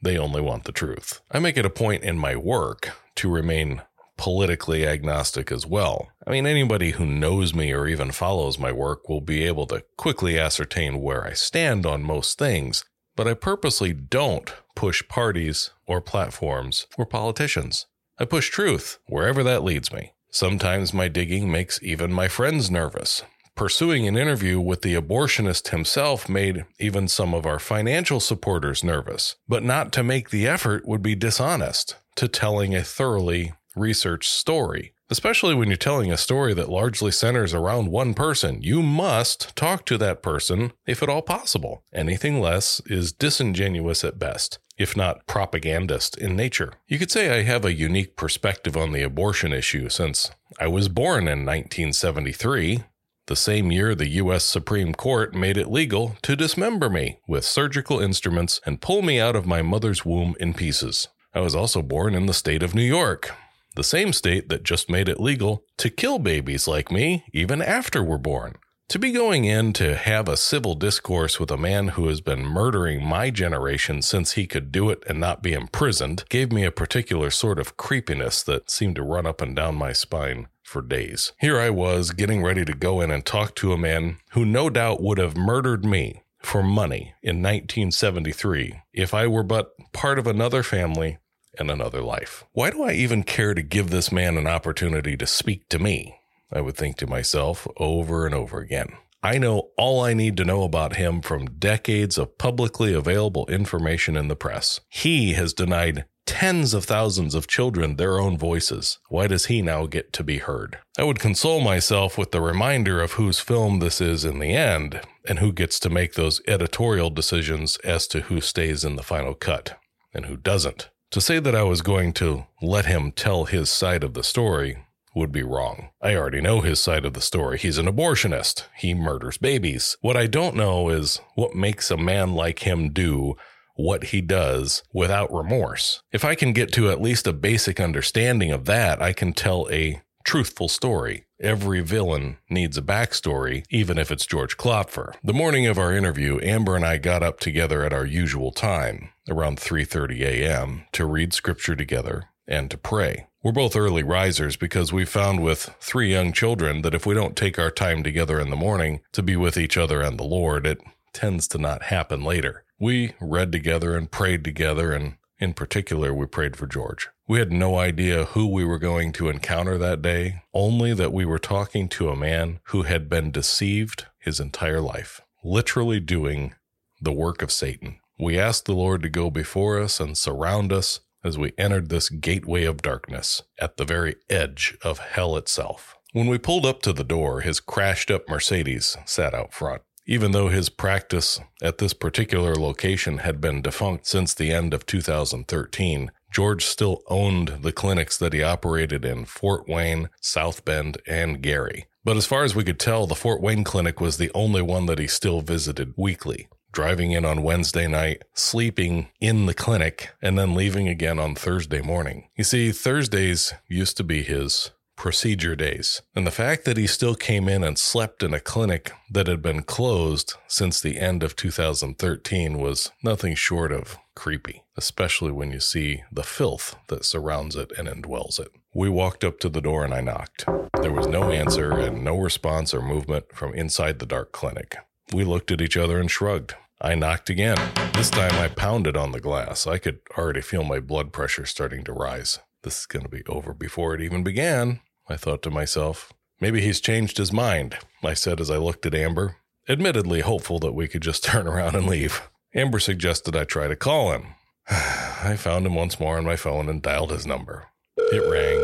They 0.00 0.16
only 0.16 0.40
want 0.40 0.64
the 0.64 0.72
truth. 0.72 1.20
I 1.30 1.40
make 1.40 1.56
it 1.56 1.66
a 1.66 1.70
point 1.70 2.04
in 2.04 2.18
my 2.18 2.36
work 2.36 2.92
to 3.16 3.28
remain 3.30 3.82
politically 4.16 4.86
agnostic 4.86 5.50
as 5.50 5.66
well. 5.66 6.08
I 6.26 6.30
mean, 6.30 6.46
anybody 6.46 6.92
who 6.92 7.06
knows 7.06 7.54
me 7.54 7.72
or 7.72 7.86
even 7.86 8.10
follows 8.10 8.58
my 8.58 8.72
work 8.72 9.08
will 9.08 9.20
be 9.20 9.44
able 9.44 9.66
to 9.68 9.84
quickly 9.96 10.38
ascertain 10.38 11.00
where 11.00 11.24
I 11.24 11.32
stand 11.32 11.86
on 11.86 12.02
most 12.02 12.38
things, 12.38 12.84
but 13.16 13.26
I 13.26 13.34
purposely 13.34 13.92
don't 13.92 14.52
push 14.74 15.06
parties 15.08 15.70
or 15.86 16.00
platforms 16.00 16.86
or 16.96 17.06
politicians. 17.06 17.86
I 18.20 18.24
push 18.24 18.50
truth 18.50 18.98
wherever 19.06 19.44
that 19.44 19.62
leads 19.62 19.92
me. 19.92 20.12
Sometimes 20.30 20.92
my 20.92 21.06
digging 21.06 21.52
makes 21.52 21.80
even 21.82 22.12
my 22.12 22.26
friends 22.26 22.68
nervous. 22.70 23.22
Pursuing 23.54 24.08
an 24.08 24.16
interview 24.16 24.60
with 24.60 24.82
the 24.82 24.94
abortionist 24.94 25.68
himself 25.68 26.28
made 26.28 26.64
even 26.80 27.06
some 27.06 27.32
of 27.32 27.46
our 27.46 27.58
financial 27.58 28.18
supporters 28.18 28.82
nervous, 28.82 29.36
but 29.48 29.62
not 29.62 29.92
to 29.92 30.02
make 30.02 30.30
the 30.30 30.46
effort 30.48 30.86
would 30.86 31.02
be 31.02 31.14
dishonest 31.14 31.96
to 32.16 32.26
telling 32.26 32.74
a 32.74 32.82
thoroughly 32.82 33.52
researched 33.76 34.30
story. 34.30 34.92
Especially 35.10 35.54
when 35.54 35.68
you're 35.68 35.76
telling 35.76 36.12
a 36.12 36.18
story 36.18 36.52
that 36.54 36.68
largely 36.68 37.10
centers 37.10 37.54
around 37.54 37.90
one 37.90 38.12
person, 38.12 38.62
you 38.62 38.82
must 38.82 39.56
talk 39.56 39.86
to 39.86 39.96
that 39.96 40.22
person 40.22 40.72
if 40.86 41.02
at 41.02 41.08
all 41.08 41.22
possible. 41.22 41.82
Anything 41.94 42.40
less 42.40 42.82
is 42.86 43.12
disingenuous 43.12 44.04
at 44.04 44.18
best, 44.18 44.58
if 44.76 44.96
not 44.96 45.26
propagandist 45.26 46.18
in 46.18 46.36
nature. 46.36 46.74
You 46.86 46.98
could 46.98 47.10
say 47.10 47.30
I 47.30 47.42
have 47.42 47.64
a 47.64 47.72
unique 47.72 48.16
perspective 48.16 48.76
on 48.76 48.92
the 48.92 49.02
abortion 49.02 49.52
issue 49.52 49.88
since 49.88 50.30
I 50.60 50.66
was 50.66 50.88
born 50.88 51.26
in 51.26 51.46
1973 51.46 52.84
the 53.28 53.36
same 53.36 53.70
year 53.70 53.94
the 53.94 54.08
U.S. 54.08 54.42
Supreme 54.42 54.94
Court 54.94 55.34
made 55.34 55.58
it 55.58 55.70
legal 55.70 56.16
to 56.22 56.34
dismember 56.34 56.88
me 56.88 57.18
with 57.28 57.44
surgical 57.44 58.00
instruments 58.00 58.58
and 58.64 58.80
pull 58.80 59.02
me 59.02 59.20
out 59.20 59.36
of 59.36 59.46
my 59.46 59.60
mother's 59.60 60.02
womb 60.02 60.34
in 60.40 60.54
pieces. 60.54 61.08
I 61.34 61.40
was 61.40 61.54
also 61.54 61.82
born 61.82 62.14
in 62.14 62.24
the 62.24 62.32
state 62.32 62.62
of 62.62 62.74
New 62.74 62.80
York, 62.80 63.30
the 63.78 63.84
same 63.84 64.12
state 64.12 64.48
that 64.48 64.64
just 64.64 64.90
made 64.90 65.08
it 65.08 65.20
legal 65.20 65.64
to 65.76 65.88
kill 65.88 66.18
babies 66.18 66.66
like 66.66 66.90
me 66.90 67.24
even 67.32 67.62
after 67.62 68.02
we're 68.02 68.18
born. 68.18 68.56
To 68.88 68.98
be 68.98 69.12
going 69.12 69.44
in 69.44 69.72
to 69.74 69.94
have 69.94 70.28
a 70.28 70.36
civil 70.36 70.74
discourse 70.74 71.38
with 71.38 71.50
a 71.52 71.56
man 71.56 71.88
who 71.88 72.08
has 72.08 72.20
been 72.20 72.44
murdering 72.44 73.04
my 73.04 73.30
generation 73.30 74.02
since 74.02 74.32
he 74.32 74.48
could 74.48 74.72
do 74.72 74.90
it 74.90 75.04
and 75.06 75.20
not 75.20 75.42
be 75.42 75.52
imprisoned 75.52 76.24
gave 76.28 76.50
me 76.50 76.64
a 76.64 76.72
particular 76.72 77.30
sort 77.30 77.60
of 77.60 77.76
creepiness 77.76 78.42
that 78.42 78.68
seemed 78.68 78.96
to 78.96 79.02
run 79.02 79.26
up 79.26 79.40
and 79.40 79.54
down 79.54 79.76
my 79.76 79.92
spine 79.92 80.48
for 80.64 80.82
days. 80.82 81.32
Here 81.38 81.60
I 81.60 81.70
was 81.70 82.10
getting 82.10 82.42
ready 82.42 82.64
to 82.64 82.74
go 82.74 83.00
in 83.00 83.12
and 83.12 83.24
talk 83.24 83.54
to 83.56 83.72
a 83.72 83.78
man 83.78 84.18
who 84.30 84.44
no 84.44 84.70
doubt 84.70 85.02
would 85.02 85.18
have 85.18 85.36
murdered 85.36 85.84
me 85.84 86.22
for 86.40 86.64
money 86.64 87.14
in 87.22 87.42
1973 87.42 88.80
if 88.92 89.14
I 89.14 89.28
were 89.28 89.44
but 89.44 89.72
part 89.92 90.18
of 90.18 90.26
another 90.26 90.62
family 90.64 91.18
and 91.58 91.70
another 91.70 92.02
life. 92.02 92.44
Why 92.52 92.70
do 92.70 92.82
I 92.82 92.92
even 92.92 93.22
care 93.22 93.54
to 93.54 93.62
give 93.62 93.90
this 93.90 94.12
man 94.12 94.36
an 94.36 94.46
opportunity 94.46 95.16
to 95.16 95.26
speak 95.26 95.68
to 95.68 95.78
me? 95.78 96.16
I 96.52 96.60
would 96.60 96.76
think 96.76 96.96
to 96.98 97.06
myself 97.06 97.66
over 97.76 98.24
and 98.24 98.34
over 98.34 98.58
again. 98.60 98.92
I 99.22 99.38
know 99.38 99.70
all 99.76 100.00
I 100.00 100.14
need 100.14 100.36
to 100.36 100.44
know 100.44 100.62
about 100.62 100.96
him 100.96 101.20
from 101.20 101.58
decades 101.58 102.16
of 102.16 102.38
publicly 102.38 102.94
available 102.94 103.46
information 103.48 104.16
in 104.16 104.28
the 104.28 104.36
press. 104.36 104.80
He 104.88 105.32
has 105.32 105.52
denied 105.52 106.04
tens 106.24 106.72
of 106.72 106.84
thousands 106.84 107.34
of 107.34 107.48
children 107.48 107.96
their 107.96 108.20
own 108.20 108.38
voices. 108.38 108.98
Why 109.08 109.26
does 109.26 109.46
he 109.46 109.60
now 109.60 109.86
get 109.86 110.12
to 110.12 110.22
be 110.22 110.38
heard? 110.38 110.78
I 110.96 111.02
would 111.02 111.18
console 111.18 111.60
myself 111.60 112.16
with 112.16 112.30
the 112.30 112.40
reminder 112.40 113.00
of 113.00 113.12
whose 113.12 113.40
film 113.40 113.80
this 113.80 114.00
is 114.00 114.24
in 114.24 114.38
the 114.38 114.54
end 114.54 115.00
and 115.26 115.38
who 115.38 115.52
gets 115.52 115.80
to 115.80 115.90
make 115.90 116.14
those 116.14 116.40
editorial 116.46 117.10
decisions 117.10 117.76
as 117.78 118.06
to 118.08 118.20
who 118.20 118.40
stays 118.40 118.84
in 118.84 118.96
the 118.96 119.02
final 119.02 119.34
cut 119.34 119.78
and 120.14 120.26
who 120.26 120.36
doesn't. 120.36 120.90
To 121.12 121.22
say 121.22 121.38
that 121.38 121.54
I 121.54 121.62
was 121.62 121.80
going 121.80 122.12
to 122.14 122.46
let 122.60 122.84
him 122.84 123.12
tell 123.12 123.46
his 123.46 123.70
side 123.70 124.04
of 124.04 124.12
the 124.12 124.22
story 124.22 124.84
would 125.14 125.32
be 125.32 125.42
wrong. 125.42 125.88
I 126.02 126.14
already 126.14 126.42
know 126.42 126.60
his 126.60 126.80
side 126.80 127.06
of 127.06 127.14
the 127.14 127.22
story. 127.22 127.56
He's 127.56 127.78
an 127.78 127.86
abortionist. 127.86 128.64
He 128.76 128.92
murders 128.92 129.38
babies. 129.38 129.96
What 130.02 130.18
I 130.18 130.26
don't 130.26 130.54
know 130.54 130.90
is 130.90 131.20
what 131.34 131.54
makes 131.54 131.90
a 131.90 131.96
man 131.96 132.34
like 132.34 132.60
him 132.60 132.92
do 132.92 133.36
what 133.74 134.04
he 134.04 134.20
does 134.20 134.82
without 134.92 135.32
remorse. 135.32 136.02
If 136.12 136.24
I 136.24 136.34
can 136.34 136.52
get 136.52 136.72
to 136.72 136.90
at 136.90 137.00
least 137.00 137.26
a 137.26 137.32
basic 137.32 137.80
understanding 137.80 138.50
of 138.50 138.66
that, 138.66 139.00
I 139.00 139.12
can 139.14 139.32
tell 139.32 139.66
a 139.70 140.02
truthful 140.28 140.68
story. 140.68 141.24
Every 141.40 141.80
villain 141.80 142.36
needs 142.50 142.76
a 142.76 142.82
backstory, 142.82 143.64
even 143.70 143.96
if 143.96 144.10
it's 144.10 144.26
George 144.26 144.58
Klopfer. 144.58 145.14
The 145.24 145.32
morning 145.32 145.66
of 145.66 145.78
our 145.78 145.90
interview, 145.90 146.38
Amber 146.42 146.76
and 146.76 146.84
I 146.84 146.98
got 146.98 147.22
up 147.22 147.40
together 147.40 147.82
at 147.82 147.94
our 147.94 148.04
usual 148.04 148.52
time, 148.52 149.08
around 149.26 149.58
3:30 149.58 150.20
a.m., 150.20 150.84
to 150.92 151.06
read 151.06 151.32
scripture 151.32 151.74
together 151.74 152.24
and 152.46 152.70
to 152.70 152.76
pray. 152.76 153.28
We're 153.42 153.52
both 153.52 153.74
early 153.74 154.02
risers 154.02 154.56
because 154.56 154.92
we 154.92 155.06
found 155.06 155.42
with 155.42 155.74
three 155.80 156.10
young 156.10 156.34
children 156.34 156.82
that 156.82 156.94
if 156.94 157.06
we 157.06 157.14
don't 157.14 157.34
take 157.34 157.58
our 157.58 157.70
time 157.70 158.02
together 158.02 158.38
in 158.38 158.50
the 158.50 158.64
morning 158.66 159.00
to 159.12 159.22
be 159.22 159.34
with 159.34 159.56
each 159.56 159.78
other 159.78 160.02
and 160.02 160.18
the 160.18 160.24
Lord, 160.24 160.66
it 160.66 160.82
tends 161.14 161.48
to 161.48 161.58
not 161.58 161.84
happen 161.84 162.22
later. 162.22 162.64
We 162.78 163.14
read 163.18 163.50
together 163.50 163.96
and 163.96 164.10
prayed 164.10 164.44
together, 164.44 164.92
and 164.92 165.14
in 165.38 165.54
particular, 165.54 166.12
we 166.12 166.26
prayed 166.26 166.56
for 166.56 166.66
George. 166.66 167.08
We 167.26 167.38
had 167.38 167.52
no 167.52 167.78
idea 167.78 168.26
who 168.26 168.46
we 168.46 168.64
were 168.64 168.78
going 168.78 169.12
to 169.14 169.28
encounter 169.28 169.78
that 169.78 170.02
day, 170.02 170.42
only 170.52 170.94
that 170.94 171.12
we 171.12 171.24
were 171.24 171.38
talking 171.38 171.88
to 171.90 172.08
a 172.08 172.16
man 172.16 172.60
who 172.64 172.82
had 172.82 173.08
been 173.08 173.30
deceived 173.30 174.06
his 174.18 174.40
entire 174.40 174.80
life, 174.80 175.20
literally 175.44 176.00
doing 176.00 176.54
the 177.00 177.12
work 177.12 177.42
of 177.42 177.52
Satan. 177.52 177.98
We 178.18 178.38
asked 178.38 178.64
the 178.64 178.74
Lord 178.74 179.02
to 179.02 179.08
go 179.08 179.30
before 179.30 179.80
us 179.80 180.00
and 180.00 180.18
surround 180.18 180.72
us 180.72 181.00
as 181.22 181.38
we 181.38 181.52
entered 181.56 181.88
this 181.88 182.08
gateway 182.08 182.64
of 182.64 182.82
darkness 182.82 183.42
at 183.60 183.76
the 183.76 183.84
very 183.84 184.16
edge 184.28 184.76
of 184.82 184.98
hell 184.98 185.36
itself. 185.36 185.96
When 186.12 186.26
we 186.26 186.38
pulled 186.38 186.66
up 186.66 186.82
to 186.82 186.92
the 186.92 187.04
door, 187.04 187.42
his 187.42 187.60
crashed 187.60 188.10
up 188.10 188.28
Mercedes 188.28 188.96
sat 189.04 189.34
out 189.34 189.52
front. 189.52 189.82
Even 190.10 190.32
though 190.32 190.48
his 190.48 190.70
practice 190.70 191.38
at 191.62 191.76
this 191.76 191.92
particular 191.92 192.54
location 192.54 193.18
had 193.18 193.42
been 193.42 193.60
defunct 193.60 194.06
since 194.06 194.32
the 194.32 194.50
end 194.50 194.72
of 194.72 194.86
2013, 194.86 196.10
George 196.32 196.64
still 196.64 197.02
owned 197.08 197.58
the 197.60 197.72
clinics 197.72 198.16
that 198.16 198.32
he 198.32 198.42
operated 198.42 199.04
in 199.04 199.26
Fort 199.26 199.68
Wayne, 199.68 200.08
South 200.18 200.64
Bend, 200.64 200.96
and 201.06 201.42
Gary. 201.42 201.88
But 202.04 202.16
as 202.16 202.24
far 202.24 202.44
as 202.44 202.54
we 202.54 202.64
could 202.64 202.80
tell, 202.80 203.06
the 203.06 203.14
Fort 203.14 203.42
Wayne 203.42 203.64
clinic 203.64 204.00
was 204.00 204.16
the 204.16 204.30
only 204.34 204.62
one 204.62 204.86
that 204.86 204.98
he 204.98 205.06
still 205.06 205.42
visited 205.42 205.92
weekly, 205.94 206.48
driving 206.72 207.12
in 207.12 207.26
on 207.26 207.42
Wednesday 207.42 207.86
night, 207.86 208.22
sleeping 208.32 209.08
in 209.20 209.44
the 209.44 209.52
clinic, 209.52 210.08
and 210.22 210.38
then 210.38 210.54
leaving 210.54 210.88
again 210.88 211.18
on 211.18 211.34
Thursday 211.34 211.82
morning. 211.82 212.28
You 212.34 212.44
see, 212.44 212.72
Thursdays 212.72 213.52
used 213.68 213.98
to 213.98 214.04
be 214.04 214.22
his 214.22 214.70
procedure 214.98 215.54
days. 215.54 216.02
And 216.14 216.26
the 216.26 216.32
fact 216.32 216.64
that 216.64 216.76
he 216.76 216.88
still 216.88 217.14
came 217.14 217.48
in 217.48 217.62
and 217.62 217.78
slept 217.78 218.22
in 218.22 218.34
a 218.34 218.40
clinic 218.40 218.90
that 219.08 219.28
had 219.28 219.40
been 219.40 219.62
closed 219.62 220.34
since 220.48 220.80
the 220.80 220.98
end 220.98 221.22
of 221.22 221.36
2013 221.36 222.58
was 222.58 222.90
nothing 223.02 223.36
short 223.36 223.70
of 223.70 223.96
creepy, 224.16 224.64
especially 224.76 225.30
when 225.30 225.52
you 225.52 225.60
see 225.60 226.02
the 226.10 226.24
filth 226.24 226.74
that 226.88 227.04
surrounds 227.04 227.54
it 227.54 227.72
and 227.78 227.86
indwells 227.86 228.40
it. 228.40 228.48
We 228.74 228.88
walked 228.88 229.22
up 229.22 229.38
to 229.40 229.48
the 229.48 229.60
door 229.60 229.84
and 229.84 229.94
I 229.94 230.00
knocked. 230.00 230.44
There 230.82 230.92
was 230.92 231.06
no 231.06 231.30
answer 231.30 231.70
and 231.70 232.02
no 232.02 232.18
response 232.18 232.74
or 232.74 232.82
movement 232.82 233.26
from 233.32 233.54
inside 233.54 234.00
the 234.00 234.06
dark 234.06 234.32
clinic. 234.32 234.76
We 235.12 235.24
looked 235.24 235.52
at 235.52 235.60
each 235.60 235.76
other 235.76 236.00
and 236.00 236.10
shrugged. 236.10 236.54
I 236.80 236.96
knocked 236.96 237.30
again. 237.30 237.56
This 237.94 238.10
time 238.10 238.34
I 238.34 238.48
pounded 238.48 238.96
on 238.96 239.12
the 239.12 239.20
glass. 239.20 239.66
I 239.66 239.78
could 239.78 240.00
already 240.16 240.40
feel 240.40 240.64
my 240.64 240.80
blood 240.80 241.12
pressure 241.12 241.46
starting 241.46 241.84
to 241.84 241.92
rise. 241.92 242.40
This 242.62 242.80
is 242.80 242.86
going 242.86 243.04
to 243.04 243.08
be 243.08 243.22
over 243.26 243.54
before 243.54 243.94
it 243.94 244.00
even 244.00 244.24
began. 244.24 244.80
I 245.08 245.16
thought 245.16 245.42
to 245.42 245.50
myself. 245.50 246.12
Maybe 246.40 246.60
he's 246.60 246.80
changed 246.80 247.16
his 247.16 247.32
mind, 247.32 247.78
I 248.04 248.14
said 248.14 248.40
as 248.40 248.50
I 248.50 248.58
looked 248.58 248.86
at 248.86 248.94
Amber, 248.94 249.36
admittedly 249.68 250.20
hopeful 250.20 250.58
that 250.60 250.74
we 250.74 250.86
could 250.86 251.02
just 251.02 251.24
turn 251.24 251.48
around 251.48 251.74
and 251.74 251.86
leave. 251.86 252.28
Amber 252.54 252.78
suggested 252.78 253.36
I 253.36 253.44
try 253.44 253.68
to 253.68 253.76
call 253.76 254.12
him. 254.12 254.34
I 254.70 255.36
found 255.36 255.66
him 255.66 255.74
once 255.74 255.98
more 255.98 256.18
on 256.18 256.24
my 256.24 256.36
phone 256.36 256.68
and 256.68 256.82
dialed 256.82 257.10
his 257.10 257.26
number. 257.26 257.66
It 257.96 258.20
rang. 258.20 258.58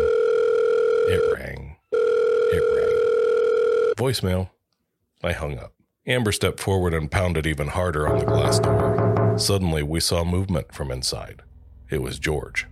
It 1.08 1.34
rang. 1.34 1.76
It 1.92 2.62
rang. 2.76 3.94
Voicemail. 3.96 4.50
I 5.22 5.32
hung 5.32 5.58
up. 5.58 5.72
Amber 6.06 6.32
stepped 6.32 6.60
forward 6.60 6.92
and 6.92 7.10
pounded 7.10 7.46
even 7.46 7.68
harder 7.68 8.06
on 8.06 8.18
the 8.18 8.26
glass 8.26 8.58
door. 8.58 9.34
Suddenly, 9.38 9.82
we 9.82 10.00
saw 10.00 10.24
movement 10.24 10.72
from 10.72 10.90
inside. 10.90 11.42
It 11.90 12.02
was 12.02 12.18
George. 12.18 12.66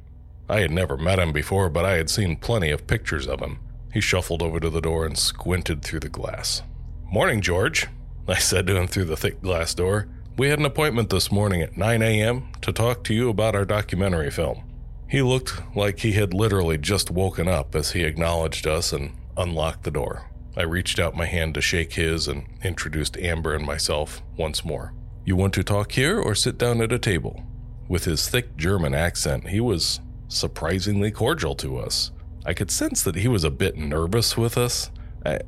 I 0.49 0.61
had 0.61 0.71
never 0.71 0.97
met 0.97 1.19
him 1.19 1.33
before, 1.33 1.69
but 1.71 1.85
I 1.85 1.97
had 1.97 2.11
seen 2.11 2.37
plenty 2.37 2.71
of 2.71 2.87
pictures 2.87 3.27
of 3.27 3.41
him. 3.41 3.59
He 3.93 4.01
shuffled 4.01 4.43
over 4.43 4.59
to 4.61 4.71
the 4.71 4.81
door 4.81 5.07
and 5.07 5.17
squinted 5.17 5.83
through 5.83 6.01
the 6.01 6.09
glass. 6.09 6.63
Morning, 7.11 7.41
George, 7.41 7.87
I 8.27 8.39
said 8.39 8.67
to 8.67 8.77
him 8.77 8.87
through 8.87 9.05
the 9.05 9.17
thick 9.17 9.43
glass 9.43 9.75
door. 9.75 10.09
We 10.39 10.49
had 10.49 10.59
an 10.59 10.65
appointment 10.65 11.11
this 11.11 11.31
morning 11.31 11.61
at 11.61 11.77
9 11.77 12.01
a.m. 12.03 12.49
to 12.63 12.73
talk 12.73 13.05
to 13.05 13.15
you 13.15 13.29
about 13.29 13.55
our 13.55 13.65
documentary 13.65 14.31
film. 14.31 14.65
He 15.09 15.21
looked 15.21 15.61
like 15.77 15.99
he 15.99 16.13
had 16.13 16.33
literally 16.33 16.79
just 16.79 17.11
woken 17.11 17.49
up 17.49 17.75
as 17.75 17.93
he 17.93 18.05
acknowledged 18.05 18.67
us 18.67 18.95
and 18.95 19.13
unlocked 19.37 19.83
the 19.83 19.91
door. 19.91 20.31
I 20.57 20.63
reached 20.63 20.99
out 20.99 21.17
my 21.17 21.27
hand 21.27 21.55
to 21.55 21.61
shake 21.61 21.95
his 21.95 22.29
and 22.29 22.47
introduced 22.63 23.19
Amber 23.19 23.55
and 23.55 23.67
myself 23.67 24.23
once 24.39 24.65
more. 24.65 24.95
You 25.25 25.37
want 25.37 25.53
to 25.55 25.63
talk 25.63 25.93
here 25.93 26.19
or 26.19 26.35
sit 26.35 26.57
down 26.57 26.81
at 26.81 26.93
a 26.93 26.99
table? 26.99 27.43
With 27.89 28.05
his 28.05 28.27
thick 28.29 28.57
German 28.57 28.95
accent, 28.95 29.49
he 29.49 29.61
was 29.61 30.01
surprisingly 30.33 31.11
cordial 31.11 31.55
to 31.57 31.79
us. 31.79 32.11
I 32.45 32.55
could 32.55 32.71
sense 32.71 33.03
that 33.03 33.17
he 33.17 33.29
was 33.29 33.45
a 33.45 33.51
bit 33.51 33.77
nervous 33.77 34.37
with 34.37 34.59
us. 34.59 34.91
I, 35.25 35.41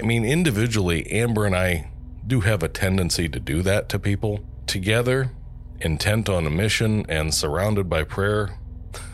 I 0.00 0.04
mean, 0.04 0.24
individually, 0.24 1.06
Amber 1.10 1.46
and 1.46 1.54
I 1.54 1.90
do 2.26 2.40
have 2.40 2.62
a 2.62 2.68
tendency 2.68 3.28
to 3.28 3.40
do 3.40 3.62
that 3.62 3.88
to 3.90 3.98
people. 3.98 4.40
Together, 4.66 5.32
intent 5.80 6.28
on 6.28 6.46
a 6.46 6.50
mission 6.50 7.06
and 7.08 7.32
surrounded 7.32 7.88
by 7.88 8.02
prayer, 8.02 8.58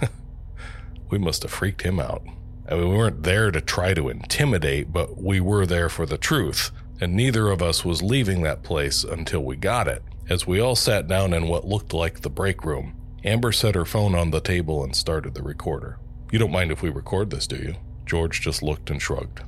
we 1.10 1.18
must 1.18 1.42
have 1.42 1.52
freaked 1.52 1.82
him 1.82 2.00
out. 2.00 2.22
I 2.68 2.74
mean, 2.74 2.88
we 2.88 2.96
weren't 2.96 3.22
there 3.22 3.50
to 3.50 3.60
try 3.60 3.94
to 3.94 4.08
intimidate, 4.08 4.92
but 4.92 5.22
we 5.22 5.40
were 5.40 5.66
there 5.66 5.88
for 5.88 6.04
the 6.04 6.18
truth, 6.18 6.72
and 7.00 7.14
neither 7.14 7.48
of 7.48 7.62
us 7.62 7.84
was 7.84 8.02
leaving 8.02 8.42
that 8.42 8.62
place 8.62 9.04
until 9.04 9.44
we 9.44 9.56
got 9.56 9.86
it. 9.86 10.02
As 10.28 10.46
we 10.46 10.58
all 10.58 10.74
sat 10.74 11.06
down 11.06 11.32
in 11.32 11.46
what 11.46 11.66
looked 11.66 11.94
like 11.94 12.20
the 12.20 12.30
break 12.30 12.64
room, 12.64 12.94
Amber 13.26 13.50
set 13.50 13.74
her 13.74 13.84
phone 13.84 14.14
on 14.14 14.30
the 14.30 14.40
table 14.40 14.84
and 14.84 14.94
started 14.94 15.34
the 15.34 15.42
recorder. 15.42 15.98
You 16.30 16.38
don't 16.38 16.52
mind 16.52 16.70
if 16.70 16.80
we 16.80 16.90
record 16.90 17.30
this, 17.30 17.48
do 17.48 17.56
you? 17.56 17.74
George 18.04 18.40
just 18.40 18.62
looked 18.62 18.88
and 18.88 19.02
shrugged. 19.02 19.40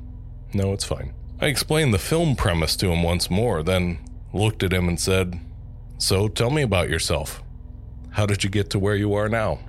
No, 0.53 0.73
it's 0.73 0.85
fine. 0.85 1.15
I 1.41 1.47
explained 1.47 1.95
the 1.95 1.99
film 1.99 2.35
premise 2.35 2.75
to 2.77 2.91
him 2.91 3.05
once 3.05 3.31
more, 3.31 3.63
then 3.63 3.99
looked 4.33 4.65
at 4.65 4.73
him 4.73 4.89
and 4.89 4.99
said, 4.99 5.41
So 5.97 6.27
tell 6.27 6.51
me 6.51 6.63
about 6.63 6.91
yourself. 6.91 7.41
How 8.11 8.27
did 8.27 8.43
you 8.43 8.51
get 8.51 8.69
to 8.71 8.81
where 8.81 8.97
you 8.97 9.15
are 9.15 9.29
now? 9.29 9.61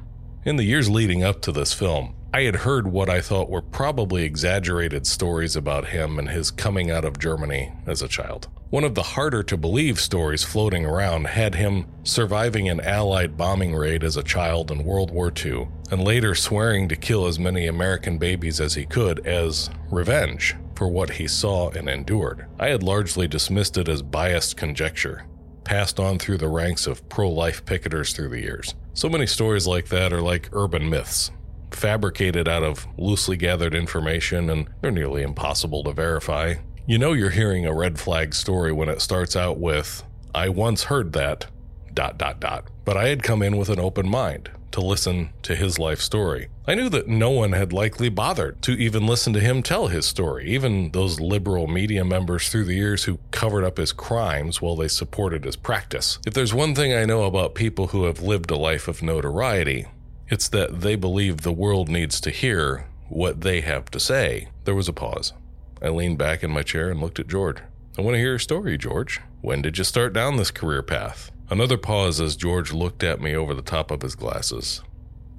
In 0.43 0.55
the 0.55 0.63
years 0.63 0.89
leading 0.89 1.23
up 1.23 1.43
to 1.43 1.51
this 1.51 1.73
film, 1.73 2.15
I 2.33 2.41
had 2.41 2.57
heard 2.57 2.87
what 2.87 3.09
I 3.09 3.21
thought 3.21 3.49
were 3.49 3.61
probably 3.61 4.23
exaggerated 4.23 5.05
stories 5.05 5.55
about 5.55 5.89
him 5.89 6.17
and 6.17 6.29
his 6.29 6.49
coming 6.49 6.89
out 6.89 7.05
of 7.05 7.19
Germany 7.19 7.73
as 7.85 8.01
a 8.01 8.07
child. 8.07 8.47
One 8.69 8.83
of 8.83 8.93
the 8.93 9.01
harder 9.01 9.41
to 9.41 9.57
believe 9.57 9.99
stories 9.99 10.43
floating 10.43 10.85
around 10.85 11.25
had 11.25 11.55
him 11.55 11.87
surviving 12.03 12.69
an 12.69 12.79
Allied 12.81 13.35
bombing 13.35 13.73
raid 13.73 14.03
as 14.03 14.15
a 14.15 14.21
child 14.21 14.69
in 14.69 14.83
World 14.83 15.09
War 15.09 15.33
II, 15.35 15.67
and 15.89 16.03
later 16.03 16.35
swearing 16.35 16.87
to 16.89 16.95
kill 16.95 17.25
as 17.25 17.39
many 17.39 17.65
American 17.65 18.19
babies 18.19 18.61
as 18.61 18.75
he 18.75 18.85
could 18.85 19.25
as 19.25 19.71
revenge 19.89 20.55
for 20.75 20.87
what 20.87 21.09
he 21.09 21.27
saw 21.27 21.71
and 21.71 21.89
endured. 21.89 22.45
I 22.59 22.67
had 22.67 22.83
largely 22.83 23.27
dismissed 23.27 23.75
it 23.75 23.89
as 23.89 24.03
biased 24.03 24.55
conjecture, 24.55 25.25
passed 25.63 25.99
on 25.99 26.19
through 26.19 26.37
the 26.37 26.47
ranks 26.47 26.85
of 26.85 27.09
pro 27.09 27.27
life 27.27 27.65
picketers 27.65 28.13
through 28.15 28.29
the 28.29 28.41
years. 28.41 28.75
So 28.93 29.09
many 29.09 29.25
stories 29.25 29.65
like 29.65 29.87
that 29.87 30.13
are 30.13 30.21
like 30.21 30.47
urban 30.53 30.87
myths, 30.91 31.31
fabricated 31.71 32.47
out 32.47 32.63
of 32.63 32.85
loosely 32.99 33.35
gathered 33.35 33.73
information, 33.73 34.51
and 34.51 34.67
they're 34.81 34.91
nearly 34.91 35.23
impossible 35.23 35.83
to 35.85 35.91
verify. 35.91 36.53
You 36.89 36.97
know 36.97 37.13
you're 37.13 37.29
hearing 37.29 37.67
a 37.67 37.71
red 37.71 37.99
flag 37.99 38.33
story 38.33 38.71
when 38.71 38.89
it 38.89 38.99
starts 38.99 39.35
out 39.35 39.59
with, 39.59 40.01
I 40.33 40.49
once 40.49 40.85
heard 40.85 41.13
that, 41.13 41.45
dot, 41.93 42.17
dot, 42.17 42.39
dot. 42.39 42.65
But 42.83 42.97
I 42.97 43.09
had 43.09 43.21
come 43.21 43.43
in 43.43 43.57
with 43.57 43.69
an 43.69 43.79
open 43.79 44.09
mind 44.09 44.49
to 44.71 44.81
listen 44.81 45.29
to 45.43 45.55
his 45.55 45.77
life 45.77 46.01
story. 46.01 46.47
I 46.65 46.73
knew 46.73 46.89
that 46.89 47.07
no 47.07 47.29
one 47.29 47.51
had 47.51 47.71
likely 47.71 48.09
bothered 48.09 48.63
to 48.63 48.71
even 48.71 49.05
listen 49.05 49.33
to 49.33 49.39
him 49.39 49.61
tell 49.61 49.89
his 49.89 50.07
story, 50.07 50.49
even 50.49 50.89
those 50.89 51.19
liberal 51.19 51.67
media 51.67 52.03
members 52.03 52.49
through 52.49 52.65
the 52.65 52.73
years 52.73 53.03
who 53.03 53.19
covered 53.29 53.63
up 53.63 53.77
his 53.77 53.91
crimes 53.91 54.59
while 54.59 54.75
they 54.75 54.87
supported 54.87 55.45
his 55.45 55.55
practice. 55.55 56.17
If 56.25 56.33
there's 56.33 56.55
one 56.55 56.73
thing 56.73 56.91
I 56.91 57.05
know 57.05 57.25
about 57.25 57.53
people 57.53 57.89
who 57.89 58.05
have 58.05 58.23
lived 58.23 58.49
a 58.49 58.57
life 58.57 58.87
of 58.87 59.03
notoriety, 59.03 59.85
it's 60.27 60.49
that 60.49 60.81
they 60.81 60.95
believe 60.95 61.41
the 61.41 61.53
world 61.53 61.87
needs 61.87 62.19
to 62.21 62.31
hear 62.31 62.87
what 63.09 63.41
they 63.41 63.61
have 63.61 63.91
to 63.91 63.99
say. 63.99 64.47
There 64.65 64.73
was 64.73 64.87
a 64.87 64.93
pause. 64.93 65.33
I 65.81 65.89
leaned 65.89 66.17
back 66.17 66.43
in 66.43 66.51
my 66.51 66.63
chair 66.63 66.89
and 66.89 66.99
looked 66.99 67.19
at 67.19 67.27
George. 67.27 67.57
I 67.97 68.01
want 68.01 68.15
to 68.15 68.19
hear 68.19 68.29
your 68.29 68.39
story, 68.39 68.77
George. 68.77 69.21
When 69.41 69.61
did 69.61 69.77
you 69.77 69.83
start 69.83 70.13
down 70.13 70.37
this 70.37 70.51
career 70.51 70.81
path? 70.81 71.31
Another 71.49 71.77
pause 71.77 72.19
as 72.21 72.35
George 72.35 72.73
looked 72.73 73.03
at 73.03 73.21
me 73.21 73.35
over 73.35 73.53
the 73.53 73.61
top 73.61 73.89
of 73.89 74.01
his 74.01 74.15
glasses, 74.15 74.83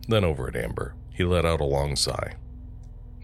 then 0.09 0.24
over 0.24 0.49
at 0.49 0.57
Amber. 0.57 0.95
He 1.11 1.24
let 1.24 1.45
out 1.45 1.61
a 1.61 1.64
long 1.64 1.97
sigh. 1.97 2.34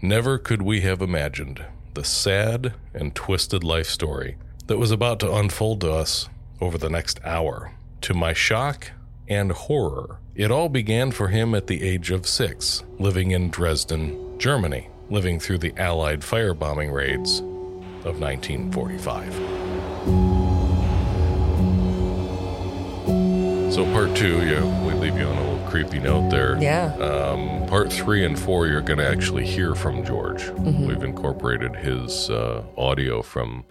Never 0.01 0.37
could 0.37 0.61
we 0.61 0.81
have 0.81 1.01
imagined 1.01 1.65
the 1.95 2.03
sad 2.03 2.75
and 2.93 3.15
twisted 3.15 3.63
life 3.63 3.87
story 3.87 4.37
that 4.67 4.77
was 4.77 4.91
about 4.91 5.19
to 5.19 5.33
unfold 5.33 5.81
to 5.81 5.91
us 5.91 6.29
over 6.61 6.77
the 6.77 6.89
next 6.89 7.19
hour. 7.23 7.73
To 8.01 8.13
my 8.13 8.33
shock 8.33 8.91
and 9.27 9.51
horror, 9.51 10.19
it 10.35 10.51
all 10.51 10.69
began 10.69 11.11
for 11.11 11.29
him 11.29 11.55
at 11.55 11.67
the 11.67 11.81
age 11.81 12.11
of 12.11 12.27
six, 12.27 12.83
living 12.99 13.31
in 13.31 13.49
Dresden, 13.49 14.37
Germany, 14.37 14.89
living 15.09 15.39
through 15.39 15.57
the 15.59 15.73
Allied 15.77 16.21
firebombing 16.21 16.91
raids 16.93 17.39
of 18.05 18.19
1945. 18.19 19.33
So 23.73 23.83
part 23.93 24.15
two, 24.15 24.43
yeah, 24.47 24.63
we 24.87 24.93
leave 24.93 25.17
you 25.17 25.25
on 25.25 25.37
a 25.37 25.51
little 25.51 25.67
creepy 25.69 25.99
note 25.99 26.29
there. 26.31 26.57
Yeah. 26.59 26.95
Um, 26.95 27.67
part 27.67 27.91
three 27.93 28.25
and 28.25 28.37
four, 28.39 28.65
you're 28.67 28.81
going 28.81 28.97
to 28.97 29.07
actually 29.07 29.45
hear 29.45 29.75
from 29.75 30.03
George. 30.03 30.41
Mhm. 30.43 30.87
We've 30.87 31.03
incorporated 31.03 31.75
his 31.75 32.29
uh, 32.29 32.63
audio 32.75 33.21
from 33.21 33.65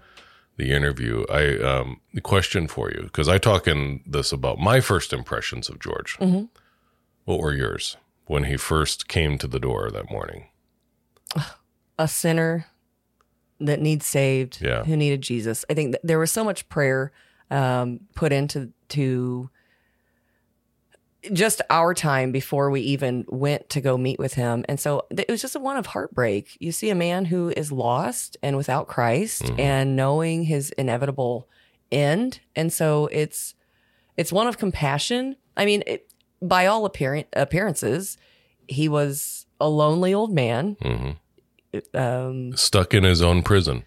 the 0.59 0.71
interview. 0.73 1.25
I 1.29 1.59
um, 1.59 2.01
the 2.15 2.21
question 2.21 2.69
for 2.69 2.91
you 2.91 3.03
because 3.03 3.29
I 3.29 3.39
talk 3.39 3.67
in 3.67 4.01
this 4.07 4.31
about 4.33 4.59
my 4.59 4.81
first 4.81 5.13
impressions 5.13 5.69
of 5.69 5.81
George. 5.81 6.17
Mhm. 6.21 6.49
What 7.25 7.41
were 7.41 7.53
yours 7.55 7.97
when 8.27 8.45
he 8.45 8.57
first 8.57 9.09
came 9.09 9.39
to 9.39 9.49
the 9.49 9.59
door 9.59 9.91
that 9.91 10.09
morning? 10.11 10.47
A 11.99 12.09
sinner 12.09 12.67
that 13.61 13.81
needs 13.81 14.05
saved, 14.07 14.61
Yeah. 14.61 14.85
who 14.85 14.97
needed 14.97 15.23
Jesus. 15.23 15.65
I 15.71 15.75
think 15.75 15.93
that 15.93 16.01
there 16.05 16.19
was 16.19 16.31
so 16.31 16.45
much 16.45 16.69
prayer 16.69 17.13
um, 17.51 18.01
put 18.15 18.33
into 18.33 18.73
to 18.91 19.49
just 21.33 21.61
our 21.71 21.93
time 21.95 22.31
before 22.31 22.71
we 22.71 22.81
even 22.83 23.25
went 23.29 23.69
to 23.71 23.81
go 23.81 23.97
meet 23.99 24.19
with 24.19 24.35
him, 24.35 24.65
and 24.69 24.79
so 24.79 25.07
it 25.11 25.29
was 25.29 25.43
just 25.43 25.57
a 25.57 25.59
one 25.61 25.77
of 25.77 25.87
heartbreak. 25.87 26.57
You 26.61 26.71
see 26.71 26.89
a 26.91 26.95
man 26.95 27.25
who 27.25 27.53
is 27.57 27.73
lost 27.73 28.37
and 28.43 28.57
without 28.57 28.87
Christ, 28.87 29.43
Mm-hmm. 29.43 29.61
and 29.61 29.97
knowing 29.97 30.45
his 30.45 30.71
inevitable 30.71 31.49
end, 31.91 32.41
and 32.55 32.73
so 32.73 33.07
it's 33.07 33.55
it's 34.17 34.33
one 34.33 34.47
of 34.47 34.59
compassion. 34.59 35.37
I 35.57 35.65
mean, 35.65 35.83
it, 35.87 36.11
by 36.41 36.67
all 36.67 36.85
appearance, 36.85 37.27
appearances, 37.33 38.19
he 38.69 38.89
was 38.89 39.47
a 39.61 39.69
lonely 39.69 40.15
old 40.15 40.33
man. 40.33 40.77
Um, 41.95 42.57
Stuck 42.57 42.95
in 42.95 43.05
his 43.05 43.23
own 43.23 43.43
prison. 43.43 43.85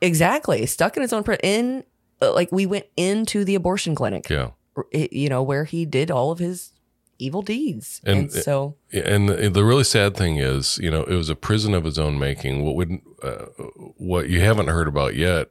Exactly. 0.00 0.66
Stuck 0.66 0.96
in 0.96 1.02
his 1.02 1.12
own 1.12 1.22
prison. 1.22 1.40
In 1.42 1.84
uh, 2.22 2.32
like 2.32 2.50
we 2.52 2.66
went 2.66 2.86
into 2.96 3.44
the 3.44 3.54
abortion 3.54 3.94
clinic. 3.94 4.28
Yeah. 4.28 4.50
You 4.92 5.28
know 5.28 5.42
where 5.42 5.64
he 5.64 5.84
did 5.84 6.10
all 6.10 6.30
of 6.30 6.38
his 6.38 6.72
evil 7.20 7.42
deeds, 7.42 8.00
and, 8.04 8.20
And- 8.20 8.32
so 8.32 8.76
And 8.92 9.28
the 9.28 9.50
the 9.50 9.64
really 9.64 9.82
sad 9.84 10.16
thing 10.16 10.36
is, 10.36 10.78
you 10.78 10.88
know, 10.90 11.02
it 11.02 11.14
was 11.14 11.28
a 11.28 11.34
prison 11.34 11.74
of 11.74 11.84
his 11.84 11.98
own 11.98 12.16
making. 12.18 12.64
What 12.64 12.76
would 12.76 12.90
uh, 13.22 13.46
what 13.96 14.28
you 14.28 14.40
haven't 14.40 14.68
heard 14.68 14.86
about 14.86 15.16
yet? 15.16 15.48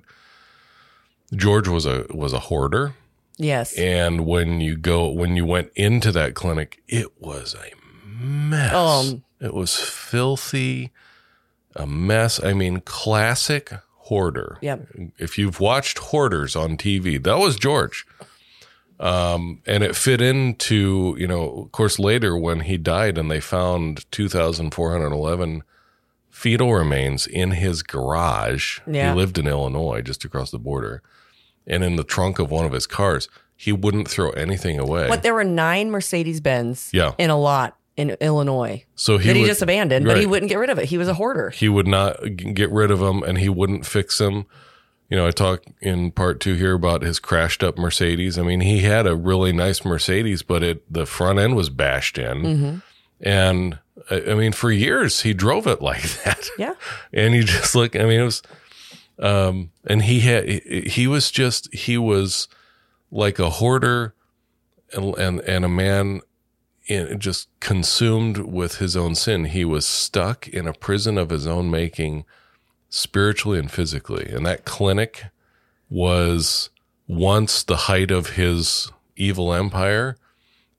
George 1.35 1.67
was 1.67 1.85
a 1.85 2.05
was 2.09 2.31
a 2.31 2.39
hoarder, 2.39 2.93
yes, 3.37 3.77
and 3.77 4.25
when 4.25 4.61
you 4.61 4.77
go 4.77 5.09
when 5.09 5.35
you 5.35 5.45
went 5.45 5.71
into 5.75 6.09
that 6.13 6.35
clinic, 6.35 6.81
it 6.87 7.21
was 7.21 7.53
a 7.53 7.75
mess. 8.07 8.73
Um, 8.73 9.23
it 9.41 9.53
was 9.53 9.75
filthy, 9.75 10.93
a 11.77 11.87
mess. 11.87 12.43
I 12.43 12.53
mean, 12.53 12.81
classic 12.81 13.71
hoarder. 13.95 14.57
Yep. 14.61 14.87
If 15.17 15.37
you've 15.37 15.59
watched 15.59 15.97
Hoarders 15.99 16.55
on 16.55 16.77
TV, 16.77 17.21
that 17.23 17.37
was 17.37 17.55
George. 17.57 18.05
Um, 18.99 19.61
and 19.67 19.83
it 19.83 19.95
fit 19.95 20.21
into, 20.21 21.15
you 21.19 21.27
know, 21.27 21.63
of 21.65 21.71
course, 21.71 21.99
later 21.99 22.35
when 22.35 22.61
he 22.61 22.77
died 22.77 23.17
and 23.17 23.29
they 23.29 23.39
found 23.39 24.09
2,411 24.11 25.63
fetal 26.31 26.73
remains 26.73 27.27
in 27.27 27.51
his 27.51 27.83
garage. 27.83 28.79
Yeah. 28.87 29.11
He 29.11 29.17
lived 29.17 29.37
in 29.37 29.47
Illinois, 29.47 30.01
just 30.01 30.25
across 30.25 30.51
the 30.51 30.59
border. 30.59 31.01
And 31.67 31.83
in 31.83 31.95
the 31.95 32.03
trunk 32.03 32.39
of 32.39 32.49
one 32.49 32.65
of 32.65 32.71
his 32.71 32.87
cars, 32.87 33.27
he 33.55 33.71
wouldn't 33.71 34.07
throw 34.07 34.29
anything 34.31 34.79
away. 34.79 35.07
But 35.07 35.21
there 35.23 35.33
were 35.33 35.43
nine 35.43 35.91
Mercedes 35.91 36.39
Benz 36.41 36.89
Yeah. 36.93 37.13
in 37.17 37.29
a 37.29 37.37
lot 37.37 37.77
in 37.97 38.11
Illinois 38.21 38.85
So 38.95 39.17
he 39.17 39.27
that 39.27 39.35
he 39.35 39.41
would- 39.41 39.47
just 39.47 39.61
abandoned, 39.61 40.05
but 40.05 40.17
he 40.19 40.25
wouldn't 40.25 40.49
get 40.49 40.59
rid 40.59 40.69
of 40.69 40.77
it. 40.79 40.85
He 40.85 40.97
was 40.97 41.07
a 41.07 41.15
hoarder. 41.15 41.49
he 41.49 41.67
would 41.67 41.87
not 41.87 42.15
get 42.53 42.71
rid 42.71 42.91
of 42.91 42.99
them 42.99 43.23
and 43.23 43.37
he 43.39 43.49
wouldn't 43.49 43.85
fix 43.85 44.17
them. 44.19 44.45
You 45.09 45.17
know, 45.17 45.25
I 45.27 45.31
talk 45.31 45.63
in 45.81 46.11
part 46.11 46.39
two 46.39 46.53
here 46.55 46.73
about 46.73 47.01
his 47.01 47.17
crashed 47.19 47.63
up 47.63 47.77
Mercedes. 47.77 48.37
I 48.37 48.43
mean, 48.43 48.59
he 48.61 48.79
had 48.81 49.07
a 49.07 49.15
really 49.15 49.51
nice 49.53 49.83
Mercedes, 49.85 50.43
but 50.43 50.63
it 50.63 50.83
the 50.93 51.05
front 51.05 51.39
end 51.39 51.55
was 51.55 51.69
bashed 51.69 52.17
in. 52.17 52.41
Mhm. 52.43 52.81
And 53.21 53.79
I 54.11 54.35
mean, 54.35 54.51
for 54.51 54.69
years 54.71 55.21
he 55.21 55.33
drove 55.33 55.65
it 55.65 55.81
like 55.91 56.03
that. 56.23 56.47
Yeah. 56.59 56.73
And 57.13 57.33
you 57.33 57.43
just 57.43 57.73
look, 57.73 57.95
I 57.95 58.03
mean, 58.03 58.19
it 58.19 58.23
was, 58.25 58.41
um, 59.19 59.71
and 59.87 60.03
he 60.03 60.19
had, 60.19 60.47
he, 60.47 60.81
he 60.81 61.07
was 61.07 61.31
just, 61.31 61.73
he 61.73 61.97
was 61.97 62.47
like 63.09 63.39
a 63.39 63.49
hoarder 63.49 64.13
and, 64.93 65.15
and, 65.17 65.39
and 65.41 65.65
a 65.65 65.69
man, 65.69 66.21
in, 66.87 67.19
just 67.19 67.49
consumed 67.59 68.37
with 68.37 68.77
his 68.77 68.95
own 68.95 69.15
sin. 69.15 69.45
He 69.45 69.65
was 69.65 69.85
stuck 69.85 70.47
in 70.47 70.67
a 70.67 70.73
prison 70.73 71.17
of 71.17 71.29
his 71.29 71.45
own 71.47 71.69
making, 71.69 72.25
spiritually 72.89 73.59
and 73.59 73.71
physically. 73.71 74.27
And 74.29 74.45
that 74.45 74.65
clinic 74.65 75.25
was 75.89 76.69
once 77.07 77.63
the 77.63 77.75
height 77.77 78.11
of 78.11 78.31
his 78.31 78.91
evil 79.15 79.53
empire. 79.53 80.17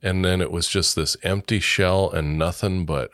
And 0.02 0.24
then 0.24 0.40
it 0.40 0.50
was 0.50 0.68
just 0.68 0.94
this 0.96 1.16
empty 1.22 1.60
shell 1.60 2.10
and 2.10 2.38
nothing 2.38 2.86
but 2.86 3.10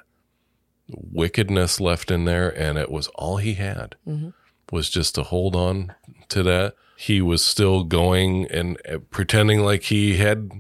wickedness 0.89 1.81
left 1.81 2.11
in 2.11 2.25
there. 2.25 2.49
And 2.49 2.79
it 2.79 2.91
was 2.91 3.09
all 3.09 3.39
he 3.39 3.55
had 3.55 3.97
Mm-hmm. 4.07 4.31
was 4.71 4.91
just 4.91 5.15
to 5.17 5.23
hold 5.23 5.57
on 5.57 5.95
to 6.29 6.43
that. 6.43 6.75
He 6.97 7.21
was 7.21 7.45
still 7.45 7.85
going 7.85 8.47
and 8.51 8.79
uh, 8.89 8.99
pretending 9.11 9.61
like 9.61 9.85
he 9.85 10.17
had 10.17 10.51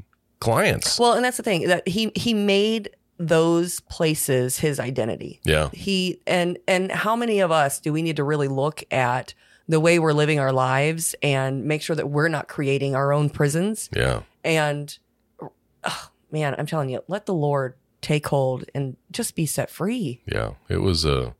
clients. 0.40 0.98
Well, 0.98 1.14
and 1.14 1.24
that's 1.24 1.36
the 1.36 1.42
thing 1.42 1.68
that 1.68 1.86
he 1.88 2.12
he 2.14 2.34
made 2.34 2.90
those 3.18 3.80
places 3.80 4.58
his 4.58 4.80
identity. 4.80 5.40
Yeah. 5.44 5.70
He 5.72 6.20
and 6.26 6.58
and 6.66 6.90
how 6.90 7.16
many 7.16 7.40
of 7.40 7.50
us 7.50 7.80
do 7.80 7.92
we 7.92 8.02
need 8.02 8.16
to 8.16 8.24
really 8.24 8.48
look 8.48 8.82
at 8.90 9.34
the 9.68 9.80
way 9.80 9.98
we're 9.98 10.12
living 10.12 10.38
our 10.38 10.52
lives 10.52 11.14
and 11.22 11.64
make 11.64 11.80
sure 11.80 11.96
that 11.96 12.08
we're 12.08 12.28
not 12.28 12.48
creating 12.48 12.94
our 12.94 13.12
own 13.12 13.30
prisons? 13.30 13.88
Yeah. 13.94 14.22
And 14.42 14.96
uh, 15.40 15.48
ugh, 15.84 16.10
man, 16.30 16.54
I'm 16.58 16.66
telling 16.66 16.90
you, 16.90 17.02
let 17.08 17.26
the 17.26 17.34
Lord 17.34 17.74
take 18.00 18.26
hold 18.26 18.64
and 18.74 18.96
just 19.10 19.34
be 19.34 19.46
set 19.46 19.70
free. 19.70 20.22
Yeah. 20.26 20.52
It 20.68 20.78
was 20.78 21.04
a 21.04 21.34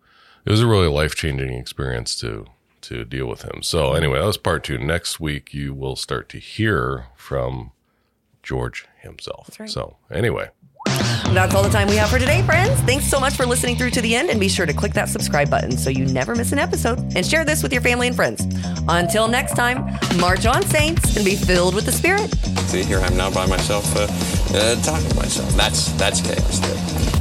it 0.47 0.51
was 0.51 0.61
a 0.61 0.67
really 0.67 0.89
life 0.89 1.15
changing 1.15 1.53
experience 1.55 2.15
to 2.21 2.47
to 2.83 3.05
deal 3.05 3.27
with 3.27 3.43
him. 3.43 3.63
So 3.63 3.95
anyway, 3.95 4.19
that 4.21 4.27
was 4.27 4.37
part 4.37 4.65
two. 4.65 4.79
Next 4.79 5.19
week 5.19 5.55
you 5.55 5.75
will 5.75 5.97
start 5.97 6.29
to 6.31 6.39
hear 6.39 7.07
from 7.17 7.73
George 8.45 8.87
himself. 9.01 9.47
That's 9.47 9.61
right. 9.61 9.71
So 9.71 9.97
anyway. 10.11 10.51
That's 11.33 11.55
all 11.55 11.63
the 11.63 11.71
time 11.71 11.89
we 11.89 11.97
have 11.97 12.11
for 12.11 12.19
today, 12.19 12.43
friends. 12.43 12.79
Thanks 12.83 13.07
so 13.07 13.19
much 13.19 13.35
for 13.35 13.47
listening 13.47 13.77
through 13.77 13.91
to 13.91 14.01
the 14.01 14.15
end 14.15 14.31
and 14.31 14.39
be 14.39 14.49
sure 14.49 14.67
to 14.67 14.73
click 14.73 14.93
that 14.93 15.09
subscribe 15.09 15.51
button 15.51 15.77
so 15.77 15.91
you 15.91 16.05
never 16.05 16.35
miss 16.35 16.53
an 16.53 16.59
episode 16.59 16.99
and 17.17 17.27
share 17.27 17.45
this 17.45 17.63
with 17.63 17.73
your 17.73 17.83
family 17.83 18.07
and 18.07 18.15
friends. 18.15 18.47
Until 18.87 19.27
next 19.27 19.55
time, 19.55 19.99
march 20.21 20.47
on, 20.47 20.63
saints, 20.63 21.17
and 21.17 21.25
be 21.25 21.35
filled 21.35 21.75
with 21.75 21.87
the 21.87 21.93
Spirit. 21.93 22.31
See, 22.69 22.85
here 22.85 23.01
I'm 23.01 23.17
now 23.17 23.31
by 23.31 23.47
myself, 23.47 23.85
uh, 23.97 24.07
uh, 24.57 24.83
talking 24.83 25.09
to 25.09 25.17
myself. 25.17 25.49
That's 25.55 25.93
that's 25.95 26.21
chaos. 26.21 26.59
There. 26.61 27.14